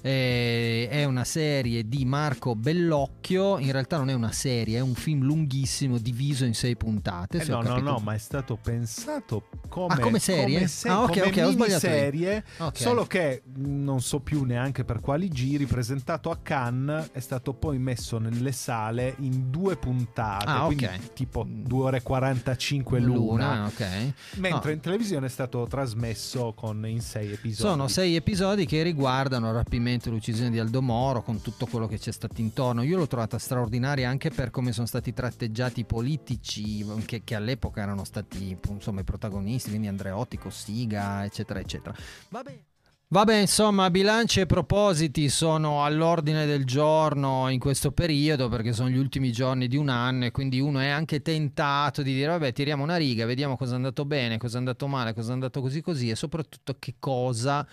Eh, 0.00 0.86
è 0.88 1.04
una 1.04 1.24
serie 1.24 1.88
di 1.88 2.04
Marco 2.04 2.54
Bellocchio, 2.54 3.58
in 3.58 3.72
realtà 3.72 3.96
non 3.96 4.10
è 4.10 4.14
una 4.14 4.30
serie, 4.32 4.78
è 4.78 4.80
un 4.80 4.94
film 4.94 5.22
lunghissimo 5.22 5.98
diviso 5.98 6.44
in 6.44 6.54
sei 6.54 6.76
puntate. 6.76 7.38
Eh 7.38 7.46
no, 7.48 7.62
no, 7.62 7.78
no, 7.80 7.98
ma 7.98 8.14
è 8.14 8.18
stato 8.18 8.56
pensato 8.56 9.48
come, 9.68 9.94
Ah, 9.94 9.98
come 9.98 10.18
serie? 10.20 10.54
come 10.54 10.66
se- 10.68 10.88
Ah, 10.88 11.02
ok, 11.02 11.22
ok, 11.26 11.42
ho 11.44 11.50
sbagliato 11.50 11.86
io. 11.86 11.92
miniserie, 11.92 12.44
Ok. 12.58 12.76
solo 12.78 13.06
che 13.06 13.42
non 13.56 14.00
so 14.00 14.20
più 14.20 14.44
neanche 14.44 14.84
per 14.84 15.00
quali 15.00 15.28
giri, 15.28 15.66
presentato 15.66 16.30
a 16.30 16.36
Cannes, 16.40 17.10
è 17.12 17.20
stato 17.20 17.52
poi 17.54 17.78
messo 17.78 18.18
nelle 18.28 18.52
sale 18.52 19.14
in 19.18 19.50
due 19.50 19.76
puntate, 19.76 20.44
Ah, 20.48 20.64
quindi 20.66 20.84
ok. 20.84 21.12
tipo 21.12 21.44
2 21.48 21.84
ore 21.84 21.96
e 21.98 22.02
45 22.02 23.00
l'una, 23.00 23.66
ok. 23.66 24.12
mentre 24.36 24.70
No. 24.70 24.74
in 24.76 24.80
televisione 24.80 25.26
è 25.26 25.28
stato 25.28 25.66
trasmesso 25.68 26.52
con, 26.54 26.86
in 26.86 27.00
sei 27.00 27.32
episodi. 27.32 27.68
Sono 27.68 27.88
sei 27.88 28.14
episodi 28.16 28.66
che 28.66 28.82
riguardano 28.82 29.48
il 29.48 29.54
rapimento 29.54 30.08
e 30.08 30.12
l'uccisione 30.12 30.50
di 30.50 30.58
Aldo 30.58 30.82
Moro 30.82 31.22
con 31.22 31.40
tutto 31.40 31.66
quello 31.66 31.86
che 31.86 31.98
c'è 31.98 32.12
stato 32.12 32.40
intorno. 32.40 32.82
Io 32.82 32.96
l'ho 32.98 33.06
trovata 33.06 33.38
straordinaria 33.38 34.08
anche 34.08 34.30
per 34.30 34.50
come 34.50 34.72
sono 34.72 34.86
stati 34.86 35.12
tratteggiati 35.12 35.80
i 35.80 35.84
politici 35.84 36.84
che, 37.04 37.22
che 37.24 37.34
all'epoca 37.34 37.80
erano 37.82 38.04
stati 38.04 38.56
insomma 38.68 39.00
i 39.00 39.04
protagonisti, 39.04 39.68
quindi 39.70 39.88
Andreotti, 39.88 40.38
Cossiga, 40.38 41.24
eccetera, 41.24 41.60
eccetera. 41.60 41.94
Va 42.30 42.42
bene. 42.42 42.64
Vabbè, 43.08 43.36
insomma, 43.36 43.88
bilanci 43.88 44.40
e 44.40 44.46
propositi 44.46 45.28
sono 45.28 45.84
all'ordine 45.84 46.44
del 46.44 46.64
giorno 46.64 47.48
in 47.48 47.60
questo 47.60 47.92
periodo 47.92 48.48
perché 48.48 48.72
sono 48.72 48.88
gli 48.88 48.96
ultimi 48.96 49.30
giorni 49.30 49.68
di 49.68 49.76
un 49.76 49.88
anno 49.90 50.24
e 50.24 50.32
quindi 50.32 50.58
uno 50.58 50.80
è 50.80 50.88
anche 50.88 51.22
tentato 51.22 52.02
di 52.02 52.12
dire 52.12 52.26
vabbè, 52.26 52.52
tiriamo 52.52 52.82
una 52.82 52.96
riga, 52.96 53.24
vediamo 53.24 53.56
cosa 53.56 53.74
è 53.74 53.76
andato 53.76 54.04
bene, 54.04 54.38
cosa 54.38 54.56
è 54.56 54.58
andato 54.58 54.88
male, 54.88 55.14
cosa 55.14 55.30
è 55.30 55.32
andato 55.34 55.60
così 55.60 55.80
così 55.82 56.10
e 56.10 56.16
soprattutto 56.16 56.74
che 56.80 56.96
cosa 56.98 57.64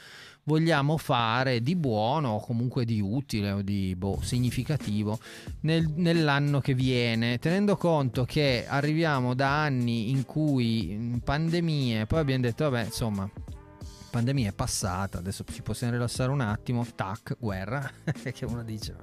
vogliamo 0.44 0.98
fare 0.98 1.64
di 1.64 1.76
buono 1.76 2.34
o 2.34 2.40
comunque 2.40 2.86
di 2.86 3.02
utile 3.02 3.54
o 3.54 3.62
di 3.64 3.96
boh, 3.98 4.20
significativo 4.22 5.18
nel- 5.62 5.92
nell'anno 5.96 6.60
che 6.60 6.76
viene, 6.76 7.40
tenendo 7.40 7.76
conto 7.76 8.24
che 8.24 8.66
arriviamo 8.68 9.34
da 9.34 9.64
anni 9.64 10.12
in 10.12 10.26
cui 10.26 11.20
pandemie, 11.24 12.06
poi 12.06 12.20
abbiamo 12.20 12.44
detto 12.44 12.70
vabbè, 12.70 12.86
insomma, 12.86 13.28
pandemia 14.14 14.50
è 14.50 14.54
passata, 14.54 15.18
adesso 15.18 15.44
ci 15.52 15.64
possiamo 15.64 15.94
rilassare 15.94 16.30
un 16.30 16.40
attimo, 16.42 16.86
tac, 16.96 17.36
guerra, 17.40 17.90
che 18.32 18.46
uno 18.46 18.62
dice, 18.64 18.94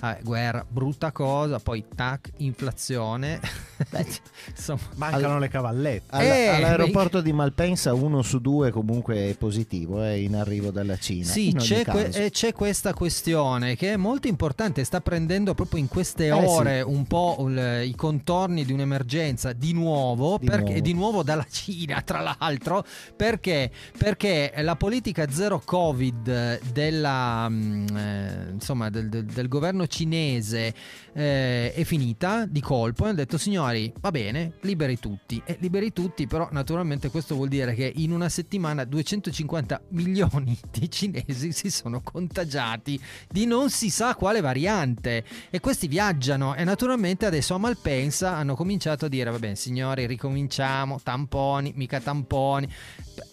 vabbè, 0.00 0.20
guerra, 0.22 0.64
brutta 0.66 1.12
cosa, 1.12 1.58
poi 1.60 1.84
tac, 1.94 2.30
inflazione, 2.38 3.38
insomma, 4.48 4.80
Mancano 4.94 5.38
le 5.38 5.48
cavallette. 5.48 6.04
Alla- 6.16 6.24
Eh, 6.34 6.46
all'aeroporto 6.48 7.20
di 7.20 7.32
Malpensa 7.34 7.92
uno 7.92 8.22
su 8.22 8.40
due 8.40 8.70
comunque 8.70 9.28
è 9.28 9.36
positivo, 9.36 10.02
è 10.02 10.12
in 10.12 10.34
arrivo 10.36 10.70
dalla 10.70 10.96
Cina. 10.96 11.26
Sì, 11.26 11.52
c'è, 11.54 11.84
que- 11.84 12.04
caso. 12.04 12.18
e 12.18 12.30
c'è 12.30 12.54
questa 12.54 12.94
questione 12.94 13.76
che 13.76 13.92
è 13.92 13.96
molto 13.96 14.26
importante, 14.26 14.84
sta 14.84 15.02
prendendo 15.02 15.52
proprio 15.52 15.80
in 15.80 15.88
queste 15.88 16.26
Eh, 16.26 16.32
ore 16.32 16.80
un 16.80 17.06
po' 17.06 17.36
il- 17.46 17.82
i 17.86 17.94
contorni 17.94 18.64
di 18.64 18.72
un'emergenza 18.72 19.52
di 19.52 19.74
nuovo, 19.74 20.38
Di 20.38 20.46
perché, 20.46 20.62
nuovo. 20.62 20.76
e 20.78 20.80
di 20.80 20.94
nuovo 20.94 21.22
dalla 21.22 21.46
Cina, 21.50 22.00
tra 22.00 22.20
l'altro, 22.20 22.84
perché, 23.14 23.70
perché 23.98 24.45
la 24.62 24.76
politica 24.76 25.30
zero 25.30 25.60
Covid 25.64 26.60
della, 26.72 27.48
mm, 27.48 27.86
eh, 27.96 28.48
insomma, 28.52 28.90
del, 28.90 29.08
del- 29.08 29.24
del 29.24 29.48
governo 29.48 29.86
cinese 29.86 30.74
eh, 31.16 31.72
è 31.72 31.82
finita 31.84 32.44
di 32.44 32.60
colpo 32.60 33.04
e 33.04 33.06
hanno 33.08 33.16
detto 33.16 33.38
signori 33.38 33.90
va 34.00 34.10
bene 34.10 34.52
liberi 34.60 34.98
tutti. 34.98 35.40
E 35.46 35.56
liberi 35.60 35.92
tutti 35.92 36.26
però 36.26 36.48
naturalmente 36.52 37.08
questo 37.08 37.34
vuol 37.34 37.48
dire 37.48 37.74
che 37.74 37.90
in 37.96 38.12
una 38.12 38.28
settimana 38.28 38.84
250 38.84 39.80
milioni 39.90 40.58
di 40.70 40.90
cinesi 40.90 41.52
si 41.52 41.70
sono 41.70 42.02
contagiati 42.02 43.00
di 43.28 43.46
non 43.46 43.70
si 43.70 43.88
sa 43.88 44.14
quale 44.14 44.42
variante. 44.42 45.24
E 45.48 45.58
questi 45.58 45.88
viaggiano. 45.88 46.54
E 46.54 46.64
naturalmente 46.64 47.24
adesso 47.24 47.54
a 47.54 47.58
Malpensa 47.58 48.36
hanno 48.36 48.54
cominciato 48.54 49.06
a 49.06 49.08
dire 49.08 49.30
va 49.30 49.38
bene 49.38 49.56
signori 49.56 50.06
ricominciamo 50.06 51.00
tamponi 51.02 51.72
mica 51.76 51.98
tamponi. 51.98 52.68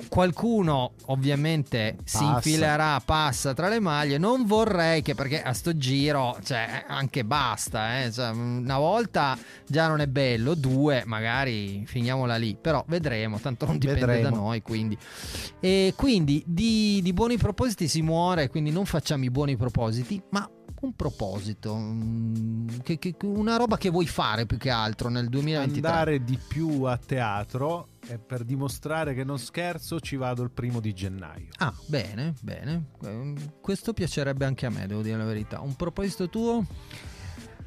Qualcuno 0.07 0.93
ovviamente 1.07 1.97
si 2.05 2.19
Passa. 2.19 2.33
infilerà 2.35 3.01
passa 3.03 3.53
tra 3.53 3.67
le 3.67 3.81
maglie. 3.81 4.17
Non 4.17 4.45
vorrei 4.45 5.01
che 5.01 5.15
perché 5.15 5.43
a 5.43 5.51
sto 5.51 5.75
giro 5.75 6.37
cioè 6.41 6.85
anche 6.87 7.25
basta 7.25 7.72
eh, 7.75 8.11
cioè, 8.11 8.29
una 8.29 8.77
volta 8.77 9.37
già 9.67 9.87
non 9.87 9.99
è 10.01 10.07
bello 10.07 10.53
due 10.55 11.03
magari 11.05 11.83
finiamola 11.85 12.35
lì 12.35 12.55
però 12.59 12.83
vedremo 12.87 13.39
tanto 13.39 13.65
non 13.65 13.77
dipende 13.77 14.05
Vedremo. 14.05 14.29
da 14.29 14.35
noi 14.35 14.61
quindi 14.61 14.97
e 15.59 15.93
quindi 15.95 16.43
di, 16.45 16.99
di 17.01 17.13
buoni 17.13 17.37
propositi 17.37 17.87
si 17.87 18.01
muore 18.01 18.49
quindi 18.49 18.71
non 18.71 18.85
facciamo 18.85 19.23
i 19.23 19.29
buoni 19.29 19.55
propositi 19.57 20.21
ma 20.29 20.47
un 20.81 20.95
proposito 20.95 21.73
mm, 21.77 22.67
che- 22.83 22.99
che- 22.99 23.15
una 23.23 23.55
roba 23.55 23.77
che 23.77 23.89
vuoi 23.89 24.05
fare 24.05 24.45
più 24.45 24.57
che 24.57 24.69
altro 24.69 25.07
nel 25.07 25.29
2023 25.29 25.87
Andare 25.87 26.23
di 26.25 26.37
più 26.45 26.83
a 26.83 26.97
teatro 26.97 27.87
e 28.05 28.17
per 28.19 28.43
dimostrare 28.43 29.13
che 29.13 29.23
non 29.23 29.39
scherzo 29.39 30.01
ci 30.01 30.17
vado 30.17 30.43
il 30.43 30.51
primo 30.51 30.81
di 30.81 30.91
gennaio. 30.93 31.47
Ah, 31.59 31.73
bene, 31.87 32.33
bene. 32.41 32.87
Ehm, 33.05 33.33
Questo 33.61 33.93
piacerebbe 33.93 34.43
anche 34.43 34.65
a 34.65 34.69
me, 34.69 34.85
devo 34.85 35.01
dire 35.01 35.15
la 35.15 35.23
verità. 35.23 35.61
Un 35.61 35.73
proposito 35.77 36.27
tuo? 36.27 36.65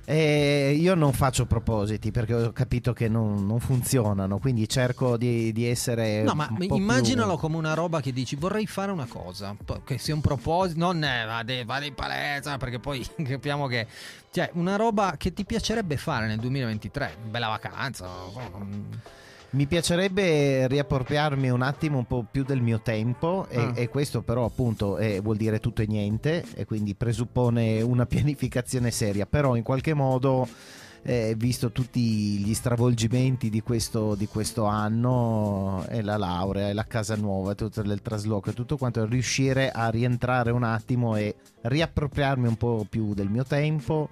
Eh, 0.09 0.77
io 0.79 0.95
non 0.95 1.13
faccio 1.13 1.47
propositi 1.47 2.13
perché 2.13 2.33
ho 2.33 2.53
capito 2.53 2.93
che 2.93 3.09
non, 3.09 3.45
non 3.45 3.59
funzionano, 3.59 4.39
quindi 4.39 4.69
cerco 4.69 5.17
di, 5.17 5.53
di 5.53 5.67
essere. 5.67 6.23
No, 6.23 6.35
ma 6.35 6.49
immaginalo 6.59 7.33
più- 7.33 7.41
come 7.41 7.57
una 7.57 7.75
roba 7.75 8.01
che 8.01 8.13
dici 8.13 8.37
vorrei 8.37 8.69
fare 8.69 8.93
una 8.93 9.07
cosa, 9.07 9.57
che 9.85 9.99
sia 9.99 10.15
un 10.15 10.21
proposito, 10.21 10.79
non 10.79 11.03
è 11.03 11.27
vado, 11.27 11.53
vado 11.65 11.87
in 11.87 11.95
palestra, 11.95 12.57
perché 12.57 12.79
poi 12.79 13.05
capiamo 13.21 13.67
che... 13.67 13.89
Cioè, 14.31 14.51
una 14.53 14.77
roba 14.77 15.17
che 15.17 15.33
ti 15.33 15.45
piacerebbe 15.45 15.97
fare 15.97 16.29
nel 16.29 16.39
2023, 16.39 17.17
bella 17.29 17.49
vacanza. 17.49 18.07
Mi 19.51 19.67
piacerebbe 19.67 20.67
riappropriarmi 20.67 21.49
un 21.49 21.63
attimo 21.63 21.99
un 21.99 22.07
po' 22.07 22.27
più 22.31 22.45
del 22.45 22.61
mio 22.61 22.81
tempo 22.81 23.47
e, 23.49 23.59
Ah. 23.59 23.73
e 23.75 23.89
questo 23.89 24.21
però 24.23 24.45
appunto 24.45 24.99
eh, 24.99 25.21
vuol 25.21 25.37
dire 25.37 25.61
tutto 25.61 25.81
e 25.83 25.87
niente 25.87 26.45
e 26.55 26.65
quindi 26.67 26.95
presuppone 26.95 27.81
una 27.81 28.05
pianificazione 28.07 28.91
seria, 28.91 29.25
però 29.25 29.57
in 29.57 29.63
qualche 29.63 29.95
modo 29.95 30.47
eh, 31.03 31.35
visto 31.39 31.71
tutti 31.71 32.39
gli 32.39 32.53
stravolgimenti 32.53 33.49
di 33.49 33.61
questo, 33.63 34.15
di 34.17 34.27
questo 34.27 34.65
anno 34.65 35.87
e 35.89 36.03
la 36.03 36.17
laurea 36.17 36.69
e 36.69 36.73
la 36.75 36.85
casa 36.85 37.15
nuova, 37.15 37.55
tutto 37.55 37.81
il 37.81 38.03
trasloco 38.03 38.51
e 38.51 38.53
tutto 38.53 38.77
quanto, 38.77 39.07
riuscire 39.07 39.71
a 39.71 39.89
rientrare 39.89 40.51
un 40.51 40.65
attimo 40.65 41.15
e 41.17 41.37
riappropriarmi 41.63 42.49
un 42.49 42.57
po' 42.57 42.85
più 42.91 43.15
del 43.15 43.29
mio 43.31 43.45
tempo 43.45 44.09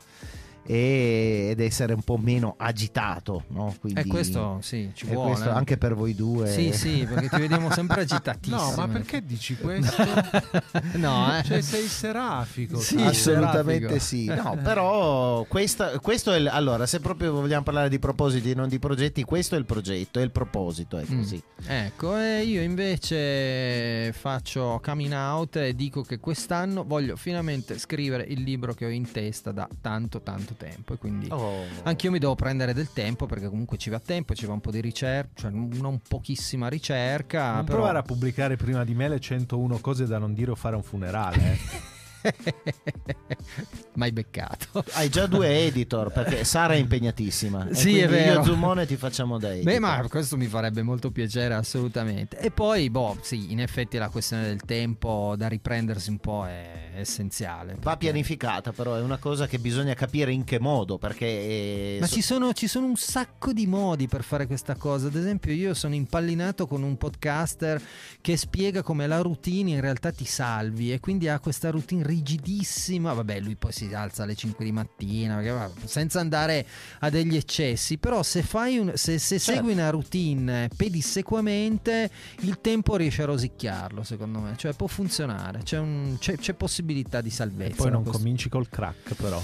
e- 0.67 1.49
ed 1.51 1.61
essere 1.61 1.93
un 1.95 2.03
po' 2.03 2.17
meno 2.17 2.55
agitato, 2.59 3.45
no? 3.49 3.75
Quindi, 3.81 4.01
E 4.01 4.07
questo 4.07 4.59
sì, 4.63 4.91
ci 4.95 5.07
vuole. 5.07 5.31
questo 5.33 5.51
anche 5.51 5.77
per 5.77 5.95
voi 5.95 6.15
due. 6.15 6.49
Sì, 6.51 6.73
sì, 6.73 7.07
perché 7.09 7.29
ti 7.29 7.41
vediamo 7.41 7.71
sempre 7.71 8.01
agitatissimo. 8.03 8.57
No, 8.71 8.73
ma 8.77 8.89
perché 8.89 9.25
dici 9.25 9.57
questo? 9.57 10.03
no, 10.97 11.37
eh. 11.39 11.43
Cioè, 11.43 11.61
sei 11.61 11.87
serafico. 11.87 12.79
Sì. 12.81 13.01
Assolutamente 13.01 13.99
serafico. 13.99 13.99
sì. 13.99 14.23
No, 14.45 14.59
però 14.63 15.45
questa- 15.45 15.99
questo 16.01 16.33
è 16.33 16.37
il, 16.39 16.49
allora, 16.49 16.87
se 16.87 17.01
proprio 17.01 17.33
vogliamo 17.33 17.63
parlare 17.63 17.89
di 17.89 17.99
propositi 17.99 18.51
e 18.51 18.55
non 18.55 18.69
di 18.69 18.79
progetti, 18.79 19.23
questo 19.25 19.55
è 19.55 19.59
il 19.59 19.65
progetto, 19.65 20.19
è 20.19 20.23
il 20.23 20.31
proposito, 20.31 20.99
è 20.99 21.05
Mm. 21.11 21.19
così. 21.19 21.43
Ecco, 21.67 22.17
e 22.19 22.43
io 22.43 22.61
invece 22.63 24.13
faccio 24.13 24.81
coming 24.85 25.13
out 25.13 25.57
e 25.57 25.75
dico 25.75 26.03
che 26.03 26.19
quest'anno 26.19 26.85
voglio 26.85 27.17
finalmente 27.17 27.79
scrivere 27.79 28.25
il 28.25 28.43
libro 28.43 28.75
che 28.75 28.85
ho 28.87 28.89
in 28.91 29.11
testa 29.11 29.53
da 29.53 29.69
tanto 29.81 30.21
tanto 30.23 30.54
tempo 30.57 30.95
e 30.95 30.99
quindi 30.99 31.29
Oh. 31.31 31.65
anche 31.85 32.07
io 32.07 32.13
mi 32.13 32.19
devo 32.19 32.35
prendere 32.35 32.73
del 32.75 32.93
tempo 32.93 33.27
perché 33.27 33.49
comunque 33.49 33.77
ci 33.79 33.91
va 33.91 33.99
tempo, 34.01 34.35
ci 34.35 34.47
va 34.47 34.53
un 34.53 34.61
po' 34.61 34.71
di 34.71 34.81
ricerca, 34.81 35.31
cioè 35.35 35.51
non 35.51 36.01
pochissima 36.07 36.69
ricerca, 36.69 37.55
Non 37.55 37.65
però 37.65 37.77
provare 37.79 37.99
a 37.99 38.03
pubblicare 38.03 38.57
prima 38.57 38.85
di 38.85 38.95
me 38.95 39.09
le 39.09 39.21
101 39.21 39.79
cose 39.79 40.07
da 40.07 40.19
non 40.19 40.35
dire 40.35 40.51
o 40.51 40.55
fare 40.55 40.77
un 40.77 40.83
funerale. 40.83 41.37
eh. 41.53 41.93
mai 43.95 44.13
beccato. 44.13 44.85
Hai 44.93 45.09
già 45.09 45.27
due 45.27 45.67
editor 45.67 46.11
perché 46.13 46.45
Sara 46.45 46.75
è 46.75 46.77
impegnatissima. 46.77 47.69
E 47.69 47.75
Sì, 47.75 47.99
è 47.99 48.09
vero. 48.09 48.41
Io 48.41 48.45
Zumone 48.45 48.87
ti 48.87 48.97
facciamo 48.97 49.39
da 49.39 49.53
editor. 49.53 49.73
Beh, 49.73 49.79
ma 49.79 50.07
questo 50.09 50.37
mi 50.37 50.47
farebbe 50.47 50.83
molto 50.83 51.11
piacere, 51.11 51.55
assolutamente. 51.55 52.39
E 52.39 52.51
poi, 52.51 52.91
boh, 52.91 53.19
sì, 53.21 53.53
in 53.53 53.61
effetti 53.61 53.99
la 53.99 54.09
questione 54.09 54.45
del 54.45 54.63
tempo 54.63 55.35
da 55.37 55.49
riprendersi 55.49 56.11
un 56.11 56.19
po' 56.19 56.47
è 56.47 56.93
essenziale. 56.97 57.75
Va 57.75 57.81
perché- 57.81 57.99
pianificata, 57.99 58.73
però 58.73 58.95
è 58.97 59.01
una 59.01 59.19
cosa 59.19 59.47
che 59.47 59.59
bisogna 59.59 59.95
capire 59.95 60.33
in 60.33 60.45
che 60.45 60.59
modo, 60.59 60.99
perché 60.99 61.27
eh, 61.27 61.97
Ma 62.01 62.07
so- 62.07 62.15
ci 62.15 62.23
sono, 62.23 62.53
ci 62.53 62.67
sono 62.67 62.87
un 62.87 62.97
sacco 62.97 63.53
di 63.53 63.67
modi 63.67 64.09
per 64.09 64.23
fare 64.23 64.47
questa 64.47 64.75
cosa. 64.77 65.09
Ad 65.09 65.15
esempio, 65.17 65.53
io 65.53 65.75
sono 65.75 65.95
impallinato 65.95 66.67
con 66.67 66.83
un 66.83 66.97
podcaster 66.97 67.81
che 68.21 68.37
spiega 68.37 68.83
come 68.83 69.07
la 69.07 69.21
routine 69.21 69.71
in 69.71 69.81
realtà 69.81 70.11
ti 70.11 70.25
salvi 70.25 70.93
e 70.93 71.01
quindi 71.01 71.29
ha 71.29 71.39
questa 71.39 71.71
routine 71.71 72.03
rigidissima. 72.15 73.13
Vabbè, 73.13 73.41
lui 73.41 73.57
poi 73.57 73.73
si 73.73 73.93
alza 73.95 74.23
alle 74.23 74.35
5 74.35 74.65
di 74.65 74.73
mattina, 74.73 75.37
perché, 75.37 75.87
senza 75.87 76.21
andare 76.21 76.67
a 77.01 77.11
degli 77.11 77.37
eccessi. 77.37 77.99
Però 77.99 78.23
se, 78.23 78.43
fai 78.43 78.79
un, 78.79 78.93
se, 78.95 79.19
se 79.19 79.39
Certo. 79.39 79.61
segui 79.61 79.73
una 79.73 79.91
routine 79.91 80.69
pedissequamente, 80.77 82.11
il 82.41 82.61
tempo 82.61 82.97
riesce 82.97 83.23
a 83.23 83.27
rosicchiarlo, 83.27 84.03
secondo 84.03 84.39
me. 84.41 84.55
Cioè 84.57 84.73
può 84.75 84.87
funzionare, 84.87 85.63
c'è, 85.63 85.79
un- 85.79 86.17
c'è- 86.19 86.37
c'è 86.37 86.55
possibilità 86.55 87.21
di 87.21 87.29
E 87.29 87.33
salvezza. 87.33 87.75
poi 87.77 87.87
da 87.87 87.93
non 87.93 88.03
questo- 88.03 88.21
cominci 88.23 88.49
col 88.49 88.69
crack, 88.69 89.15
però. 89.15 89.41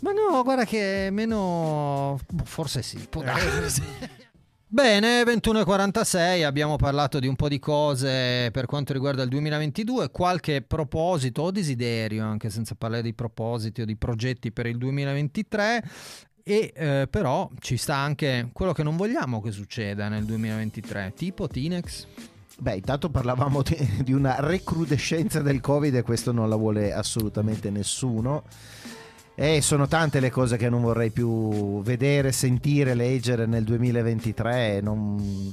ma 0.00 0.10
no, 0.12 0.42
guarda 0.42 0.64
che 0.64 1.08
meno. 1.10 2.18
boh, 2.30 2.44
Forse 2.44 2.82
sì. 2.82 2.98
può 3.08 3.22
darsi. 3.24 3.82
Bene, 4.74 5.22
21.46, 5.22 6.44
abbiamo 6.44 6.74
parlato 6.74 7.20
di 7.20 7.28
un 7.28 7.36
po' 7.36 7.46
di 7.46 7.60
cose 7.60 8.50
per 8.50 8.66
quanto 8.66 8.92
riguarda 8.92 9.22
il 9.22 9.28
2022, 9.28 10.10
qualche 10.10 10.62
proposito 10.62 11.42
o 11.42 11.52
desiderio, 11.52 12.24
anche 12.24 12.50
senza 12.50 12.74
parlare 12.74 13.02
di 13.02 13.14
propositi 13.14 13.82
o 13.82 13.84
di 13.84 13.94
progetti 13.94 14.50
per 14.50 14.66
il 14.66 14.76
2023, 14.76 15.84
e 16.42 16.72
eh, 16.74 17.06
però 17.08 17.48
ci 17.60 17.76
sta 17.76 17.94
anche 17.94 18.48
quello 18.52 18.72
che 18.72 18.82
non 18.82 18.96
vogliamo 18.96 19.40
che 19.40 19.52
succeda 19.52 20.08
nel 20.08 20.24
2023, 20.24 21.12
tipo 21.14 21.46
Tinex. 21.46 22.06
Beh, 22.58 22.74
intanto 22.74 23.10
parlavamo 23.10 23.62
di, 23.62 23.76
di 24.02 24.12
una 24.12 24.40
recrudescenza 24.40 25.40
del 25.40 25.60
Covid 25.60 25.94
e 25.94 26.02
questo 26.02 26.32
non 26.32 26.48
la 26.48 26.56
vuole 26.56 26.92
assolutamente 26.92 27.70
nessuno. 27.70 28.42
E 29.36 29.60
sono 29.62 29.88
tante 29.88 30.20
le 30.20 30.30
cose 30.30 30.56
che 30.56 30.68
non 30.68 30.82
vorrei 30.82 31.10
più 31.10 31.82
vedere, 31.82 32.30
sentire, 32.30 32.94
leggere 32.94 33.46
nel 33.46 33.64
2023. 33.64 34.80
Non, 34.80 35.52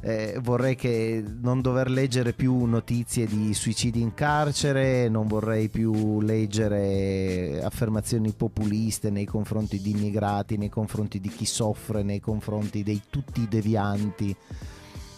eh, 0.00 0.38
vorrei 0.42 0.76
che 0.76 1.24
non 1.40 1.62
dover 1.62 1.90
leggere 1.90 2.34
più 2.34 2.64
notizie 2.66 3.26
di 3.26 3.54
suicidi 3.54 4.02
in 4.02 4.12
carcere, 4.12 5.08
non 5.08 5.26
vorrei 5.26 5.70
più 5.70 6.20
leggere 6.20 7.62
affermazioni 7.62 8.32
populiste 8.32 9.08
nei 9.08 9.24
confronti 9.24 9.80
di 9.80 9.90
immigrati, 9.90 10.58
nei 10.58 10.68
confronti 10.68 11.18
di 11.18 11.30
chi 11.30 11.46
soffre, 11.46 12.02
nei 12.02 12.20
confronti 12.20 12.82
dei 12.82 13.00
tutti 13.08 13.40
i 13.40 13.48
devianti. 13.48 14.36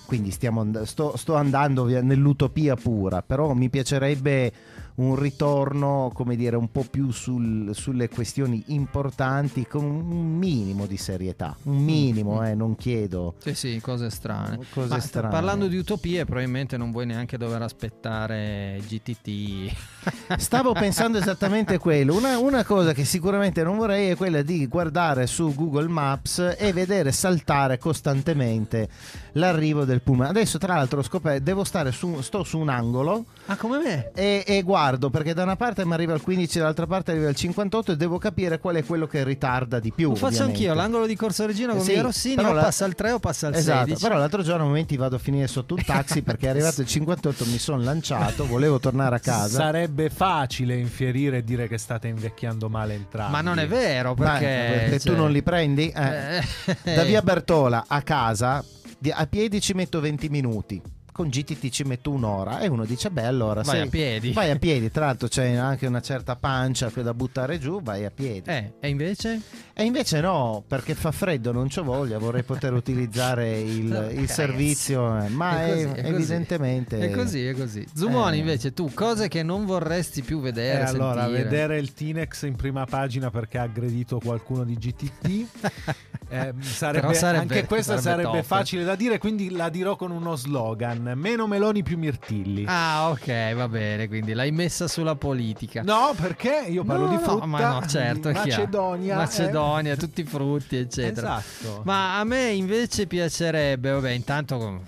Quindi 0.06 0.30
stiamo 0.30 0.64
sto, 0.86 1.16
sto 1.16 1.34
andando 1.34 1.86
nell'utopia 1.86 2.74
pura, 2.76 3.22
però 3.22 3.52
mi 3.52 3.68
piacerebbe 3.68 4.52
un 5.00 5.16
ritorno, 5.16 6.10
come 6.12 6.36
dire, 6.36 6.56
un 6.56 6.70
po' 6.70 6.84
più 6.90 7.10
sul- 7.10 7.70
sulle 7.74 8.08
questioni 8.10 8.62
importanti 8.66 9.66
con 9.66 9.82
un 9.84 10.36
minimo 10.36 10.84
di 10.84 10.98
serietà, 10.98 11.56
un 11.64 11.82
minimo, 11.82 12.44
eh, 12.44 12.54
non 12.54 12.76
chiedo. 12.76 13.34
Sì, 13.38 13.54
sì, 13.54 13.80
cose 13.80 14.10
strane. 14.10 14.58
Cose 14.70 14.88
Ma 14.88 15.00
strane. 15.00 15.28
Parlando 15.30 15.68
di 15.68 15.76
utopie, 15.78 16.24
probabilmente 16.26 16.76
non 16.76 16.90
vuoi 16.90 17.06
neanche 17.06 17.38
dover 17.38 17.62
aspettare 17.62 18.78
GTT. 18.86 19.72
Stavo 20.36 20.72
pensando 20.72 21.16
esattamente 21.16 21.78
quello. 21.78 22.14
Una, 22.14 22.38
una 22.38 22.62
cosa 22.64 22.92
che 22.92 23.04
sicuramente 23.04 23.62
non 23.62 23.78
vorrei 23.78 24.10
è 24.10 24.16
quella 24.16 24.42
di 24.42 24.66
guardare 24.66 25.26
su 25.26 25.54
Google 25.54 25.88
Maps 25.88 26.56
e 26.58 26.72
vedere 26.74 27.10
saltare 27.12 27.78
costantemente 27.78 28.88
l'arrivo 29.32 29.84
del 29.86 30.02
pullman. 30.02 30.28
Adesso, 30.28 30.58
tra 30.58 30.74
l'altro, 30.74 31.00
ho 31.00 31.02
scoperto, 31.02 31.42
devo 31.42 31.64
stare 31.64 31.90
su, 31.90 32.20
sto 32.20 32.44
su 32.44 32.58
un 32.58 32.68
angolo 32.68 33.24
Ah, 33.46 33.56
come 33.56 33.78
me? 33.78 34.10
e, 34.14 34.44
e 34.46 34.62
guardo 34.62 34.88
perché 34.98 35.34
da 35.34 35.42
una 35.42 35.56
parte 35.56 35.84
mi 35.86 35.92
arriva 35.92 36.14
il 36.14 36.20
15, 36.22 36.58
dall'altra 36.58 36.86
parte 36.86 37.12
arriva 37.12 37.28
il 37.28 37.36
58 37.36 37.92
e 37.92 37.96
devo 37.96 38.18
capire 38.18 38.58
qual 38.58 38.76
è 38.76 38.84
quello 38.84 39.06
che 39.06 39.22
ritarda 39.22 39.78
di 39.78 39.92
più. 39.92 40.08
Lo 40.10 40.14
faccio 40.16 40.26
ovviamente. 40.42 40.58
anch'io, 40.58 40.74
l'angolo 40.74 41.06
di 41.06 41.14
Corso 41.16 41.46
Regina 41.46 41.72
con 41.72 41.82
Sì, 41.82 41.92
via 41.92 42.02
Rossini, 42.02 42.34
però 42.36 42.50
o 42.50 42.52
la- 42.52 42.62
passa 42.62 42.84
al 42.84 42.94
3 42.94 43.12
o 43.12 43.18
passa 43.18 43.46
al 43.48 43.54
Esatto, 43.54 43.84
16. 43.86 44.02
però 44.06 44.18
l'altro 44.18 44.42
giorno 44.42 44.64
a 44.64 44.66
momenti 44.66 44.96
vado 44.96 45.16
a 45.16 45.18
finire 45.18 45.46
sotto 45.46 45.74
un 45.74 45.84
taxi 45.84 46.22
perché 46.22 46.46
è 46.46 46.50
arrivato 46.50 46.80
il 46.80 46.86
58, 46.86 47.44
mi 47.46 47.58
sono 47.58 47.82
lanciato, 47.82 48.46
volevo 48.46 48.78
tornare 48.80 49.16
a 49.16 49.20
casa. 49.20 49.58
Sarebbe 49.58 50.10
facile 50.10 50.76
infierire 50.76 51.38
e 51.38 51.44
dire 51.44 51.68
che 51.68 51.78
state 51.78 52.08
invecchiando 52.08 52.68
male 52.68 52.94
entrambi. 52.94 53.32
Ma 53.32 53.40
non 53.40 53.58
è 53.58 53.66
vero, 53.66 54.14
perché... 54.14 54.86
e 54.92 54.98
tu 54.98 55.08
cioè, 55.08 55.16
non 55.16 55.30
li 55.30 55.42
prendi? 55.42 55.88
Eh. 55.94 56.42
eh, 56.84 56.94
Da 56.94 57.02
via 57.04 57.22
Bertola 57.22 57.84
a 57.86 58.02
casa, 58.02 58.64
a 59.12 59.26
piedi 59.26 59.60
ci 59.60 59.72
metto 59.74 60.00
20 60.00 60.28
minuti. 60.28 60.82
Con 61.20 61.28
GTT 61.28 61.68
ci 61.68 61.82
metto 61.84 62.10
un'ora 62.12 62.60
e 62.60 62.66
uno 62.68 62.86
dice 62.86 63.10
beh 63.10 63.26
allora 63.26 63.60
Vai 63.60 63.82
a 63.82 63.86
piedi. 63.88 64.32
vai 64.32 64.50
a 64.50 64.56
piedi 64.56 64.90
tra 64.90 65.04
l'altro 65.04 65.28
c'è 65.28 65.52
anche 65.54 65.86
una 65.86 66.00
certa 66.00 66.34
pancia 66.34 66.88
che 66.90 67.02
da 67.02 67.12
buttare 67.12 67.58
giù 67.58 67.82
vai 67.82 68.06
a 68.06 68.10
piedi 68.10 68.48
Eh, 68.48 68.72
e 68.80 68.88
invece? 68.88 69.40
e 69.74 69.84
invece 69.84 70.20
no 70.22 70.64
perché 70.66 70.94
fa 70.94 71.10
freddo 71.12 71.52
non 71.52 71.68
c'ho 71.68 71.82
voglia 71.82 72.16
vorrei 72.16 72.42
poter 72.42 72.72
utilizzare 72.72 73.60
il, 73.60 74.12
il 74.16 74.30
servizio 74.30 75.22
eh, 75.22 75.28
ma 75.28 75.62
è 75.66 75.70
così, 75.72 75.82
è- 75.84 75.92
è 76.04 76.08
evidentemente 76.08 76.98
È 76.98 77.10
così, 77.10 77.44
è 77.46 77.54
così. 77.54 77.86
Zumoni, 77.94 78.36
Eh. 78.36 78.40
invece, 78.40 78.72
tu, 78.72 78.90
cose 78.94 79.28
che 79.28 79.42
non 79.42 79.66
vorresti 79.66 80.22
più 80.22 80.38
E 80.38 80.42
vedere, 80.42 80.84
allora, 80.84 81.24
sentire. 81.24 81.42
vedere 81.42 81.78
il 81.78 81.92
Tinex 81.92 82.42
in 82.46 82.56
prima 82.56 82.86
pagina 82.86 83.28
perché 83.30 83.58
ha 83.58 83.62
aggredito 83.64 84.18
qualcuno 84.20 84.64
di 84.64 84.74
GTT. 84.76 85.46
eh, 86.30 86.54
sarebbe, 86.60 87.14
sarebbe- 87.14 87.38
anche 87.54 87.66
questa 87.66 87.98
sarebbe 87.98 88.22
sarebbe, 88.28 88.42
facile 88.42 88.84
da 88.84 88.94
dire, 88.94 89.18
quindi 89.18 89.50
la 89.50 89.68
dirò 89.68 89.96
con 89.96 90.10
uno 90.12 90.34
slogan: 90.36 91.09
meno 91.14 91.46
Meloni 91.46 91.82
più 91.82 91.98
Mirtilli. 91.98 92.64
Ah, 92.66 93.10
ok, 93.10 93.54
va 93.54 93.68
bene, 93.68 94.08
quindi 94.08 94.32
l'hai 94.32 94.50
messa 94.50 94.88
sulla 94.88 95.16
politica. 95.16 95.82
No, 95.82 96.14
perché 96.20 96.66
io 96.68 96.84
parlo 96.84 97.06
No, 97.06 97.10
di 97.10 97.16
no, 97.16 97.20
frutta, 97.20 97.46
ma 97.46 97.78
no, 97.80 97.86
certo. 97.86 98.30
Macedonia, 98.30 99.16
Macedonia, 99.16 99.92
eh. 99.92 99.96
tutti 99.96 100.20
i 100.20 100.24
frutti, 100.24 100.76
eccetera. 100.76 101.38
Esatto. 101.38 101.82
Ma 101.84 102.18
a 102.18 102.24
me 102.24 102.50
invece 102.50 103.06
piacerebbe, 103.06 103.90
vabbè, 103.90 104.10
intanto 104.10 104.82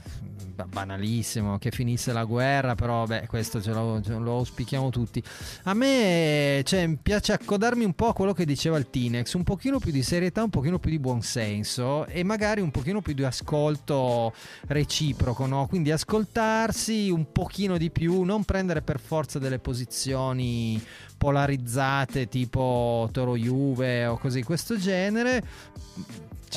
banalissimo 0.69 1.59
che 1.59 1.71
finisse 1.71 2.13
la 2.13 2.25
guerra, 2.25 2.75
però 2.75 3.05
vabbè, 3.05 3.27
questo 3.27 3.61
ce 3.61 3.73
lo, 3.73 4.01
ce 4.03 4.15
lo 4.15 4.37
auspichiamo 4.37 4.91
tutti. 4.91 5.23
A 5.65 5.75
me 5.75 6.63
cioè, 6.65 6.97
piace 7.01 7.33
accodarmi 7.33 7.85
un 7.85 7.95
po' 7.95 8.09
a 8.09 8.13
quello 8.13 8.33
che 8.33 8.45
diceva 8.45 8.79
il 8.79 8.91
Tinex, 8.91 9.33
un 9.35 9.45
pochino 9.45 9.79
più 9.79 9.93
di 9.93 10.03
serietà, 10.03 10.43
un 10.43 10.51
pochino 10.51 10.79
più 10.79 10.91
di 10.91 10.99
buonsenso 10.99 12.07
e 12.07 12.23
magari 12.23 12.61
un 12.61 12.71
pochino 12.71 13.01
più 13.01 13.15
di 13.15 13.25
ascolto 13.25 14.33
reciproco, 14.67 15.47
no? 15.47 15.67
Quindi 15.67 15.91
ascoltarsi 15.91 17.11
un 17.11 17.33
pochino 17.33 17.79
di 17.79 17.91
più, 17.91 18.23
non 18.23 18.45
prendere 18.45 18.83
per 18.83 19.01
forza 19.01 19.39
delle 19.39 19.59
posizioni 19.59 20.83
polarizzate 21.23 22.29
tipo 22.29 23.09
Toro 23.13 23.37
Juve 23.37 24.07
o 24.07 24.19
cose 24.19 24.39
di 24.39 24.45
questo 24.45 24.77
genere. 24.77 25.43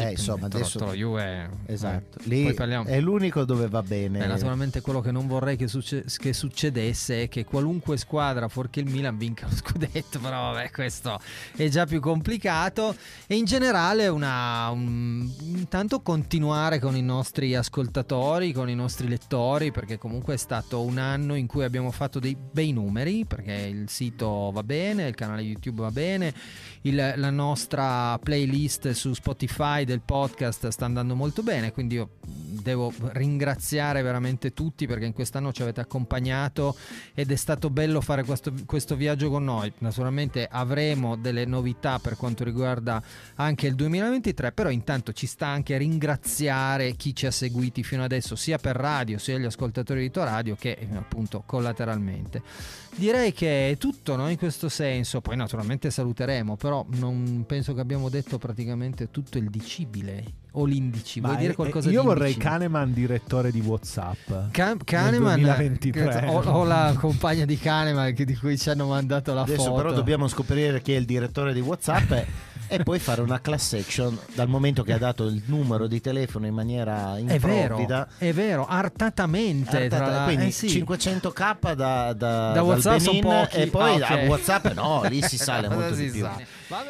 Eh, 0.03 0.11
insomma, 0.11 0.47
Toro- 0.47 0.63
adesso- 0.63 0.93
Juve 0.93 1.49
esatto 1.67 2.19
eh, 2.19 2.23
lì 2.27 2.43
poi 2.43 2.53
parliamo- 2.53 2.87
è 2.89 2.99
l'unico 2.99 3.45
dove 3.45 3.67
va 3.67 3.81
bene. 3.81 4.19
Beh, 4.19 4.27
naturalmente 4.27 4.81
quello 4.81 4.99
che 5.01 5.11
non 5.11 5.27
vorrei 5.27 5.55
che, 5.55 5.67
succe- 5.67 6.03
che 6.17 6.33
succedesse 6.33 7.23
è 7.23 7.29
che 7.29 7.45
qualunque 7.45 7.97
squadra, 7.97 8.47
fuorché 8.47 8.81
il 8.81 8.89
Milan, 8.89 9.17
vinca 9.17 9.47
lo 9.49 9.55
scudetto, 9.55 10.19
però 10.19 10.51
vabbè, 10.51 10.71
questo 10.71 11.19
è 11.55 11.67
già 11.69 11.85
più 11.85 11.99
complicato. 12.01 12.95
E 13.27 13.35
in 13.37 13.45
generale 13.45 14.07
una, 14.07 14.69
un- 14.69 15.29
intanto 15.43 16.01
continuare 16.01 16.79
con 16.79 16.95
i 16.95 17.01
nostri 17.01 17.55
ascoltatori, 17.55 18.51
con 18.51 18.69
i 18.69 18.75
nostri 18.75 19.07
lettori, 19.07 19.71
perché 19.71 19.97
comunque 19.97 20.33
è 20.33 20.37
stato 20.37 20.81
un 20.81 20.97
anno 20.97 21.35
in 21.35 21.47
cui 21.47 21.63
abbiamo 21.63 21.91
fatto 21.91 22.19
dei 22.19 22.35
bei 22.35 22.71
numeri, 22.73 23.25
perché 23.25 23.53
il 23.53 23.89
sito 23.89 24.51
va 24.53 24.63
bene, 24.63 25.07
il 25.07 25.15
canale 25.15 25.41
YouTube 25.41 25.81
va 25.81 25.91
bene, 25.91 26.33
il- 26.81 27.13
la 27.15 27.29
nostra 27.29 28.17
playlist 28.19 28.91
su 28.91 29.13
Spotify 29.13 29.84
del 29.85 30.01
podcast 30.01 30.67
sta 30.67 30.85
andando 30.85 31.15
molto 31.15 31.43
bene, 31.43 31.71
quindi 31.71 31.95
io 31.95 32.09
devo 32.21 32.91
ringraziare 33.13 34.01
veramente 34.01 34.53
tutti 34.53 34.87
perché 34.87 35.05
in 35.05 35.13
quest'anno 35.13 35.53
ci 35.53 35.61
avete 35.61 35.81
accompagnato 35.81 36.75
ed 37.13 37.31
è 37.31 37.35
stato 37.35 37.69
bello 37.69 38.01
fare 38.01 38.23
questo, 38.23 38.51
questo 38.65 38.95
viaggio 38.95 39.29
con 39.29 39.43
noi. 39.43 39.71
Naturalmente 39.79 40.47
avremo 40.49 41.15
delle 41.15 41.45
novità 41.45 41.99
per 41.99 42.17
quanto 42.17 42.43
riguarda 42.43 43.01
anche 43.35 43.67
il 43.67 43.75
2023, 43.75 44.51
però 44.51 44.69
intanto 44.69 45.13
ci 45.13 45.27
sta 45.27 45.47
anche 45.47 45.77
ringraziare 45.77 46.95
chi 46.95 47.15
ci 47.15 47.25
ha 47.25 47.31
seguiti 47.31 47.83
fino 47.83 48.03
adesso, 48.03 48.35
sia 48.35 48.57
per 48.57 48.75
radio, 48.75 49.17
sia 49.17 49.37
gli 49.37 49.45
ascoltatori 49.45 50.01
di 50.01 50.11
Radio 50.23 50.55
che 50.55 50.77
eh, 50.79 50.87
appunto 50.95 51.43
collateralmente. 51.45 52.41
Direi 52.95 53.33
che 53.33 53.71
è 53.71 53.77
tutto 53.77 54.15
no, 54.15 54.29
in 54.29 54.37
questo 54.37 54.69
senso, 54.69 55.19
poi 55.19 55.35
naturalmente 55.35 55.91
saluteremo, 55.91 56.55
però 56.55 56.85
non 56.91 57.43
penso 57.45 57.73
che 57.73 57.81
abbiamo 57.81 58.07
detto 58.07 58.37
praticamente 58.37 59.11
tutto 59.11 59.37
il 59.37 59.49
dicibile 59.75 60.23
o 60.57 60.63
l'indici. 60.63 61.19
Ma 61.19 61.27
Vuoi 61.29 61.39
dire 61.41 61.51
eh, 61.51 61.55
qualcosa 61.55 61.89
io 61.91 61.99
di 62.01 62.07
vorrei 62.07 62.31
indicibile? 62.31 62.49
Kahneman 62.49 62.93
direttore 62.93 63.51
di 63.51 63.59
WhatsApp. 63.59 64.31
Ca- 64.51 64.77
Kahneman 64.83 65.41
2023. 65.41 66.27
o, 66.27 66.37
o 66.39 66.63
la 66.63 66.95
compagna 66.97 67.43
di 67.45 67.57
Kahneman 67.59 68.13
che- 68.13 68.23
di 68.25 68.35
cui 68.35 68.57
ci 68.57 68.69
hanno 68.69 68.87
mandato 68.87 69.33
la 69.33 69.41
adesso 69.41 69.63
foto. 69.63 69.75
però 69.75 69.91
dobbiamo 69.91 70.27
scoprire 70.29 70.81
chi 70.81 70.93
è 70.93 70.97
il 70.97 71.05
direttore 71.05 71.53
di 71.53 71.59
Whatsapp 71.59 72.09
e, 72.67 72.83
poi 72.83 72.99
fare 72.99 73.21
una 73.21 73.39
class 73.41 73.73
action 73.73 74.17
dal 74.33 74.47
momento 74.47 74.83
che 74.83 74.93
ha 74.93 74.97
dato 74.97 75.25
il 75.25 75.41
numero 75.45 75.87
di 75.87 76.01
telefono 76.01 76.45
in 76.47 76.53
maniera 76.53 77.15
È 77.17 77.37
vero, 77.39 77.53
improvvida 77.61 78.07
è 78.17 78.33
vero, 78.33 78.65
artatamente. 78.67 79.87
tra 79.87 80.07
la- 80.07 80.23
quindi 80.23 80.47
eh 80.47 80.51
sì. 80.51 80.67
500k 80.67 81.73
da, 81.73 82.13
da, 82.13 82.51
Da 82.51 82.61
WhatsApp 82.63 82.99
sono 82.99 83.19
Benin 83.19 83.23
pochi. 83.41 83.55
e 83.57 83.67
poi 83.67 84.01
Ah, 84.01 84.05
ok. 84.05 84.11
a 84.11 84.15
Whatsapp 84.27 84.65
no, 84.73 85.03
lì 85.07 85.21
si 85.21 85.37
sale 85.37 85.69
molto 85.69 85.95
si 85.95 86.05
di 86.05 86.11
più. 86.11 86.21
sa? 86.21 86.37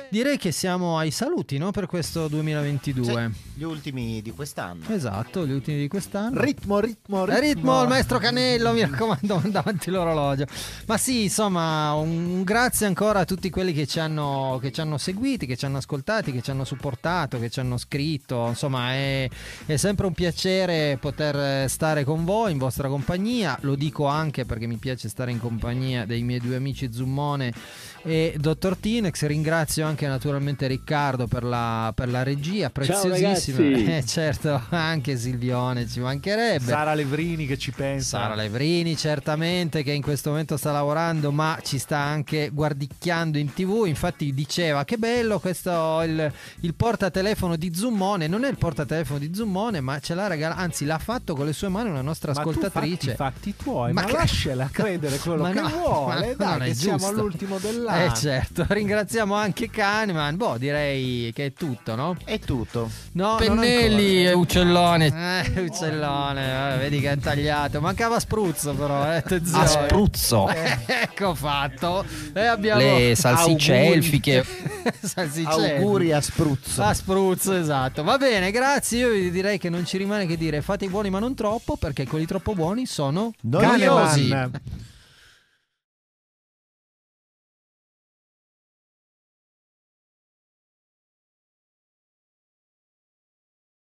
Direi 0.09 0.37
che 0.37 0.51
siamo 0.51 0.97
ai 0.97 1.11
saluti 1.11 1.57
no, 1.57 1.71
per 1.71 1.85
questo 1.87 2.27
2022. 2.27 3.31
Sì, 3.33 3.59
gli 3.59 3.63
ultimi 3.63 4.21
di 4.21 4.31
quest'anno. 4.31 4.85
Esatto, 4.89 5.45
gli 5.45 5.51
ultimi 5.51 5.77
di 5.79 5.87
quest'anno. 5.87 6.39
Ritmo, 6.39 6.79
ritmo, 6.79 7.25
ritmo. 7.25 7.37
Eh, 7.37 7.41
Ritmo, 7.41 7.81
il 7.81 7.87
maestro 7.89 8.17
Canello, 8.17 8.71
mi 8.71 8.81
raccomando, 8.81 9.35
manda 9.43 9.59
avanti 9.59 9.89
l'orologio. 9.91 10.45
Ma 10.87 10.97
sì, 10.97 11.23
insomma, 11.23 11.93
un, 11.93 12.09
un 12.25 12.43
grazie 12.43 12.85
ancora 12.85 13.19
a 13.19 13.25
tutti 13.25 13.49
quelli 13.49 13.73
che 13.73 13.85
ci, 13.85 13.99
hanno, 13.99 14.57
che 14.61 14.71
ci 14.71 14.79
hanno 14.81 14.97
seguiti, 14.97 15.45
che 15.45 15.57
ci 15.57 15.64
hanno 15.65 15.77
ascoltati, 15.77 16.31
che 16.31 16.41
ci 16.41 16.51
hanno 16.51 16.63
supportato, 16.63 17.39
che 17.39 17.49
ci 17.49 17.59
hanno 17.59 17.77
scritto. 17.77 18.47
Insomma, 18.47 18.93
è, 18.93 19.29
è 19.65 19.75
sempre 19.75 20.05
un 20.05 20.13
piacere 20.13 20.97
poter 20.99 21.69
stare 21.69 22.03
con 22.03 22.23
voi, 22.25 22.51
in 22.51 22.57
vostra 22.57 22.87
compagnia. 22.87 23.57
Lo 23.61 23.75
dico 23.75 24.05
anche 24.05 24.45
perché 24.45 24.67
mi 24.67 24.77
piace 24.77 25.09
stare 25.09 25.31
in 25.31 25.39
compagnia 25.39 26.05
dei 26.05 26.23
miei 26.23 26.39
due 26.39 26.55
amici 26.55 26.91
Zummone 26.91 27.53
e 28.05 28.35
Dottor 28.37 28.77
Tinex. 28.77 29.25
Ringrazio 29.25 29.85
anche 29.85 30.07
naturalmente 30.07 30.67
Riccardo 30.67 31.27
per 31.27 31.43
la, 31.43 31.91
per 31.95 32.09
la 32.09 32.23
regia, 32.23 32.69
preziosissima. 32.69 33.97
Eh, 33.97 34.03
certo, 34.05 34.61
anche 34.69 35.17
Silvione, 35.17 35.87
ci 35.87 35.99
mancherebbe. 35.99 36.63
Sara 36.65 36.93
Levrini 36.93 37.45
che 37.47 37.57
ci 37.57 37.71
pensa. 37.71 38.19
Sara 38.19 38.35
Levrini 38.35 38.95
certamente 38.95 39.83
che 39.83 39.91
in 39.91 40.01
questo 40.01 40.29
momento 40.29 40.55
sta 40.57 40.71
lavorando 40.71 41.31
ma 41.31 41.57
ci 41.63 41.77
sta 41.79 41.97
anche 41.97 42.49
guardicchiando 42.53 43.37
in 43.37 43.51
tv 43.53 43.85
infatti 43.85 44.33
diceva 44.33 44.83
che 44.85 44.97
bello 44.97 45.39
questo 45.39 46.01
il, 46.03 46.31
il 46.61 46.73
portatelefono 46.75 47.55
di 47.55 47.73
Zummone. 47.73 48.27
Non 48.27 48.43
è 48.43 48.49
il 48.49 48.57
portatelefono 48.57 49.19
di 49.19 49.31
Zummone, 49.33 49.81
ma 49.81 49.99
ce 49.99 50.13
l'ha 50.13 50.27
regalato, 50.27 50.61
anzi 50.61 50.85
l'ha 50.85 50.99
fatto 50.99 51.35
con 51.35 51.45
le 51.45 51.53
sue 51.53 51.69
mani 51.69 51.89
una 51.89 52.01
nostra 52.01 52.33
Ma 52.33 52.41
tu 52.41 52.49
ascoltatrice. 52.49 53.15
fatti 53.15 53.49
i 53.49 53.53
fatti 53.53 53.55
tuoi, 53.55 53.93
ma, 53.93 54.01
Ma 54.01 54.07
che- 54.07 54.13
lasciala 54.13 54.69
credere 54.71 55.17
quello 55.17 55.41
Ma 55.43 55.51
che 55.51 55.61
no, 55.61 55.69
vuole. 55.69 56.35
Dai, 56.37 56.59
che 56.69 56.73
siamo 56.75 56.97
giusto. 56.97 57.11
all'ultimo 57.13 57.57
dell'anno. 57.59 57.94
Eh 58.03 58.13
certo, 58.13 58.65
ringraziamo 58.69 59.33
anche 59.35 59.69
Kahneman. 59.69 60.35
Boh, 60.35 60.57
direi 60.57 61.31
che 61.33 61.47
è 61.47 61.53
tutto, 61.53 61.95
no? 61.95 62.15
È 62.23 62.39
tutto. 62.39 62.89
No, 63.13 63.35
Pennelli 63.37 64.25
e 64.25 64.33
uccellone. 64.33 65.43
Eh, 65.55 65.61
uccellone, 65.61 66.75
eh, 66.75 66.77
vedi 66.77 66.99
che 66.99 67.11
è 67.11 67.17
tagliato. 67.17 67.79
Mancava 67.81 68.19
spruzzo, 68.19 68.73
però, 68.73 69.11
eh, 69.11 69.15
attenzione. 69.17 69.63
A 69.63 69.67
spruzzo. 69.67 70.49
Eh, 70.49 70.77
ecco 71.03 71.33
fatto. 71.35 72.05
E 72.33 72.45
abbiamo 72.45 72.81
Le 72.81 73.15
salsicce 73.15 73.75
auguri. 73.77 73.93
elfiche. 73.97 74.45
salsicce 75.01 75.75
Auguri 75.77 76.11
a 76.11 76.21
spruzzo. 76.21 76.83
A 76.83 76.93
spruzzo, 76.93 77.53
esatto. 77.53 78.03
Va 78.03 78.17
bene, 78.17 78.51
grazie. 78.51 78.99
Io 78.99 79.09
vi 79.09 79.31
direi 79.31 79.57
che 79.57 79.69
non 79.69 79.85
ci 79.85 79.97
rimane 79.97 80.25
che 80.25 80.37
dire 80.37 80.61
fate 80.61 80.85
i 80.85 80.89
buoni 80.89 81.09
ma 81.09 81.19
non 81.19 81.35
troppo, 81.35 81.75
perché 81.77 82.05
quelli 82.05 82.25
troppo 82.25 82.53
buoni 82.53 82.85
sono 82.85 83.33
Noiosi. 83.41 84.33